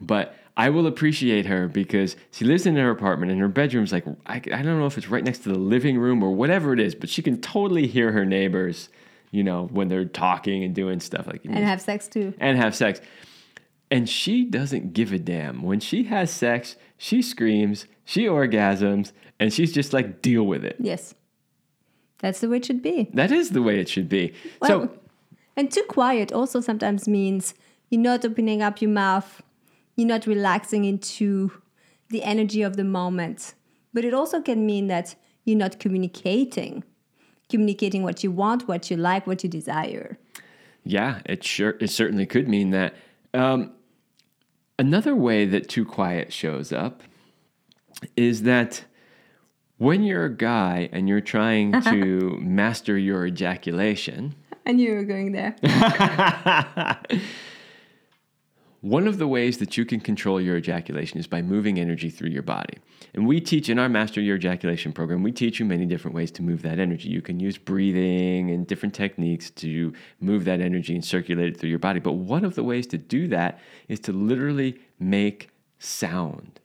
but 0.00 0.36
I 0.56 0.70
will 0.70 0.86
appreciate 0.86 1.46
her 1.46 1.66
because 1.66 2.14
she 2.30 2.44
lives 2.44 2.64
in 2.64 2.76
her 2.76 2.90
apartment 2.90 3.32
and 3.32 3.40
her 3.40 3.48
bedroom's 3.48 3.92
like, 3.92 4.04
I, 4.26 4.36
I 4.36 4.62
don't 4.62 4.78
know 4.78 4.86
if 4.86 4.96
it's 4.96 5.08
right 5.08 5.24
next 5.24 5.38
to 5.40 5.48
the 5.48 5.58
living 5.58 5.98
room 5.98 6.22
or 6.22 6.30
whatever 6.32 6.72
it 6.72 6.78
is, 6.80 6.94
but 6.94 7.08
she 7.08 7.22
can 7.22 7.40
totally 7.40 7.88
hear 7.88 8.12
her 8.12 8.24
neighbors, 8.24 8.88
you 9.32 9.42
know, 9.42 9.66
when 9.72 9.88
they're 9.88 10.04
talking 10.04 10.62
and 10.62 10.72
doing 10.74 11.00
stuff 11.00 11.26
like 11.26 11.44
And 11.44 11.56
have 11.56 11.80
sex 11.80 12.06
too. 12.06 12.34
and 12.38 12.56
have 12.56 12.74
sex. 12.74 13.00
And 13.90 14.08
she 14.08 14.44
doesn't 14.44 14.92
give 14.92 15.12
a 15.12 15.18
damn. 15.18 15.62
When 15.62 15.80
she 15.80 16.04
has 16.04 16.30
sex, 16.30 16.76
she 16.98 17.20
screams, 17.20 17.86
she 18.04 18.24
orgasms, 18.26 19.10
and 19.40 19.52
she's 19.52 19.72
just 19.72 19.92
like, 19.92 20.22
deal 20.22 20.44
with 20.44 20.64
it. 20.64 20.76
Yes. 20.78 21.14
That's 22.18 22.40
the 22.40 22.48
way 22.48 22.58
it 22.58 22.64
should 22.64 22.80
be. 22.82 23.10
That 23.12 23.32
is 23.32 23.50
the 23.50 23.62
way 23.62 23.80
it 23.80 23.88
should 23.88 24.08
be. 24.08 24.32
Well, 24.60 24.68
so, 24.68 24.90
and 25.56 25.70
too 25.70 25.82
quiet 25.88 26.32
also 26.32 26.60
sometimes 26.60 27.06
means 27.08 27.54
you're 27.90 28.00
not 28.00 28.24
opening 28.24 28.62
up 28.62 28.80
your 28.80 28.90
mouth, 28.90 29.42
you're 29.96 30.08
not 30.08 30.26
relaxing 30.26 30.84
into 30.84 31.50
the 32.10 32.22
energy 32.22 32.62
of 32.62 32.76
the 32.76 32.84
moment. 32.84 33.54
But 33.92 34.04
it 34.04 34.14
also 34.14 34.40
can 34.40 34.66
mean 34.66 34.88
that 34.88 35.14
you're 35.44 35.58
not 35.58 35.78
communicating, 35.78 36.84
communicating 37.48 38.02
what 38.02 38.24
you 38.24 38.30
want, 38.30 38.66
what 38.66 38.90
you 38.90 38.96
like, 38.96 39.26
what 39.26 39.42
you 39.44 39.48
desire. 39.48 40.18
yeah, 40.84 41.20
it 41.24 41.42
sure 41.44 41.76
it 41.80 41.88
certainly 41.90 42.26
could 42.26 42.48
mean 42.48 42.70
that. 42.70 42.94
Um, 43.32 43.72
another 44.78 45.14
way 45.16 45.46
that 45.46 45.68
too 45.68 45.84
quiet 45.84 46.32
shows 46.32 46.72
up 46.72 47.02
is 48.16 48.42
that 48.42 48.84
when 49.78 50.02
you're 50.02 50.26
a 50.26 50.34
guy 50.34 50.88
and 50.92 51.08
you're 51.08 51.20
trying 51.20 51.80
to 51.82 52.38
master 52.40 52.98
your 52.98 53.26
ejaculation, 53.26 54.34
I 54.66 54.72
knew 54.72 54.90
you 54.90 54.96
were 54.96 55.04
going 55.04 55.32
there. 55.32 55.56
One 58.84 59.08
of 59.08 59.16
the 59.16 59.26
ways 59.26 59.56
that 59.58 59.78
you 59.78 59.86
can 59.86 59.98
control 60.00 60.38
your 60.38 60.58
ejaculation 60.58 61.18
is 61.18 61.26
by 61.26 61.40
moving 61.40 61.78
energy 61.78 62.10
through 62.10 62.28
your 62.28 62.42
body. 62.42 62.76
And 63.14 63.26
we 63.26 63.40
teach 63.40 63.70
in 63.70 63.78
our 63.78 63.88
Master 63.88 64.20
Your 64.20 64.36
Ejaculation 64.36 64.92
program, 64.92 65.22
we 65.22 65.32
teach 65.32 65.58
you 65.58 65.64
many 65.64 65.86
different 65.86 66.14
ways 66.14 66.30
to 66.32 66.42
move 66.42 66.60
that 66.60 66.78
energy. 66.78 67.08
You 67.08 67.22
can 67.22 67.40
use 67.40 67.56
breathing 67.56 68.50
and 68.50 68.66
different 68.66 68.94
techniques 68.94 69.48
to 69.52 69.94
move 70.20 70.44
that 70.44 70.60
energy 70.60 70.94
and 70.94 71.02
circulate 71.02 71.54
it 71.54 71.58
through 71.58 71.70
your 71.70 71.78
body. 71.78 71.98
But 71.98 72.12
one 72.12 72.44
of 72.44 72.56
the 72.56 72.62
ways 72.62 72.86
to 72.88 72.98
do 72.98 73.26
that 73.28 73.58
is 73.88 74.00
to 74.00 74.12
literally 74.12 74.78
make 74.98 75.48
sound. 75.78 76.60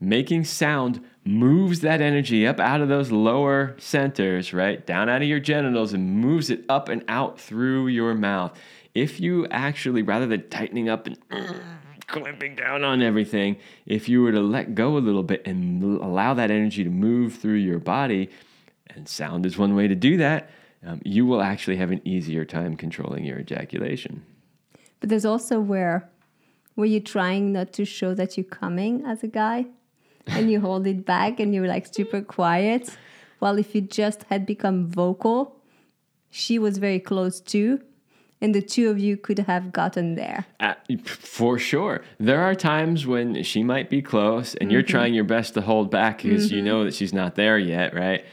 making 0.00 0.44
sound 0.44 1.04
moves 1.24 1.80
that 1.80 2.00
energy 2.00 2.46
up 2.46 2.58
out 2.58 2.80
of 2.80 2.88
those 2.88 3.12
lower 3.12 3.76
centers, 3.78 4.54
right? 4.54 4.86
Down 4.86 5.10
out 5.10 5.20
of 5.20 5.28
your 5.28 5.38
genitals 5.38 5.92
and 5.92 6.10
moves 6.10 6.48
it 6.48 6.64
up 6.68 6.88
and 6.88 7.04
out 7.06 7.38
through 7.38 7.88
your 7.88 8.14
mouth. 8.14 8.58
If 8.94 9.20
you 9.20 9.46
actually, 9.48 10.02
rather 10.02 10.26
than 10.26 10.48
tightening 10.48 10.88
up 10.88 11.06
and 11.06 11.18
clamping 12.06 12.56
down 12.56 12.82
on 12.82 13.02
everything, 13.02 13.56
if 13.86 14.08
you 14.08 14.22
were 14.22 14.32
to 14.32 14.40
let 14.40 14.74
go 14.74 14.96
a 14.96 14.98
little 14.98 15.22
bit 15.22 15.46
and 15.46 15.82
allow 15.82 16.34
that 16.34 16.50
energy 16.50 16.82
to 16.84 16.90
move 16.90 17.36
through 17.36 17.54
your 17.54 17.78
body, 17.78 18.28
and 18.88 19.08
sound 19.08 19.46
is 19.46 19.56
one 19.56 19.76
way 19.76 19.86
to 19.86 19.94
do 19.94 20.16
that, 20.16 20.50
um, 20.84 21.00
you 21.04 21.26
will 21.26 21.42
actually 21.42 21.76
have 21.76 21.90
an 21.90 22.00
easier 22.04 22.44
time 22.44 22.76
controlling 22.76 23.24
your 23.24 23.38
ejaculation. 23.38 24.24
But 24.98 25.08
there's 25.08 25.24
also 25.24 25.60
where 25.60 26.10
were 26.76 26.86
you 26.86 27.00
trying 27.00 27.52
not 27.52 27.72
to 27.74 27.84
show 27.84 28.14
that 28.14 28.36
you're 28.36 28.44
coming 28.44 29.04
as 29.04 29.22
a 29.22 29.28
guy 29.28 29.66
and 30.26 30.50
you 30.50 30.60
hold 30.60 30.86
it 30.86 31.04
back 31.04 31.40
and 31.40 31.54
you're 31.54 31.66
like 31.66 31.92
super 31.92 32.22
quiet. 32.22 32.96
While 33.38 33.58
if 33.58 33.74
you 33.74 33.80
just 33.80 34.24
had 34.24 34.46
become 34.46 34.86
vocal, 34.86 35.56
she 36.30 36.58
was 36.58 36.78
very 36.78 37.00
close 37.00 37.40
too. 37.40 37.80
And 38.42 38.54
the 38.54 38.62
two 38.62 38.88
of 38.88 38.98
you 38.98 39.16
could 39.18 39.40
have 39.40 39.70
gotten 39.70 40.14
there. 40.14 40.46
Uh, 40.60 40.74
for 41.04 41.58
sure. 41.58 42.02
There 42.18 42.40
are 42.40 42.54
times 42.54 43.06
when 43.06 43.42
she 43.42 43.62
might 43.62 43.90
be 43.90 44.00
close 44.00 44.54
and 44.54 44.62
mm-hmm. 44.62 44.70
you're 44.72 44.82
trying 44.82 45.12
your 45.12 45.24
best 45.24 45.54
to 45.54 45.60
hold 45.60 45.90
back 45.90 46.22
because 46.22 46.46
mm-hmm. 46.46 46.56
you 46.56 46.62
know 46.62 46.84
that 46.84 46.94
she's 46.94 47.12
not 47.12 47.34
there 47.34 47.58
yet, 47.58 47.94
right? 47.94 48.24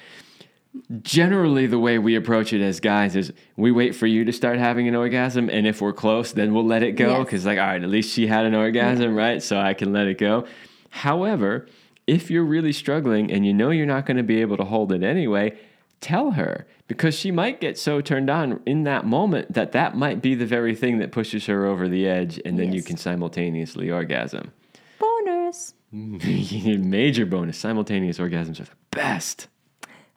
generally 1.02 1.68
the 1.68 1.80
way 1.80 1.98
we 1.98 2.16
approach 2.16 2.54
it 2.54 2.62
as 2.62 2.80
guys 2.80 3.16
is 3.16 3.32
we 3.56 3.72
wait 3.72 3.96
for 3.96 4.08
you 4.08 4.26
to 4.26 4.34
start 4.34 4.60
having 4.60 4.88
an 4.88 4.96
orgasm 4.96 5.50
and 5.50 5.66
if 5.66 5.82
we're 5.82 5.94
close 5.94 6.32
then 6.34 6.54
we'll 6.54 6.66
let 6.66 6.84
it 6.84 6.94
go 6.94 7.24
because 7.24 7.42
yes. 7.42 7.46
like 7.46 7.58
all 7.58 7.66
right 7.66 7.84
at 7.84 7.90
least 7.90 8.14
she 8.14 8.28
had 8.28 8.46
an 8.46 8.54
orgasm 8.54 9.16
yeah. 9.16 9.22
right 9.22 9.44
so 9.44 9.60
i 9.60 9.74
can 9.74 9.92
let 9.92 10.08
it 10.08 10.18
go 10.18 10.46
however 10.90 11.68
if 12.06 12.30
you're 12.32 12.44
really 12.44 12.72
struggling 12.72 13.32
and 13.32 13.46
you 13.46 13.54
know 13.54 13.70
you're 13.70 13.86
not 13.86 14.06
going 14.06 14.18
to 14.18 14.24
be 14.24 14.42
able 14.42 14.58
to 14.58 14.64
hold 14.64 14.92
it 14.92 15.04
anyway 15.04 15.58
tell 16.00 16.32
her 16.32 16.68
because 16.88 17.16
she 17.16 17.32
might 17.32 17.60
get 17.60 17.78
so 17.78 18.02
turned 18.02 18.30
on 18.30 18.62
in 18.66 18.84
that 18.84 19.06
moment 19.06 19.54
that 19.54 19.72
that 19.72 19.96
might 19.96 20.22
be 20.22 20.36
the 20.36 20.46
very 20.46 20.76
thing 20.76 21.00
that 21.00 21.12
pushes 21.12 21.46
her 21.48 21.66
over 21.66 21.88
the 21.88 22.08
edge 22.08 22.40
and 22.46 22.58
then 22.60 22.68
yes. 22.68 22.76
you 22.76 22.84
can 22.84 22.98
simultaneously 22.98 23.90
orgasm 23.90 24.52
bonus 25.00 25.74
major 25.92 27.26
bonus 27.26 27.58
simultaneous 27.58 28.20
orgasms 28.20 28.60
are 28.60 28.66
the 28.66 28.72
best 28.92 29.48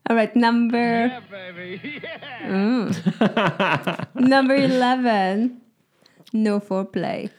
all 0.09 0.17
right, 0.17 0.35
number. 0.35 1.07
Yeah, 1.07 1.21
baby. 1.31 2.01
Yeah. 2.03 2.49
Mm. 2.49 4.07
number 4.15 4.57
11. 4.57 5.61
No 6.33 6.59
foreplay. 6.59 7.31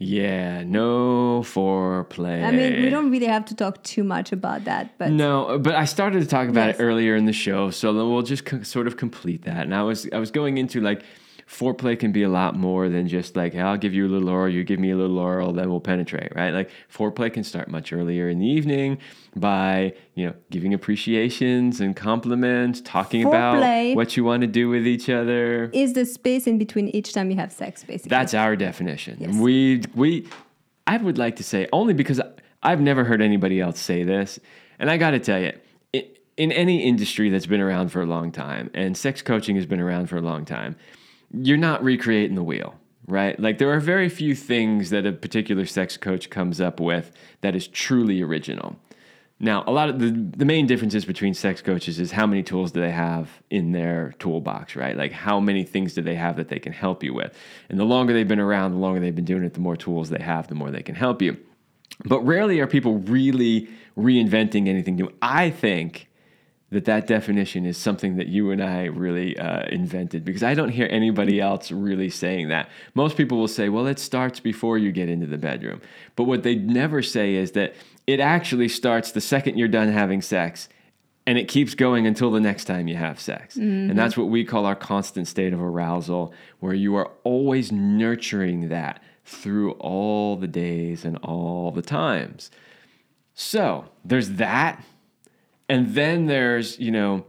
Yeah, 0.00 0.62
no 0.62 1.42
foreplay. 1.44 2.44
I 2.44 2.52
mean, 2.52 2.82
we 2.82 2.88
don't 2.88 3.10
really 3.10 3.26
have 3.26 3.44
to 3.46 3.54
talk 3.56 3.82
too 3.82 4.04
much 4.04 4.30
about 4.30 4.64
that, 4.64 4.96
but 4.96 5.10
no. 5.10 5.58
But 5.58 5.74
I 5.74 5.86
started 5.86 6.20
to 6.20 6.26
talk 6.26 6.48
about 6.48 6.68
yes. 6.68 6.78
it 6.78 6.82
earlier 6.82 7.16
in 7.16 7.24
the 7.24 7.32
show, 7.32 7.70
so 7.70 7.92
we'll 7.92 8.22
just 8.22 8.44
co- 8.44 8.62
sort 8.62 8.86
of 8.86 8.96
complete 8.96 9.42
that. 9.42 9.64
And 9.64 9.74
I 9.74 9.82
was 9.82 10.08
I 10.12 10.18
was 10.18 10.30
going 10.30 10.56
into 10.56 10.80
like 10.80 11.02
foreplay 11.48 11.98
can 11.98 12.12
be 12.12 12.22
a 12.22 12.28
lot 12.28 12.54
more 12.54 12.88
than 12.88 13.08
just 13.08 13.34
like, 13.34 13.54
hey, 13.54 13.60
I'll 13.60 13.78
give 13.78 13.94
you 13.94 14.06
a 14.06 14.10
little 14.10 14.28
oral, 14.28 14.52
you 14.52 14.64
give 14.64 14.78
me 14.78 14.90
a 14.90 14.96
little 14.96 15.18
oral, 15.18 15.52
then 15.52 15.70
we'll 15.70 15.80
penetrate, 15.80 16.34
right? 16.36 16.50
Like 16.50 16.70
foreplay 16.92 17.32
can 17.32 17.42
start 17.42 17.68
much 17.68 17.92
earlier 17.92 18.28
in 18.28 18.38
the 18.38 18.46
evening 18.46 18.98
by, 19.34 19.94
you 20.14 20.26
know, 20.26 20.34
giving 20.50 20.74
appreciations 20.74 21.80
and 21.80 21.96
compliments, 21.96 22.82
talking 22.82 23.24
foreplay 23.24 23.92
about 23.92 23.96
what 23.96 24.16
you 24.16 24.24
want 24.24 24.42
to 24.42 24.46
do 24.46 24.68
with 24.68 24.86
each 24.86 25.08
other. 25.08 25.70
Is 25.72 25.94
the 25.94 26.04
space 26.04 26.46
in 26.46 26.58
between 26.58 26.88
each 26.88 27.14
time 27.14 27.30
you 27.30 27.36
have 27.36 27.50
sex, 27.50 27.82
basically. 27.82 28.10
That's 28.10 28.34
our 28.34 28.54
definition. 28.54 29.16
Yes. 29.18 29.34
We 29.34 29.82
we 29.94 30.28
I 30.86 30.98
would 30.98 31.16
like 31.16 31.36
to 31.36 31.44
say 31.44 31.66
only 31.72 31.94
because 31.94 32.20
I've 32.62 32.80
never 32.80 33.04
heard 33.04 33.22
anybody 33.22 33.60
else 33.60 33.80
say 33.80 34.04
this, 34.04 34.38
and 34.78 34.90
I 34.90 34.98
got 34.98 35.12
to 35.12 35.18
tell 35.18 35.40
you, 35.40 35.52
in 36.36 36.52
any 36.52 36.84
industry 36.84 37.30
that's 37.30 37.46
been 37.46 37.60
around 37.60 37.88
for 37.88 38.02
a 38.02 38.06
long 38.06 38.32
time, 38.32 38.70
and 38.74 38.96
sex 38.96 39.22
coaching 39.22 39.56
has 39.56 39.66
been 39.66 39.80
around 39.80 40.08
for 40.08 40.18
a 40.18 40.20
long 40.20 40.44
time, 40.44 40.76
you're 41.32 41.56
not 41.56 41.82
recreating 41.82 42.34
the 42.34 42.42
wheel, 42.42 42.74
right? 43.06 43.38
Like 43.38 43.58
there 43.58 43.72
are 43.72 43.80
very 43.80 44.08
few 44.08 44.34
things 44.34 44.90
that 44.90 45.06
a 45.06 45.12
particular 45.12 45.66
sex 45.66 45.96
coach 45.96 46.30
comes 46.30 46.60
up 46.60 46.80
with 46.80 47.12
that 47.40 47.54
is 47.54 47.66
truly 47.68 48.22
original. 48.22 48.76
Now, 49.40 49.62
a 49.68 49.70
lot 49.70 49.88
of 49.88 50.00
the, 50.00 50.10
the 50.10 50.44
main 50.44 50.66
differences 50.66 51.04
between 51.04 51.32
sex 51.32 51.62
coaches 51.62 52.00
is 52.00 52.10
how 52.10 52.26
many 52.26 52.42
tools 52.42 52.72
do 52.72 52.80
they 52.80 52.90
have 52.90 53.40
in 53.50 53.70
their 53.70 54.14
toolbox, 54.18 54.74
right? 54.74 54.96
Like 54.96 55.12
how 55.12 55.38
many 55.38 55.62
things 55.62 55.94
do 55.94 56.02
they 56.02 56.16
have 56.16 56.36
that 56.36 56.48
they 56.48 56.58
can 56.58 56.72
help 56.72 57.04
you 57.04 57.14
with? 57.14 57.36
And 57.68 57.78
the 57.78 57.84
longer 57.84 58.12
they've 58.12 58.26
been 58.26 58.40
around, 58.40 58.72
the 58.72 58.78
longer 58.78 58.98
they've 58.98 59.14
been 59.14 59.24
doing 59.24 59.44
it, 59.44 59.54
the 59.54 59.60
more 59.60 59.76
tools 59.76 60.10
they 60.10 60.22
have, 60.22 60.48
the 60.48 60.56
more 60.56 60.72
they 60.72 60.82
can 60.82 60.96
help 60.96 61.22
you. 61.22 61.36
But 62.04 62.20
rarely 62.22 62.58
are 62.58 62.66
people 62.66 62.98
really 62.98 63.68
reinventing 63.96 64.66
anything 64.66 64.96
new. 64.96 65.12
I 65.22 65.50
think 65.50 66.07
that 66.70 66.84
that 66.84 67.06
definition 67.06 67.64
is 67.64 67.78
something 67.78 68.16
that 68.16 68.26
you 68.26 68.50
and 68.50 68.62
I 68.62 68.84
really 68.84 69.38
uh, 69.38 69.62
invented 69.70 70.24
because 70.24 70.42
I 70.42 70.54
don't 70.54 70.68
hear 70.68 70.86
anybody 70.90 71.40
else 71.40 71.70
really 71.70 72.10
saying 72.10 72.48
that. 72.48 72.68
Most 72.94 73.16
people 73.16 73.38
will 73.38 73.48
say, 73.48 73.70
well, 73.70 73.86
it 73.86 73.98
starts 73.98 74.38
before 74.38 74.76
you 74.76 74.92
get 74.92 75.08
into 75.08 75.26
the 75.26 75.38
bedroom. 75.38 75.80
But 76.14 76.24
what 76.24 76.42
they 76.42 76.56
never 76.56 77.02
say 77.02 77.34
is 77.36 77.52
that 77.52 77.74
it 78.06 78.20
actually 78.20 78.68
starts 78.68 79.12
the 79.12 79.20
second 79.20 79.56
you're 79.56 79.68
done 79.68 79.88
having 79.88 80.20
sex 80.20 80.68
and 81.26 81.38
it 81.38 81.48
keeps 81.48 81.74
going 81.74 82.06
until 82.06 82.30
the 82.30 82.40
next 82.40 82.64
time 82.64 82.88
you 82.88 82.96
have 82.96 83.20
sex. 83.20 83.56
Mm-hmm. 83.56 83.90
And 83.90 83.98
that's 83.98 84.16
what 84.16 84.28
we 84.28 84.44
call 84.44 84.66
our 84.66 84.74
constant 84.74 85.28
state 85.28 85.52
of 85.52 85.60
arousal, 85.60 86.32
where 86.60 86.74
you 86.74 86.96
are 86.96 87.10
always 87.24 87.70
nurturing 87.72 88.68
that 88.68 89.02
through 89.24 89.72
all 89.72 90.36
the 90.36 90.46
days 90.46 91.04
and 91.04 91.18
all 91.18 91.70
the 91.70 91.82
times. 91.82 92.50
So 93.34 93.86
there's 94.04 94.32
that 94.32 94.82
and 95.68 95.94
then 95.94 96.26
there's, 96.26 96.78
you 96.78 96.90
know, 96.90 97.26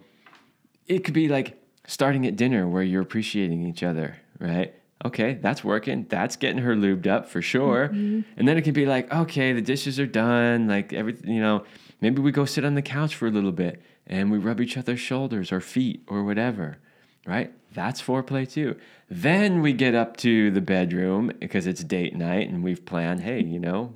it 0.87 1.03
could 1.03 1.13
be 1.13 1.27
like 1.27 1.61
starting 1.87 2.25
at 2.25 2.35
dinner 2.35 2.67
where 2.67 2.83
you're 2.83 3.01
appreciating 3.01 3.65
each 3.65 3.83
other, 3.83 4.17
right? 4.39 4.73
Okay, 5.05 5.35
that's 5.41 5.63
working. 5.63 6.05
That's 6.09 6.35
getting 6.35 6.59
her 6.59 6.75
lubed 6.75 7.07
up 7.07 7.29
for 7.29 7.41
sure. 7.41 7.87
Mm-hmm. 7.87 8.21
And 8.37 8.47
then 8.47 8.57
it 8.57 8.63
can 8.63 8.73
be 8.73 8.85
like, 8.85 9.11
okay, 9.13 9.53
the 9.53 9.61
dishes 9.61 9.99
are 9.99 10.05
done. 10.05 10.67
Like 10.67 10.91
everything, 10.91 11.31
you 11.31 11.41
know, 11.41 11.63
maybe 12.01 12.21
we 12.21 12.31
go 12.31 12.45
sit 12.45 12.65
on 12.65 12.75
the 12.75 12.81
couch 12.81 13.15
for 13.15 13.27
a 13.27 13.31
little 13.31 13.53
bit 13.53 13.81
and 14.07 14.29
we 14.29 14.37
rub 14.37 14.59
each 14.59 14.77
other's 14.77 14.99
shoulders 14.99 15.51
or 15.51 15.61
feet 15.61 16.03
or 16.07 16.23
whatever, 16.23 16.77
right? 17.25 17.53
That's 17.73 18.01
foreplay 18.01 18.51
too. 18.51 18.75
Then 19.09 19.61
we 19.61 19.73
get 19.73 19.95
up 19.95 20.17
to 20.17 20.51
the 20.51 20.61
bedroom 20.61 21.31
because 21.39 21.65
it's 21.65 21.83
date 21.83 22.15
night 22.15 22.49
and 22.49 22.63
we've 22.63 22.85
planned, 22.85 23.21
hey, 23.21 23.41
you 23.41 23.59
know, 23.59 23.93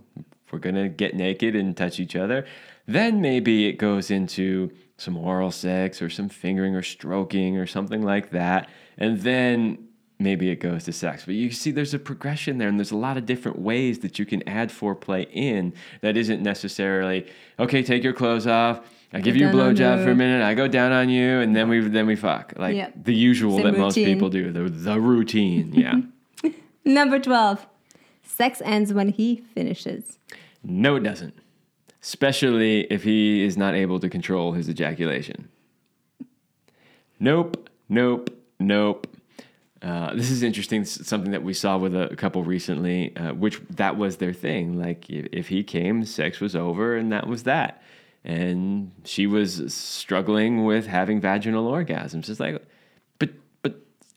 we're 0.51 0.59
going 0.59 0.75
to 0.75 0.87
get 0.87 1.15
naked 1.15 1.55
and 1.55 1.75
touch 1.75 1.99
each 1.99 2.15
other. 2.15 2.45
Then 2.85 3.21
maybe 3.21 3.67
it 3.67 3.73
goes 3.73 4.11
into 4.11 4.71
some 4.97 5.17
oral 5.17 5.51
sex 5.51 6.01
or 6.01 6.09
some 6.09 6.29
fingering 6.29 6.75
or 6.75 6.81
stroking 6.81 7.57
or 7.57 7.65
something 7.65 8.01
like 8.01 8.31
that. 8.31 8.69
And 8.97 9.21
then 9.21 9.87
maybe 10.19 10.49
it 10.49 10.57
goes 10.57 10.85
to 10.85 10.93
sex. 10.93 11.25
But 11.25 11.35
you 11.35 11.51
see, 11.51 11.71
there's 11.71 11.93
a 11.93 11.99
progression 11.99 12.57
there, 12.57 12.67
and 12.67 12.79
there's 12.79 12.91
a 12.91 12.97
lot 12.97 13.17
of 13.17 13.25
different 13.25 13.59
ways 13.59 13.99
that 13.99 14.19
you 14.19 14.25
can 14.25 14.47
add 14.47 14.69
foreplay 14.69 15.27
in 15.31 15.73
that 16.01 16.17
isn't 16.17 16.41
necessarily, 16.41 17.27
okay, 17.59 17.83
take 17.83 18.03
your 18.03 18.13
clothes 18.13 18.47
off. 18.47 18.81
I 19.15 19.19
give 19.19 19.35
you 19.35 19.47
a 19.47 19.51
blowjob 19.51 20.03
for 20.03 20.09
a 20.09 20.15
minute. 20.15 20.43
I 20.43 20.55
go 20.55 20.67
down 20.67 20.91
on 20.91 21.07
you, 21.07 21.39
and 21.39 21.55
then 21.55 21.69
we 21.69 21.81
then 21.81 22.07
we 22.07 22.15
fuck 22.15 22.53
like 22.57 22.75
yep. 22.75 22.93
the 23.03 23.13
usual 23.13 23.57
Same 23.57 23.65
that 23.65 23.71
routine. 23.73 23.81
most 23.81 23.95
people 23.95 24.29
do. 24.29 24.51
The 24.51 24.63
the 24.63 24.99
routine, 24.99 25.71
yeah. 25.71 26.01
Number 26.83 27.19
twelve, 27.19 27.67
sex 28.23 28.59
ends 28.65 28.91
when 28.91 29.09
he 29.09 29.43
finishes. 29.53 30.17
No, 30.63 30.95
it 30.95 31.03
doesn't 31.03 31.42
especially 32.03 32.81
if 32.91 33.03
he 33.03 33.43
is 33.43 33.55
not 33.55 33.73
able 33.73 33.99
to 33.99 34.09
control 34.09 34.51
his 34.51 34.69
ejaculation. 34.69 35.47
Nope, 37.17 37.69
nope, 37.87 38.29
nope. 38.59 39.07
Uh, 39.81 40.13
this 40.13 40.29
is 40.29 40.43
interesting. 40.43 40.81
This 40.81 40.97
is 40.97 41.07
something 41.07 41.31
that 41.31 41.43
we 41.43 41.53
saw 41.53 41.77
with 41.77 41.95
a, 41.95 42.13
couple 42.15 42.43
recently, 42.43 43.15
uh, 43.15 43.33
which 43.33 43.61
that 43.69 43.97
was 43.97 44.17
their 44.17 44.33
thing. 44.33 44.77
Like 44.77 45.09
if, 45.09 45.27
if 45.31 45.47
he 45.47 45.63
came, 45.63 46.03
sex 46.05 46.41
was 46.41 46.55
over, 46.55 46.97
and 46.97 47.11
that 47.13 47.25
was 47.25 47.43
that. 47.43 47.81
And 48.25 48.91
she 49.05 49.25
was 49.25 49.73
struggling 49.73 50.65
with 50.65 50.87
having 50.87 51.21
vaginal 51.21 51.69
orgasms. 51.69 52.29
It's 52.29 52.39
like, 52.39 52.61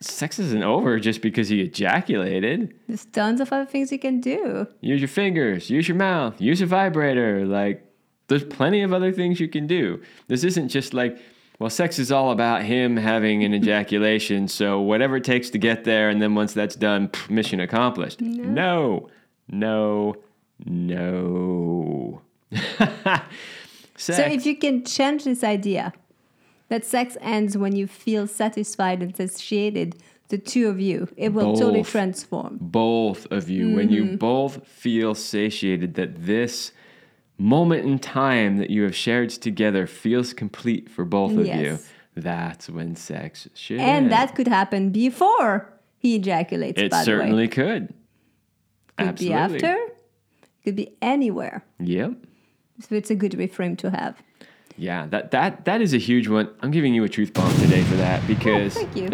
sex 0.01 0.39
isn't 0.39 0.63
over 0.63 0.99
just 0.99 1.23
because 1.23 1.49
he 1.49 1.61
ejaculated. 1.61 2.75
There's 2.87 3.07
tons 3.07 3.41
of 3.41 3.53
other 3.53 3.65
things 3.65 3.91
you 3.91 3.99
can 3.99 4.21
do. 4.21 4.67
Use 4.81 5.01
your 5.01 5.09
fingers, 5.09 5.71
use 5.71 5.89
your 5.89 5.97
mouth, 5.97 6.41
use 6.41 6.61
a 6.61 6.67
vibrator. 6.67 7.47
Like, 7.47 7.83
there's 8.29 8.45
plenty 8.45 8.83
of 8.83 8.93
other 8.93 9.13
things 9.13 9.41
you 9.41 9.49
can 9.49 9.67
do. 9.67 10.03
This 10.29 10.45
isn't 10.45 10.69
just 10.69 10.93
like, 10.93 11.19
well, 11.59 11.71
sex 11.71 11.99
is 11.99 12.13
all 12.13 12.33
about 12.33 12.63
him 12.63 12.97
having 12.97 13.45
an 13.45 13.55
ejaculation, 13.61 14.49
so 14.49 14.81
whatever 14.81 15.17
it 15.17 15.25
takes 15.25 15.51
to 15.51 15.59
get 15.59 15.85
there, 15.85 16.11
and 16.11 16.21
then 16.21 16.35
once 16.35 16.53
that's 16.53 16.77
done, 16.77 17.09
pff, 17.09 17.31
mission 17.31 17.61
accomplished. 17.61 18.21
No, 18.21 19.09
no, 19.49 20.17
no. 20.65 20.65
no. 20.67 22.23
so 23.97 24.13
if 24.13 24.45
you 24.45 24.57
can 24.57 24.85
change 24.85 25.25
this 25.25 25.43
idea, 25.43 25.93
that 26.69 26.85
sex 26.85 27.17
ends 27.21 27.57
when 27.57 27.75
you 27.75 27.87
feel 27.87 28.27
satisfied 28.27 29.03
and 29.03 29.17
satiated 29.17 29.97
the 30.29 30.39
two 30.39 30.69
of 30.69 30.81
you 30.81 31.09
it 31.17 31.33
will 31.33 31.53
both, 31.53 31.61
totally 31.61 31.83
transform 31.83 32.59
both 32.61 33.27
of 33.31 33.49
you 33.49 33.67
mm-hmm. 33.67 33.77
when 33.77 33.91
you 33.91 34.05
mm-hmm. 34.05 34.17
both 34.17 34.67
feel 34.67 35.15
satiated 35.15 35.95
that 35.95 36.27
this 36.27 36.73
moment 37.39 37.85
in 37.85 37.99
time 37.99 38.57
that 38.57 38.71
you 38.71 38.83
have 38.83 38.95
shared 38.95 39.31
together 39.31 39.87
feels 39.87 40.33
complete 40.33 40.89
for 40.89 41.05
both 41.05 41.33
of 41.33 41.47
you, 41.47 41.73
Yes. 41.73 41.93
that's 42.15 42.71
when 42.71 42.97
sex 42.97 43.49
should 43.55 43.79
And 43.79 44.05
end. 44.05 44.13
that 44.13 44.35
could 44.35 44.49
happen 44.49 44.91
before 44.91 45.73
he 45.99 46.17
ejaculates, 46.17 46.81
it 46.81 46.91
by 46.91 46.99
the 46.99 47.01
way. 47.01 47.05
certainly 47.05 47.49
could. 47.49 47.93
Could 48.97 49.09
Absolutely. 49.09 49.59
be 49.59 49.65
after, 49.65 49.79
could 50.65 50.77
be 50.77 50.97
anywhere. 51.03 51.65
Yep. 51.81 52.13
So 52.81 52.95
it's 52.95 53.11
a 53.11 53.15
good 53.15 53.33
reframe 53.33 53.77
to 53.79 53.91
have. 53.91 54.23
Yeah, 54.79 55.07
that 55.07 55.31
that 55.31 55.65
that 55.65 55.81
is 55.81 55.95
a 55.95 55.99
huge 55.99 56.29
one. 56.29 56.49
I'm 56.61 56.71
giving 56.71 56.95
you 56.95 57.05
a 57.05 57.09
truth 57.09 57.33
bomb 57.33 57.55
today 57.57 57.83
for 57.85 57.97
that 57.97 58.27
because 58.27 58.75
Thank 58.75 58.97
you. 58.97 59.09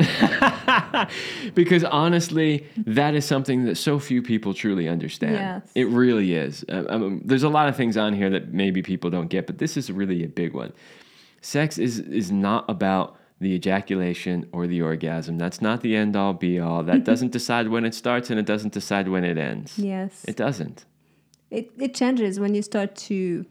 because 1.55 1.85
honestly, 1.85 2.67
that 2.77 3.15
is 3.15 3.25
something 3.25 3.65
that 3.65 3.77
so 3.77 3.99
few 3.99 4.23
people 4.23 4.55
truly 4.55 4.89
understand. 4.89 5.35
Yes. 5.35 5.73
It 5.75 5.89
really 5.89 6.35
is. 6.35 6.65
Uh, 6.69 6.85
um, 6.89 7.23
there's 7.25 7.43
a 7.43 7.49
lot 7.49 7.69
of 7.69 7.77
things 7.77 7.97
on 7.97 8.13
here 8.15 8.31
that 8.31 8.53
maybe 8.53 8.83
people 8.83 9.11
don't 9.11 9.29
get, 9.29 9.47
but 9.47 9.59
this 9.59 9.77
is 9.77 9.91
really 9.91 10.25
a 10.25 10.29
big 10.29 10.53
one. 10.55 10.73
Sex 11.41 11.79
is 11.79 11.99
is 12.01 12.33
not 12.33 12.65
about 12.69 13.17
the 13.41 13.55
ejaculation 13.55 14.49
or 14.53 14.67
the 14.67 14.81
orgasm. 14.83 15.37
That's 15.37 15.61
not 15.61 15.81
the 15.81 15.97
end 15.97 16.15
all 16.17 16.33
be 16.33 16.61
all. 16.61 16.83
That 16.83 17.05
doesn't 17.11 17.33
decide 17.33 17.69
when 17.69 17.85
it 17.85 17.95
starts 17.95 18.31
and 18.31 18.39
it 18.39 18.47
doesn't 18.47 18.73
decide 18.73 19.09
when 19.09 19.25
it 19.25 19.37
ends. 19.39 19.79
yes. 19.79 20.25
It 20.27 20.37
doesn't. 20.37 20.85
it, 21.51 21.71
it 21.79 21.95
changes 21.95 22.39
when 22.41 22.55
you 22.55 22.63
start 22.63 22.95
to 22.97 23.45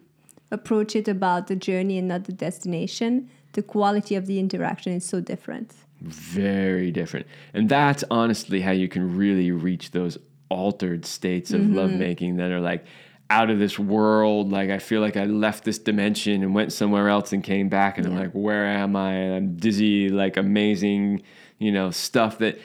approach 0.51 0.95
it 0.95 1.07
about 1.07 1.47
the 1.47 1.55
journey 1.55 1.97
and 1.97 2.07
not 2.07 2.25
the 2.25 2.33
destination. 2.33 3.29
The 3.53 3.63
quality 3.63 4.15
of 4.15 4.25
the 4.27 4.39
interaction 4.39 4.93
is 4.93 5.05
so 5.05 5.21
different. 5.21 5.73
very 6.01 6.89
different 6.89 7.27
and 7.53 7.69
that's 7.69 8.03
honestly 8.09 8.59
how 8.59 8.71
you 8.71 8.87
can 8.87 9.15
really 9.15 9.51
reach 9.51 9.91
those 9.91 10.17
altered 10.49 11.05
states 11.05 11.51
of 11.51 11.61
mm-hmm. 11.61 11.75
lovemaking 11.75 12.37
that 12.37 12.49
are 12.51 12.59
like 12.59 12.83
out 13.29 13.51
of 13.51 13.59
this 13.59 13.77
world 13.77 14.51
like 14.51 14.71
i 14.71 14.79
feel 14.79 14.99
like 14.99 15.15
i 15.15 15.25
left 15.25 15.63
this 15.63 15.77
dimension 15.77 16.41
and 16.41 16.55
went 16.55 16.73
somewhere 16.73 17.07
else 17.07 17.31
and 17.31 17.43
came 17.43 17.69
back 17.69 17.97
and 17.97 18.07
i'm 18.07 18.15
like 18.15 18.31
where 18.31 18.65
am 18.65 18.95
i 18.95 19.13
and 19.13 19.33
i'm 19.33 19.55
dizzy 19.55 20.09
like 20.09 20.37
amazing 20.37 21.21
you 21.59 21.71
know 21.71 21.91
stuff 21.91 22.39
that 22.39 22.59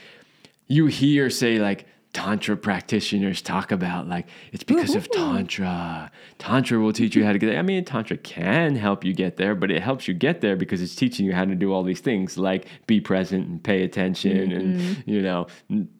you 0.66 0.87
hear 0.87 1.28
say 1.28 1.59
like 1.59 1.87
tantra 2.17 2.57
practitioners 2.57 3.43
talk 3.43 3.71
about 3.71 4.09
like 4.09 4.27
it's 4.51 4.64
because 4.64 4.95
of 4.95 5.11
tantra. 5.11 6.11
Tantra 6.39 6.79
will 6.79 6.95
teach 6.95 7.14
you 7.14 7.27
how 7.27 7.33
to 7.35 7.39
get 7.39 7.49
there. 7.49 7.59
I 7.59 7.62
mean 7.62 7.85
tantra 7.85 8.17
can 8.17 8.75
help 8.75 9.05
you 9.05 9.12
get 9.12 9.37
there 9.37 9.55
but 9.55 9.71
it 9.71 9.83
helps 9.83 10.09
you 10.09 10.14
get 10.14 10.41
there 10.41 10.57
because 10.57 10.81
it's 10.81 10.95
teaching 10.95 11.27
you 11.27 11.35
how 11.35 11.45
to 11.45 11.55
do 11.55 11.75
all 11.75 11.83
these 11.83 12.01
things 12.01 12.39
like 12.39 12.69
be 12.87 13.03
present 13.03 13.47
and 13.47 13.62
pay 13.62 13.83
attention 13.83 14.51
and 14.51 14.81
mm-hmm. 14.81 15.11
you 15.11 15.21
know 15.21 15.47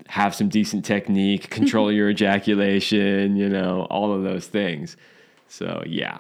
have 0.09 0.35
some 0.35 0.49
decent 0.49 0.87
technique 0.87 1.51
control 1.51 1.93
your 1.93 2.09
ejaculation 2.17 3.37
you 3.37 3.51
know 3.51 3.87
all 3.91 4.11
of 4.15 4.23
those 4.23 4.47
things. 4.47 4.97
So 5.49 5.83
yeah. 5.85 6.17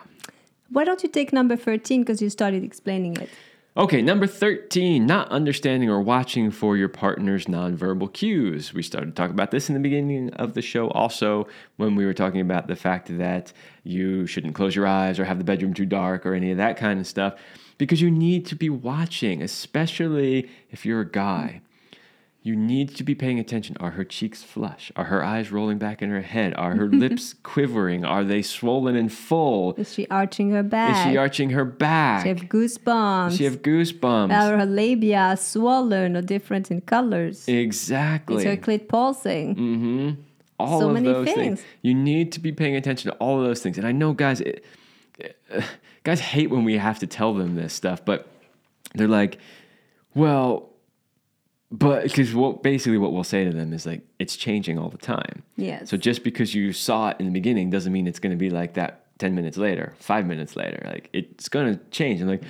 Why 0.68 0.84
don't 0.84 1.02
you 1.02 1.08
take 1.08 1.32
number 1.32 1.56
13 1.56 2.02
because 2.02 2.20
you 2.20 2.28
started 2.28 2.62
explaining 2.62 3.16
it? 3.16 3.30
Okay, 3.78 4.00
number 4.00 4.26
13, 4.26 5.04
not 5.04 5.28
understanding 5.28 5.90
or 5.90 6.00
watching 6.00 6.50
for 6.50 6.78
your 6.78 6.88
partner's 6.88 7.44
nonverbal 7.44 8.10
cues. 8.10 8.72
We 8.72 8.82
started 8.82 9.08
to 9.08 9.12
talk 9.12 9.28
about 9.28 9.50
this 9.50 9.68
in 9.68 9.74
the 9.74 9.80
beginning 9.80 10.32
of 10.32 10.54
the 10.54 10.62
show 10.62 10.88
also 10.88 11.46
when 11.76 11.94
we 11.94 12.06
were 12.06 12.14
talking 12.14 12.40
about 12.40 12.68
the 12.68 12.74
fact 12.74 13.18
that 13.18 13.52
you 13.84 14.26
shouldn't 14.26 14.54
close 14.54 14.74
your 14.74 14.86
eyes 14.86 15.20
or 15.20 15.26
have 15.26 15.36
the 15.36 15.44
bedroom 15.44 15.74
too 15.74 15.84
dark 15.84 16.24
or 16.24 16.32
any 16.32 16.50
of 16.50 16.56
that 16.56 16.78
kind 16.78 16.98
of 16.98 17.06
stuff 17.06 17.34
because 17.76 18.00
you 18.00 18.10
need 18.10 18.46
to 18.46 18.54
be 18.54 18.70
watching, 18.70 19.42
especially 19.42 20.48
if 20.70 20.86
you're 20.86 21.02
a 21.02 21.10
guy. 21.10 21.60
You 22.46 22.54
need 22.54 22.94
to 22.94 23.02
be 23.02 23.16
paying 23.16 23.40
attention. 23.40 23.76
Are 23.80 23.90
her 23.90 24.04
cheeks 24.04 24.44
flush? 24.44 24.92
Are 24.94 25.06
her 25.06 25.24
eyes 25.24 25.50
rolling 25.50 25.78
back 25.78 26.00
in 26.00 26.10
her 26.10 26.20
head? 26.20 26.54
Are 26.54 26.76
her 26.76 26.86
lips 27.04 27.34
quivering? 27.42 28.04
Are 28.04 28.22
they 28.22 28.40
swollen 28.40 28.94
and 28.94 29.12
full? 29.12 29.74
Is 29.74 29.92
she 29.92 30.06
arching 30.10 30.52
her 30.52 30.62
back? 30.62 31.08
Is 31.08 31.10
she 31.10 31.16
arching 31.16 31.50
her 31.50 31.64
back? 31.64 32.22
She 32.22 32.28
have 32.28 32.42
goosebumps? 32.42 33.30
Does 33.30 33.38
she 33.38 33.44
have 33.44 33.62
goosebumps? 33.62 34.32
Are 34.32 34.58
her 34.58 34.64
labia 34.64 35.36
swollen 35.36 36.16
or 36.16 36.22
different 36.22 36.70
in 36.70 36.82
colors? 36.82 37.48
Exactly. 37.48 38.36
Is 38.36 38.44
her 38.44 38.56
clit 38.56 38.86
pulsing? 38.86 39.56
Mm-hmm. 39.56 40.20
All 40.60 40.78
so 40.78 40.88
of 40.90 40.94
many 40.94 41.12
those 41.12 41.26
things. 41.26 41.64
You 41.82 41.94
need 41.94 42.30
to 42.30 42.38
be 42.38 42.52
paying 42.52 42.76
attention 42.76 43.10
to 43.10 43.16
all 43.18 43.40
of 43.40 43.44
those 43.44 43.60
things. 43.60 43.76
And 43.76 43.84
I 43.88 43.90
know 43.90 44.12
guys, 44.12 44.40
it, 44.40 44.64
uh, 45.52 45.62
guys 46.04 46.20
hate 46.20 46.50
when 46.50 46.62
we 46.62 46.76
have 46.78 47.00
to 47.00 47.08
tell 47.08 47.34
them 47.34 47.56
this 47.56 47.74
stuff, 47.74 48.04
but 48.04 48.28
they're 48.94 49.08
like, 49.08 49.38
well, 50.14 50.65
but 51.70 52.04
because 52.04 52.34
what 52.34 52.62
basically 52.62 52.98
what 52.98 53.12
we'll 53.12 53.24
say 53.24 53.44
to 53.44 53.50
them 53.50 53.72
is 53.72 53.86
like, 53.86 54.02
it's 54.18 54.36
changing 54.36 54.78
all 54.78 54.88
the 54.88 54.98
time. 54.98 55.42
Yes. 55.56 55.90
So 55.90 55.96
just 55.96 56.22
because 56.22 56.54
you 56.54 56.72
saw 56.72 57.10
it 57.10 57.16
in 57.18 57.26
the 57.26 57.32
beginning 57.32 57.70
doesn't 57.70 57.92
mean 57.92 58.06
it's 58.06 58.20
going 58.20 58.30
to 58.30 58.36
be 58.36 58.50
like 58.50 58.74
that 58.74 59.04
10 59.18 59.34
minutes 59.34 59.56
later, 59.56 59.94
five 59.98 60.26
minutes 60.26 60.54
later. 60.54 60.80
Like 60.84 61.08
it's 61.12 61.48
going 61.48 61.74
to 61.76 61.84
change. 61.90 62.20
And 62.20 62.30
like, 62.30 62.42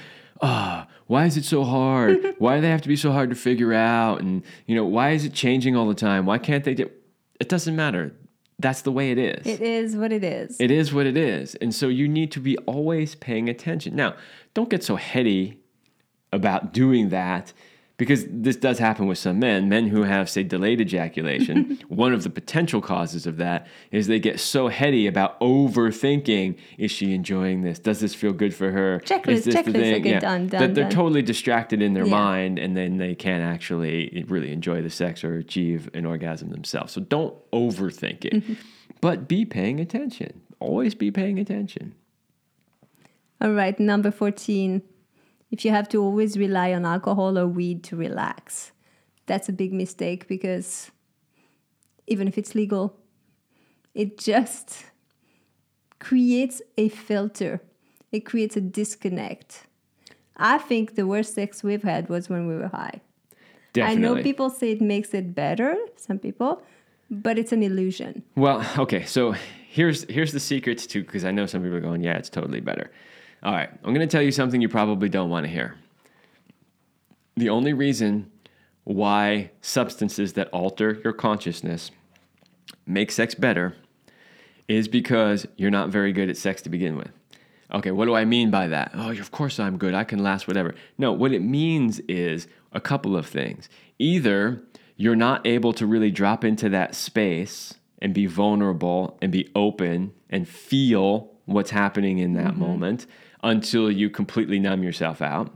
ah, 0.42 0.86
why 1.06 1.24
is 1.24 1.36
it 1.38 1.44
so 1.44 1.64
hard? 1.64 2.34
why 2.38 2.56
do 2.56 2.60
they 2.60 2.68
have 2.68 2.82
to 2.82 2.88
be 2.88 2.96
so 2.96 3.10
hard 3.10 3.30
to 3.30 3.36
figure 3.36 3.72
out? 3.72 4.20
And, 4.20 4.42
you 4.66 4.76
know, 4.76 4.84
why 4.84 5.12
is 5.12 5.24
it 5.24 5.32
changing 5.32 5.76
all 5.76 5.88
the 5.88 5.94
time? 5.94 6.26
Why 6.26 6.38
can't 6.38 6.64
they 6.64 6.74
do 6.74 6.90
it? 7.40 7.48
doesn't 7.48 7.74
matter. 7.74 8.12
That's 8.58 8.82
the 8.82 8.92
way 8.92 9.10
it 9.10 9.18
is. 9.18 9.46
It 9.46 9.60
is 9.60 9.96
what 9.96 10.12
it 10.12 10.24
is. 10.24 10.56
It 10.60 10.70
is 10.70 10.92
what 10.92 11.06
it 11.06 11.16
is. 11.16 11.54
And 11.56 11.74
so 11.74 11.88
you 11.88 12.08
need 12.08 12.32
to 12.32 12.40
be 12.40 12.56
always 12.58 13.14
paying 13.14 13.48
attention. 13.48 13.94
Now, 13.94 14.16
don't 14.54 14.70
get 14.70 14.82
so 14.82 14.96
heady 14.96 15.60
about 16.32 16.72
doing 16.72 17.10
that 17.10 17.52
because 17.99 18.26
this 18.28 18.57
does 18.57 18.78
happen 18.78 19.07
with 19.07 19.16
some 19.16 19.38
men. 19.38 19.68
Men 19.70 19.86
who 19.88 20.03
have, 20.03 20.28
say, 20.28 20.42
delayed 20.42 20.80
ejaculation, 20.82 21.78
one 21.88 22.12
of 22.12 22.24
the 22.24 22.28
potential 22.30 22.82
causes 22.82 23.26
of 23.26 23.38
that 23.38 23.66
is 23.90 24.07
they 24.07 24.20
get 24.20 24.38
so 24.38 24.68
heady 24.68 25.07
about 25.07 25.40
overthinking 25.40 26.59
is 26.76 26.90
she 26.90 27.14
enjoying 27.14 27.62
this? 27.62 27.78
Does 27.78 28.01
this 28.01 28.14
feel 28.14 28.32
good 28.34 28.55
for 28.55 28.70
her? 28.70 29.01
Checklist, 29.05 29.28
Is 29.28 29.44
this 29.44 29.55
the 29.55 29.62
checklist, 29.62 29.72
thing? 29.72 30.01
okay, 30.03 30.18
done, 30.18 30.49
done, 30.49 30.61
That 30.61 30.74
they're 30.74 30.84
done. 30.84 30.90
totally 30.92 31.22
distracted 31.22 31.80
in 31.80 31.94
their 31.94 32.05
Yeah. 32.05 32.11
mind 32.12 32.59
and 32.59 32.76
then 32.76 32.99
they 32.99 33.14
can't 33.14 33.42
actually 33.42 34.24
really 34.28 34.53
enjoy 34.53 34.82
the 34.82 34.90
sex 34.90 35.24
or 35.24 35.36
achieve 35.36 35.88
an 35.94 36.05
orgasm 36.05 36.51
themselves. 36.51 36.92
So 36.92 37.01
don't 37.01 37.34
overthink 37.53 38.24
it, 38.26 38.32
Mm-hmm. 38.34 38.55
but 39.01 39.26
be 39.26 39.44
paying 39.47 39.80
attention. 39.80 40.42
Always 40.61 40.94
be 40.94 41.11
paying 41.11 41.38
attention. 41.38 41.94
All 43.40 43.53
right, 43.53 43.78
number 43.80 44.11
14. 44.11 44.82
If 45.51 45.64
you 45.64 45.70
have 45.70 45.88
to 45.90 46.03
always 46.03 46.36
rely 46.36 46.72
on 46.72 46.84
alcohol 46.84 47.38
or 47.38 47.47
weed 47.47 47.84
to 47.84 47.97
relax, 47.97 48.72
that's 49.26 49.49
a 49.49 49.53
big 49.53 49.72
mistake 49.72 50.26
because 50.28 50.90
even 52.07 52.28
if 52.28 52.38
it's 52.38 52.55
legal, 52.55 52.97
it 53.94 54.18
just 54.18 54.84
creates 55.99 56.62
a 56.76 56.88
filter, 56.88 57.61
it 58.12 58.20
creates 58.20 58.57
a 58.57 58.61
disconnect. 58.61 59.66
I 60.36 60.59
think 60.59 60.94
the 60.94 61.07
worst 61.07 61.34
sex 61.34 61.62
we've 61.62 61.82
had 61.82 62.09
was 62.09 62.28
when 62.28 62.47
we 62.47 62.55
were 62.57 62.68
high. 62.68 63.01
Definitely. 63.72 64.09
I 64.09 64.14
know 64.14 64.22
people 64.22 64.51
say 64.51 64.72
it 64.72 64.80
makes 64.80 65.14
it 65.14 65.34
better, 65.34 65.76
some 65.97 66.18
people, 66.18 66.62
but 67.11 67.38
it's 67.38 67.53
an 67.53 67.62
illusion. 67.62 68.22
Well, 68.34 68.66
okay, 68.78 69.05
so 69.05 69.34
here's 69.68 70.05
here's 70.05 70.32
the 70.32 70.40
secrets 70.40 70.86
to 70.88 71.03
because 71.03 71.24
I 71.24 71.30
know 71.30 71.47
some 71.47 71.62
people 71.62 71.76
are 71.76 71.80
going, 71.80 72.03
yeah, 72.03 72.16
it's 72.16 72.30
totally 72.30 72.61
better. 72.61 72.90
All 73.47 73.53
right, 73.53 73.70
I'm 73.84 73.94
going 73.94 74.01
to 74.01 74.09
tell 74.09 74.22
you 74.22 74.32
something 74.32 74.61
you 74.61 74.68
probably 74.68 75.09
don't 75.09 75.30
want 75.30 75.47
to 75.47 75.53
hear. 75.53 75.76
The 77.36 77.49
only 77.49 77.74
reason 77.74 78.32
why 78.82 79.53
substances 79.61 80.32
that 80.32 80.49
alter 80.49 81.01
your 81.05 81.12
consciousness 81.12 81.92
make 82.88 83.12
sex 83.12 83.36
better 83.36 83.76
is 84.66 84.88
because 84.88 85.47
you're 85.57 85.70
not 85.70 85.90
very 85.90 86.12
good 86.12 86.28
at 86.28 86.36
sex 86.36 86.61
to 86.62 86.68
begin 86.68 86.97
with. 86.97 87.11
Okay, 87.72 87.92
what 87.92 88.07
do 88.07 88.16
I 88.16 88.24
mean 88.24 88.51
by 88.51 88.66
that? 88.66 88.90
Oh, 88.94 89.12
of 89.12 89.30
course 89.30 89.61
I'm 89.61 89.78
good. 89.78 89.94
I 89.94 90.03
can 90.03 90.24
last 90.24 90.49
whatever. 90.49 90.74
No, 90.99 91.12
what 91.12 91.30
it 91.30 91.40
means 91.40 92.01
is 92.09 92.49
a 92.72 92.80
couple 92.80 93.16
of 93.16 93.28
things. 93.28 93.68
Either 94.01 94.61
you're 94.97 95.14
not 95.14 95.47
able 95.47 95.72
to 95.74 95.86
really 95.86 96.11
drop 96.11 96.42
into 96.42 96.68
that 96.70 96.97
space 96.97 97.74
and 98.03 98.12
be 98.12 98.26
vulnerable 98.26 99.16
and 99.22 99.30
be 99.30 99.49
open 99.55 100.14
and 100.30 100.49
feel 100.49 101.30
what's 101.44 101.70
happening 101.70 102.18
in 102.18 102.32
that 102.32 102.53
mm-hmm. 102.53 102.61
moment 102.61 103.07
until 103.43 103.91
you 103.91 104.11
completely 104.11 104.59
numb 104.59 104.82
yourself 104.82 105.20
out, 105.22 105.53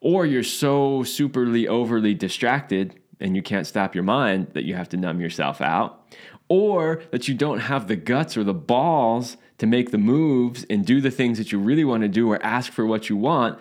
or 0.00 0.26
you're 0.26 0.42
so 0.42 1.00
superly 1.00 1.66
overly 1.66 2.14
distracted 2.14 2.98
and 3.20 3.34
you 3.34 3.42
can't 3.42 3.66
stop 3.66 3.94
your 3.94 4.04
mind 4.04 4.48
that 4.52 4.64
you 4.64 4.74
have 4.74 4.88
to 4.88 4.96
numb 4.96 5.20
yourself 5.20 5.60
out, 5.60 6.04
or 6.48 7.02
that 7.10 7.28
you 7.28 7.34
don't 7.34 7.60
have 7.60 7.88
the 7.88 7.96
guts 7.96 8.36
or 8.36 8.44
the 8.44 8.54
balls 8.54 9.36
to 9.58 9.66
make 9.66 9.90
the 9.90 9.98
moves 9.98 10.64
and 10.70 10.86
do 10.86 11.00
the 11.00 11.10
things 11.10 11.36
that 11.38 11.52
you 11.52 11.58
really 11.58 11.84
want 11.84 12.02
to 12.02 12.08
do 12.08 12.30
or 12.30 12.42
ask 12.44 12.72
for 12.72 12.86
what 12.86 13.08
you 13.08 13.16
want 13.16 13.58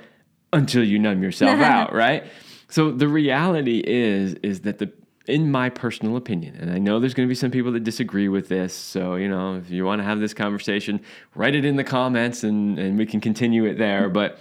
until 0.54 0.84
you 0.84 1.00
numb 1.00 1.24
yourself 1.24 1.60
out, 1.62 1.94
right? 1.94 2.24
So 2.70 2.92
the 2.92 3.08
reality 3.08 3.82
is 3.86 4.36
is 4.36 4.62
that 4.62 4.78
the 4.78 4.92
in 5.28 5.52
my 5.52 5.70
personal 5.70 6.16
opinion, 6.16 6.56
and 6.56 6.72
I 6.72 6.78
know 6.78 7.00
there's 7.00 7.14
going 7.14 7.28
to 7.28 7.32
be 7.32 7.36
some 7.36 7.52
people 7.52 7.72
that 7.74 7.84
disagree 7.84 8.30
with 8.30 8.48
this. 8.48 8.74
So, 8.74 9.16
you 9.16 9.28
know, 9.28 9.56
if 9.56 9.70
you 9.70 9.84
want 9.84 10.00
to 10.00 10.06
have 10.06 10.20
this 10.20 10.34
conversation, 10.34 11.02
write 11.36 11.54
it 11.54 11.66
in 11.66 11.76
the 11.76 11.84
comments 11.84 12.44
and, 12.44 12.80
and 12.80 12.98
we 12.98 13.06
can 13.06 13.20
continue 13.20 13.66
it 13.66 13.78
there. 13.78 14.10
But 14.10 14.40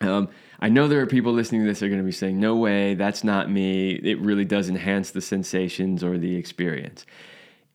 um, 0.00 0.28
I 0.60 0.68
know 0.68 0.86
there 0.86 1.00
are 1.00 1.06
people 1.06 1.32
listening 1.32 1.62
to 1.62 1.66
this 1.66 1.80
that 1.80 1.86
are 1.86 1.88
going 1.88 2.00
to 2.00 2.04
be 2.04 2.12
saying, 2.12 2.38
no 2.38 2.56
way, 2.56 2.94
that's 2.94 3.24
not 3.24 3.50
me. 3.50 3.92
It 3.92 4.20
really 4.20 4.44
does 4.44 4.68
enhance 4.68 5.10
the 5.10 5.20
sensations 5.20 6.04
or 6.04 6.18
the 6.18 6.36
experience. 6.36 7.06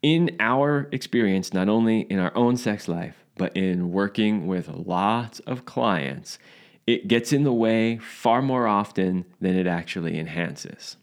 In 0.04 0.36
our 0.40 0.88
experience, 0.92 1.54
not 1.54 1.70
only 1.70 2.02
in 2.02 2.20
our 2.20 2.36
own 2.36 2.56
sex 2.56 2.88
life, 2.88 3.26
but 3.36 3.56
in 3.58 3.92
working 3.92 4.48
with 4.48 4.68
lots 4.70 5.40
of 5.42 5.66
clients, 5.66 6.38
it 6.86 7.08
gets 7.08 7.34
in 7.34 7.44
the 7.44 7.54
way 7.54 7.98
far 7.98 8.42
more 8.42 8.68
often 8.68 9.26
than 9.42 9.56
it 9.56 9.68
actually 9.68 10.20
enhances. 10.20 10.98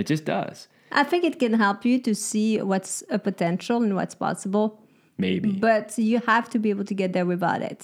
It 0.00 0.06
just 0.12 0.24
does. 0.24 0.56
I 1.00 1.04
think 1.10 1.22
it 1.30 1.36
can 1.38 1.54
help 1.66 1.84
you 1.84 1.96
to 2.08 2.12
see 2.14 2.48
what's 2.70 2.94
a 3.10 3.18
potential 3.18 3.76
and 3.84 3.94
what's 3.98 4.14
possible, 4.26 4.66
Maybe. 5.18 5.50
but 5.52 5.86
you 5.98 6.18
have 6.26 6.46
to 6.50 6.58
be 6.58 6.68
able 6.74 6.84
to 6.92 6.94
get 7.02 7.12
there 7.12 7.26
without 7.34 7.62
it. 7.72 7.80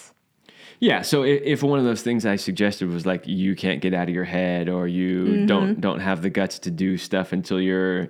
Yeah, 0.80 1.02
so 1.02 1.22
if, 1.22 1.62
one 1.62 1.78
of 1.78 1.84
those 1.90 2.02
things 2.02 2.26
I 2.26 2.36
suggested 2.36 2.88
was 2.88 3.04
like 3.06 3.22
you 3.26 3.54
can't 3.54 3.80
get 3.80 3.92
out 3.94 4.08
of 4.10 4.14
your 4.14 4.24
head 4.38 4.68
or 4.68 4.88
you 4.88 5.46
don't 5.46 5.80
don't 5.86 6.00
have 6.00 6.18
the 6.22 6.30
guts 6.38 6.58
to 6.66 6.70
do 6.70 6.96
stuff 6.98 7.32
until 7.32 7.60
you're 7.60 8.08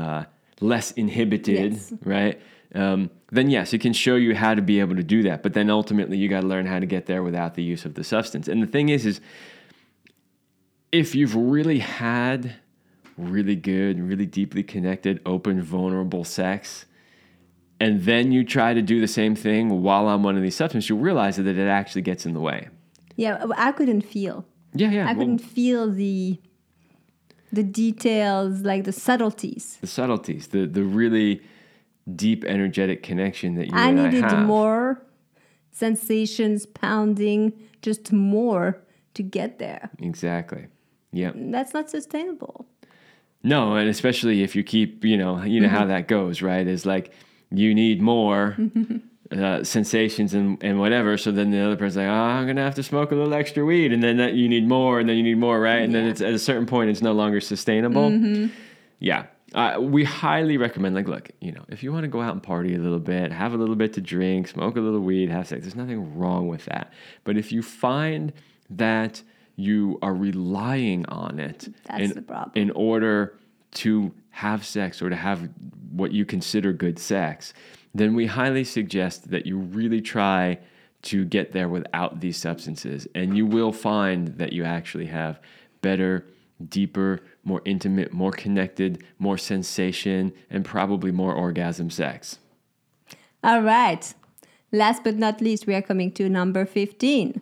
uh, 0.00 0.24
less 0.60 0.90
inhibited, 0.92 1.72
Yes. 1.74 1.92
right? 2.04 2.36
Um, 2.74 3.10
then 3.30 3.48
yes, 3.50 3.72
it 3.72 3.80
can 3.80 3.92
show 3.92 4.16
you 4.16 4.34
how 4.34 4.52
to 4.54 4.62
be 4.62 4.80
able 4.80 4.96
to 4.96 5.02
do 5.16 5.22
that. 5.28 5.42
But 5.44 5.52
then 5.54 5.70
ultimately, 5.70 6.16
you 6.18 6.28
got 6.28 6.40
to 6.40 6.46
learn 6.54 6.66
how 6.66 6.80
to 6.80 6.86
get 6.86 7.06
there 7.06 7.22
without 7.22 7.54
the 7.54 7.62
use 7.62 7.84
of 7.84 7.92
the 7.94 8.04
substance. 8.04 8.48
And 8.48 8.58
the 8.62 8.66
thing 8.76 8.88
is, 8.88 9.06
is 9.06 9.20
if 10.92 11.14
you've 11.14 11.36
really 11.36 11.78
had 11.78 12.56
really 13.16 13.56
good, 13.56 14.00
really 14.00 14.26
deeply 14.26 14.62
connected, 14.62 15.20
open, 15.24 15.62
vulnerable 15.62 16.24
sex, 16.24 16.86
and 17.80 18.04
then 18.04 18.32
you 18.32 18.44
try 18.44 18.74
to 18.74 18.82
do 18.82 19.00
the 19.00 19.08
same 19.08 19.34
thing 19.34 19.82
while 19.82 20.06
on 20.06 20.22
one 20.22 20.36
of 20.36 20.42
these 20.42 20.56
substances, 20.56 20.88
you'll 20.88 20.98
realize 21.00 21.36
that 21.36 21.46
it 21.46 21.58
actually 21.58 22.02
gets 22.02 22.24
in 22.24 22.32
the 22.32 22.40
way. 22.40 22.68
Yeah, 23.16 23.46
I 23.56 23.72
couldn't 23.72 24.02
feel. 24.02 24.44
Yeah, 24.72 24.90
yeah. 24.90 25.02
I 25.02 25.12
well, 25.12 25.16
couldn't 25.16 25.38
feel 25.38 25.90
the 25.90 26.40
the 27.52 27.62
details, 27.62 28.62
like 28.62 28.84
the 28.84 28.92
subtleties. 28.92 29.78
the 29.80 29.86
subtleties, 29.86 30.48
the 30.48 30.66
the 30.66 30.82
really 30.82 31.42
deep 32.14 32.44
energetic 32.44 33.02
connection 33.02 33.54
that 33.54 33.66
you 33.66 33.72
I 33.74 33.90
needed 33.90 34.24
I 34.24 34.42
more 34.42 35.02
sensations, 35.70 36.66
pounding, 36.66 37.52
just 37.82 38.12
more 38.12 38.80
to 39.14 39.22
get 39.22 39.58
there. 39.58 39.90
Exactly. 39.98 40.66
Yep. 41.12 41.34
That's 41.36 41.74
not 41.74 41.90
sustainable. 41.90 42.66
No, 43.44 43.76
and 43.76 43.88
especially 43.88 44.42
if 44.42 44.56
you 44.56 44.64
keep, 44.64 45.04
you 45.04 45.16
know, 45.16 45.42
you 45.42 45.60
know 45.60 45.68
Mm-hmm. 45.68 45.76
how 45.76 45.84
that 45.86 46.08
goes, 46.08 46.42
right? 46.42 46.66
Is 46.66 46.84
like 46.86 47.12
you 47.50 47.74
need 47.74 48.00
more 48.02 48.56
uh, 49.30 49.62
sensations 49.62 50.34
and, 50.34 50.60
and 50.64 50.80
whatever. 50.80 51.16
So 51.18 51.30
then 51.30 51.50
the 51.50 51.60
other 51.60 51.76
person's 51.76 51.98
like, 51.98 52.06
oh, 52.08 52.12
I'm 52.12 52.46
gonna 52.46 52.62
have 52.64 52.74
to 52.76 52.82
smoke 52.82 53.12
a 53.12 53.14
little 53.14 53.34
extra 53.34 53.64
weed, 53.64 53.92
and 53.92 54.02
then 54.02 54.16
that 54.16 54.32
you 54.34 54.48
need 54.48 54.66
more, 54.66 54.98
and 54.98 55.08
then 55.08 55.16
you 55.16 55.22
need 55.22 55.38
more, 55.38 55.60
right? 55.60 55.82
And 55.82 55.94
then 55.94 56.06
it's 56.06 56.20
at 56.20 56.32
a 56.32 56.38
certain 56.38 56.66
point, 56.66 56.90
it's 56.90 57.02
no 57.02 57.12
longer 57.12 57.40
sustainable. 57.40 58.10
Yeah. 58.98 59.26
Uh, 59.52 59.78
we 59.80 60.02
highly 60.02 60.56
recommend, 60.56 60.96
like, 60.96 61.06
look, 61.06 61.30
you 61.40 61.52
know, 61.52 61.64
if 61.68 61.82
you 61.84 61.92
want 61.92 62.02
to 62.02 62.08
go 62.08 62.20
out 62.20 62.32
and 62.32 62.42
party 62.42 62.74
a 62.74 62.78
little 62.78 62.98
bit, 62.98 63.30
have 63.30 63.54
a 63.54 63.56
little 63.56 63.76
bit 63.76 63.92
to 63.92 64.00
drink, 64.00 64.48
smoke 64.48 64.76
a 64.76 64.80
little 64.80 64.98
weed, 64.98 65.28
have 65.30 65.46
sex, 65.46 65.60
there's 65.62 65.76
nothing 65.76 66.18
wrong 66.18 66.48
with 66.48 66.64
that. 66.64 66.92
But 67.22 67.36
if 67.36 67.52
you 67.52 67.62
find 67.62 68.32
that 68.70 69.22
you 69.56 69.98
are 70.02 70.14
relying 70.14 71.06
on 71.06 71.38
it 71.38 71.68
That's 71.84 72.02
in, 72.02 72.10
the 72.10 72.22
problem. 72.22 72.52
in 72.54 72.70
order 72.72 73.38
to 73.72 74.12
have 74.30 74.64
sex 74.64 75.00
or 75.00 75.08
to 75.10 75.16
have 75.16 75.48
what 75.92 76.12
you 76.12 76.24
consider 76.24 76.72
good 76.72 76.98
sex, 76.98 77.54
then 77.94 78.14
we 78.14 78.26
highly 78.26 78.64
suggest 78.64 79.30
that 79.30 79.46
you 79.46 79.58
really 79.58 80.00
try 80.00 80.58
to 81.02 81.24
get 81.24 81.52
there 81.52 81.68
without 81.68 82.20
these 82.20 82.36
substances. 82.36 83.06
And 83.14 83.36
you 83.36 83.46
will 83.46 83.72
find 83.72 84.28
that 84.38 84.52
you 84.52 84.64
actually 84.64 85.06
have 85.06 85.38
better, 85.82 86.26
deeper, 86.68 87.20
more 87.44 87.60
intimate, 87.64 88.12
more 88.12 88.32
connected, 88.32 89.04
more 89.18 89.36
sensation, 89.38 90.32
and 90.50 90.64
probably 90.64 91.12
more 91.12 91.34
orgasm 91.34 91.90
sex. 91.90 92.38
All 93.44 93.60
right. 93.62 94.12
Last 94.72 95.04
but 95.04 95.16
not 95.16 95.40
least, 95.40 95.66
we 95.66 95.74
are 95.74 95.82
coming 95.82 96.10
to 96.12 96.28
number 96.28 96.64
15 96.64 97.40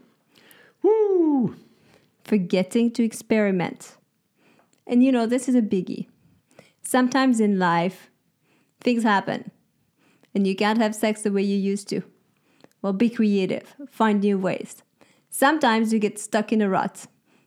Woo! 0.82 1.56
Forgetting 2.24 2.90
to 2.92 3.04
experiment. 3.04 3.96
And 4.86 5.02
you 5.02 5.12
know, 5.12 5.26
this 5.26 5.48
is 5.48 5.54
a 5.54 5.62
biggie. 5.62 6.06
Sometimes 6.82 7.40
in 7.40 7.58
life, 7.58 8.10
things 8.80 9.02
happen 9.02 9.50
and 10.34 10.46
you 10.46 10.56
can't 10.56 10.78
have 10.78 10.94
sex 10.94 11.22
the 11.22 11.32
way 11.32 11.42
you 11.42 11.56
used 11.56 11.88
to. 11.88 12.02
Well, 12.80 12.92
be 12.92 13.10
creative, 13.10 13.74
find 13.88 14.20
new 14.20 14.38
ways. 14.38 14.82
Sometimes 15.30 15.92
you 15.92 15.98
get 15.98 16.18
stuck 16.18 16.52
in 16.52 16.60
a 16.60 16.68
rut. 16.68 17.06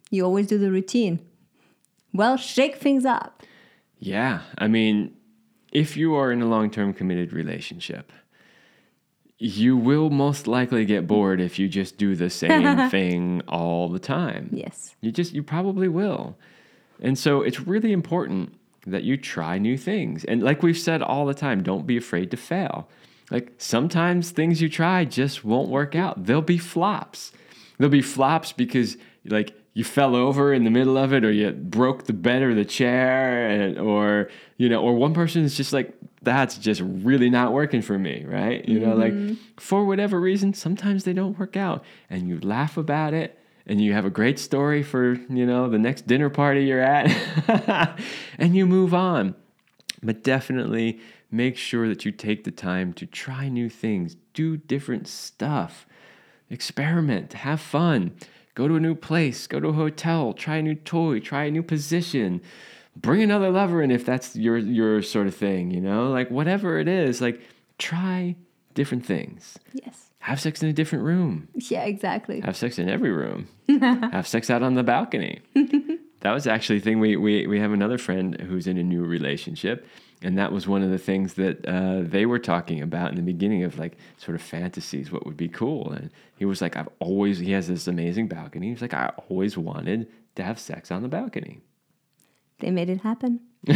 You 0.09 0.23
always 0.23 0.47
do 0.47 0.57
the 0.57 0.71
routine. 0.71 1.19
Well, 2.13 2.37
shake 2.37 2.77
things 2.77 3.05
up. 3.05 3.43
Yeah. 3.99 4.41
I 4.57 4.67
mean, 4.67 5.15
if 5.71 5.97
you 5.97 6.15
are 6.15 6.31
in 6.31 6.41
a 6.41 6.47
long 6.47 6.69
term 6.69 6.93
committed 6.93 7.33
relationship, 7.33 8.11
you 9.37 9.75
will 9.75 10.09
most 10.09 10.47
likely 10.47 10.85
get 10.85 11.07
bored 11.07 11.41
if 11.41 11.59
you 11.59 11.67
just 11.67 11.97
do 11.97 12.15
the 12.15 12.29
same 12.29 12.89
thing 12.89 13.41
all 13.47 13.89
the 13.89 13.99
time. 13.99 14.49
Yes. 14.51 14.95
You 15.01 15.11
just, 15.11 15.33
you 15.33 15.43
probably 15.43 15.87
will. 15.87 16.37
And 17.01 17.17
so 17.17 17.41
it's 17.41 17.59
really 17.59 17.91
important 17.91 18.57
that 18.87 19.03
you 19.03 19.17
try 19.17 19.57
new 19.57 19.77
things. 19.77 20.23
And 20.23 20.41
like 20.41 20.63
we've 20.63 20.77
said 20.77 21.01
all 21.01 21.25
the 21.25 21.33
time, 21.33 21.63
don't 21.63 21.85
be 21.85 21.97
afraid 21.97 22.31
to 22.31 22.37
fail. 22.37 22.87
Like 23.31 23.53
sometimes 23.57 24.31
things 24.31 24.61
you 24.61 24.69
try 24.69 25.03
just 25.03 25.43
won't 25.43 25.69
work 25.69 25.95
out. 25.95 26.25
There'll 26.25 26.41
be 26.41 26.57
flops. 26.57 27.31
There'll 27.77 27.91
be 27.91 28.01
flops 28.01 28.51
because 28.51 28.97
like 29.25 29.55
you 29.75 29.83
fell 29.83 30.15
over 30.15 30.53
in 30.53 30.63
the 30.63 30.71
middle 30.71 30.97
of 30.97 31.13
it 31.13 31.23
or 31.25 31.31
you 31.31 31.51
broke 31.51 32.05
the 32.05 32.13
bed 32.13 32.41
or 32.41 32.55
the 32.55 32.65
chair 32.65 33.47
and, 33.47 33.77
or 33.77 34.29
you 34.57 34.67
know 34.69 34.81
or 34.81 34.95
one 34.95 35.13
person 35.13 35.43
is 35.43 35.55
just 35.55 35.73
like 35.73 35.93
that's 36.21 36.57
just 36.57 36.81
really 36.81 37.29
not 37.29 37.53
working 37.53 37.83
for 37.83 37.99
me 37.99 38.25
right? 38.25 38.67
You 38.67 38.79
know 38.79 38.95
like 38.95 39.13
mm-hmm. 39.13 39.35
for 39.57 39.85
whatever 39.85 40.19
reason 40.19 40.53
sometimes 40.55 41.03
they 41.03 41.13
don't 41.13 41.37
work 41.37 41.55
out 41.55 41.83
and 42.09 42.27
you 42.27 42.39
laugh 42.39 42.77
about 42.77 43.13
it 43.13 43.37
and 43.67 43.81
you 43.81 43.93
have 43.93 44.05
a 44.05 44.09
great 44.09 44.39
story 44.39 44.81
for 44.81 45.15
you 45.29 45.45
know 45.45 45.69
the 45.69 45.77
next 45.77 46.07
dinner 46.07 46.29
party 46.29 46.63
you're 46.63 46.81
at 46.81 47.99
and 48.39 48.55
you 48.55 48.65
move 48.65 48.93
on. 48.93 49.35
But 50.01 50.23
definitely 50.23 50.99
make 51.31 51.57
sure 51.57 51.87
that 51.89 52.05
you 52.05 52.11
take 52.11 52.45
the 52.45 52.51
time 52.51 52.93
to 52.93 53.05
try 53.05 53.49
new 53.49 53.69
things 53.69 54.15
do 54.33 54.55
different 54.55 55.07
stuff 55.07 55.85
experiment 56.49 57.33
have 57.33 57.59
fun 57.59 58.13
go 58.55 58.67
to 58.67 58.75
a 58.75 58.79
new 58.79 58.95
place 58.95 59.45
go 59.47 59.59
to 59.59 59.67
a 59.67 59.73
hotel 59.73 60.33
try 60.33 60.55
a 60.57 60.61
new 60.61 60.75
toy 60.75 61.19
try 61.19 61.43
a 61.45 61.51
new 61.51 61.61
position 61.63 62.41
bring 62.95 63.21
another 63.21 63.49
lover 63.51 63.81
in 63.83 63.91
if 63.91 64.05
that's 64.05 64.35
your 64.35 64.57
your 64.57 65.01
sort 65.01 65.27
of 65.27 65.35
thing 65.35 65.69
you 65.71 65.79
know 65.81 66.09
like 66.09 66.29
whatever 66.31 66.79
it 66.79 66.87
is 66.87 67.21
like 67.21 67.39
try 67.77 68.35
different 68.73 69.05
things 69.05 69.57
Yes. 69.73 70.09
have 70.19 70.39
sex 70.41 70.63
in 70.63 70.69
a 70.69 70.73
different 70.73 71.03
room 71.05 71.47
Yeah, 71.55 71.83
exactly. 71.83 72.41
have 72.41 72.55
sex 72.57 72.79
in 72.79 72.89
every 72.89 73.11
room. 73.11 73.47
have 73.79 74.27
sex 74.27 74.49
out 74.49 74.63
on 74.63 74.73
the 74.75 74.83
balcony. 74.83 75.39
that 76.21 76.31
was 76.33 76.47
actually 76.47 76.77
a 76.79 76.81
thing. 76.81 76.99
We, 76.99 77.15
we, 77.15 77.45
we 77.47 77.59
have 77.59 77.71
another 77.73 77.97
friend 77.97 78.39
who's 78.41 78.67
in 78.67 78.77
a 78.77 78.83
new 78.83 79.03
relationship. 79.03 79.85
And 80.21 80.37
that 80.37 80.51
was 80.51 80.67
one 80.67 80.81
of 80.81 80.89
the 80.89 80.97
things 80.97 81.33
that 81.35 81.65
uh, 81.65 82.01
they 82.01 82.25
were 82.25 82.39
talking 82.39 82.81
about 82.81 83.09
in 83.09 83.15
the 83.15 83.21
beginning 83.21 83.63
of 83.63 83.77
like 83.77 83.97
sort 84.17 84.35
of 84.35 84.41
fantasies, 84.41 85.11
what 85.11 85.25
would 85.25 85.37
be 85.37 85.47
cool. 85.47 85.91
And 85.91 86.09
he 86.37 86.45
was 86.45 86.61
like, 86.61 86.75
I've 86.75 86.89
always, 86.99 87.39
he 87.39 87.51
has 87.51 87.67
this 87.67 87.87
amazing 87.87 88.27
balcony. 88.27 88.69
He's 88.69 88.81
like, 88.81 88.93
I 88.93 89.11
always 89.29 89.57
wanted 89.57 90.07
to 90.35 90.43
have 90.43 90.57
sex 90.59 90.91
on 90.91 91.01
the 91.01 91.07
balcony. 91.07 91.61
They 92.59 92.71
made 92.71 92.89
it 92.89 93.01
happen. 93.01 93.41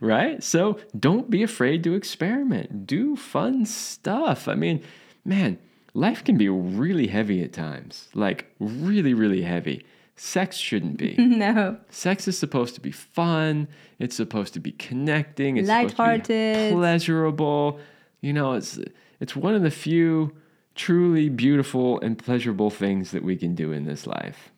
right? 0.00 0.42
So 0.42 0.78
don't 0.98 1.30
be 1.30 1.42
afraid 1.42 1.82
to 1.84 1.94
experiment. 1.94 2.86
Do 2.86 3.16
fun 3.16 3.64
stuff. 3.64 4.48
I 4.48 4.54
mean, 4.54 4.82
man, 5.24 5.58
life 5.94 6.22
can 6.22 6.36
be 6.36 6.48
really 6.48 7.06
heavy 7.06 7.42
at 7.42 7.52
times. 7.52 8.08
Like 8.14 8.52
really, 8.60 9.14
really 9.14 9.42
heavy. 9.42 9.84
Sex 10.16 10.56
shouldn't 10.56 10.96
be. 10.96 11.14
no. 11.18 11.76
Sex 11.90 12.26
is 12.26 12.38
supposed 12.38 12.74
to 12.74 12.80
be 12.80 12.90
fun. 12.90 13.68
It's 13.98 14.16
supposed 14.16 14.54
to 14.54 14.60
be 14.60 14.72
connecting. 14.72 15.58
It's 15.58 15.68
supposed 15.68 15.96
to 15.96 16.02
Lighthearted. 16.02 16.70
be 16.70 16.74
pleasurable. 16.74 17.78
You 18.22 18.32
know, 18.32 18.54
it's 18.54 18.78
it's 19.20 19.36
one 19.36 19.54
of 19.54 19.62
the 19.62 19.70
few 19.70 20.34
truly 20.74 21.28
beautiful 21.28 22.00
and 22.00 22.18
pleasurable 22.18 22.70
things 22.70 23.10
that 23.10 23.22
we 23.22 23.36
can 23.36 23.54
do 23.54 23.72
in 23.72 23.84
this 23.84 24.06
life. 24.06 24.50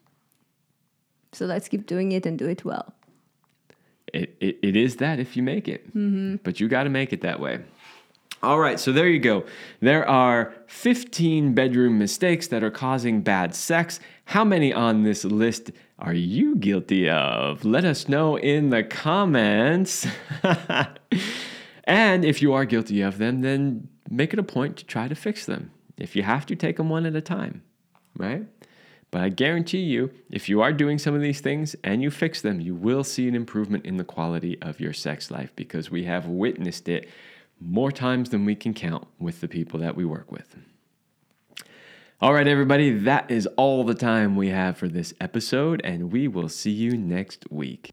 So 1.33 1.47
let's 1.47 1.69
keep 1.69 1.87
doing 1.87 2.13
it 2.13 2.25
and 2.27 2.39
do 2.39 2.47
it 2.47 2.65
well. 2.65 2.95
It, 4.13 4.37
it, 4.41 4.59
it 4.63 4.77
is 4.77 4.97
that 4.97 5.21
if 5.21 5.37
you 5.37 5.43
make 5.43 5.69
it, 5.69 5.89
mm-hmm. 5.89 6.37
but 6.43 6.61
you 6.61 6.69
got 6.69 6.85
to 6.85 6.91
make 6.91 7.13
it 7.13 7.21
that 7.21 7.41
way. 7.41 7.61
All 8.41 8.61
right, 8.61 8.79
so 8.79 8.93
there 8.93 9.09
you 9.09 9.19
go. 9.19 9.45
There 9.81 10.09
are 10.09 10.55
15 10.69 11.55
bedroom 11.55 11.99
mistakes 11.99 12.47
that 12.49 12.63
are 12.63 12.71
causing 12.71 13.21
bad 13.21 13.53
sex. 13.53 13.99
How 14.27 14.45
many 14.45 14.73
on 14.73 15.03
this 15.03 15.25
list 15.25 15.73
are 15.99 16.15
you 16.15 16.55
guilty 16.55 17.11
of? 17.11 17.65
Let 17.65 17.85
us 17.85 18.09
know 18.09 18.37
in 18.37 18.71
the 18.71 18.85
comments. 18.85 20.07
and 21.85 22.25
if 22.25 22.41
you 22.41 22.53
are 22.53 22.65
guilty 22.65 23.01
of 23.01 23.19
them, 23.19 23.41
then 23.41 23.89
make 24.09 24.33
it 24.33 24.39
a 24.39 24.45
point 24.45 24.77
to 24.77 24.85
try 24.85 25.09
to 25.09 25.17
fix 25.17 25.45
them. 25.45 25.73
If 25.97 26.15
you 26.15 26.23
have 26.23 26.47
to, 26.47 26.55
take 26.55 26.77
them 26.77 26.91
one 26.91 27.07
at 27.07 27.17
a 27.17 27.21
time, 27.21 27.63
right? 28.17 28.47
But 29.11 29.23
I 29.23 29.31
guarantee 29.31 29.81
you, 29.81 30.13
if 30.31 30.49
you 30.49 30.61
are 30.61 30.73
doing 30.73 30.99
some 30.99 31.15
of 31.15 31.23
these 31.23 31.41
things 31.41 31.75
and 31.83 32.03
you 32.03 32.11
fix 32.13 32.41
them, 32.41 32.61
you 32.61 32.77
will 32.77 33.03
see 33.03 33.27
an 33.27 33.35
improvement 33.35 33.85
in 33.85 33.97
the 33.97 34.05
quality 34.05 34.61
of 34.63 34.79
your 34.79 34.93
sex 34.93 35.29
life 35.29 35.51
because 35.57 35.91
we 35.91 36.05
have 36.05 36.27
witnessed 36.27 36.89
it 36.89 37.09
more 37.61 37.93
times 37.93 38.31
than 38.31 38.45
we 38.45 38.55
can 38.55 38.75
count 38.75 39.07
with 39.19 39.41
the 39.41 39.49
people 39.49 39.81
that 39.81 39.97
we 39.97 40.05
work 40.05 40.31
with. 40.31 40.57
All 42.21 42.35
right, 42.35 42.49
everybody, 42.49 42.91
that 42.91 43.31
is 43.31 43.47
all 43.57 43.85
the 43.85 43.95
time 43.95 44.35
we 44.35 44.49
have 44.49 44.77
for 44.77 44.89
this 44.89 45.15
episode, 45.21 45.81
and 45.85 46.11
we 46.11 46.27
will 46.27 46.49
see 46.49 46.73
you 46.73 46.97
next 46.97 47.45
week. 47.51 47.93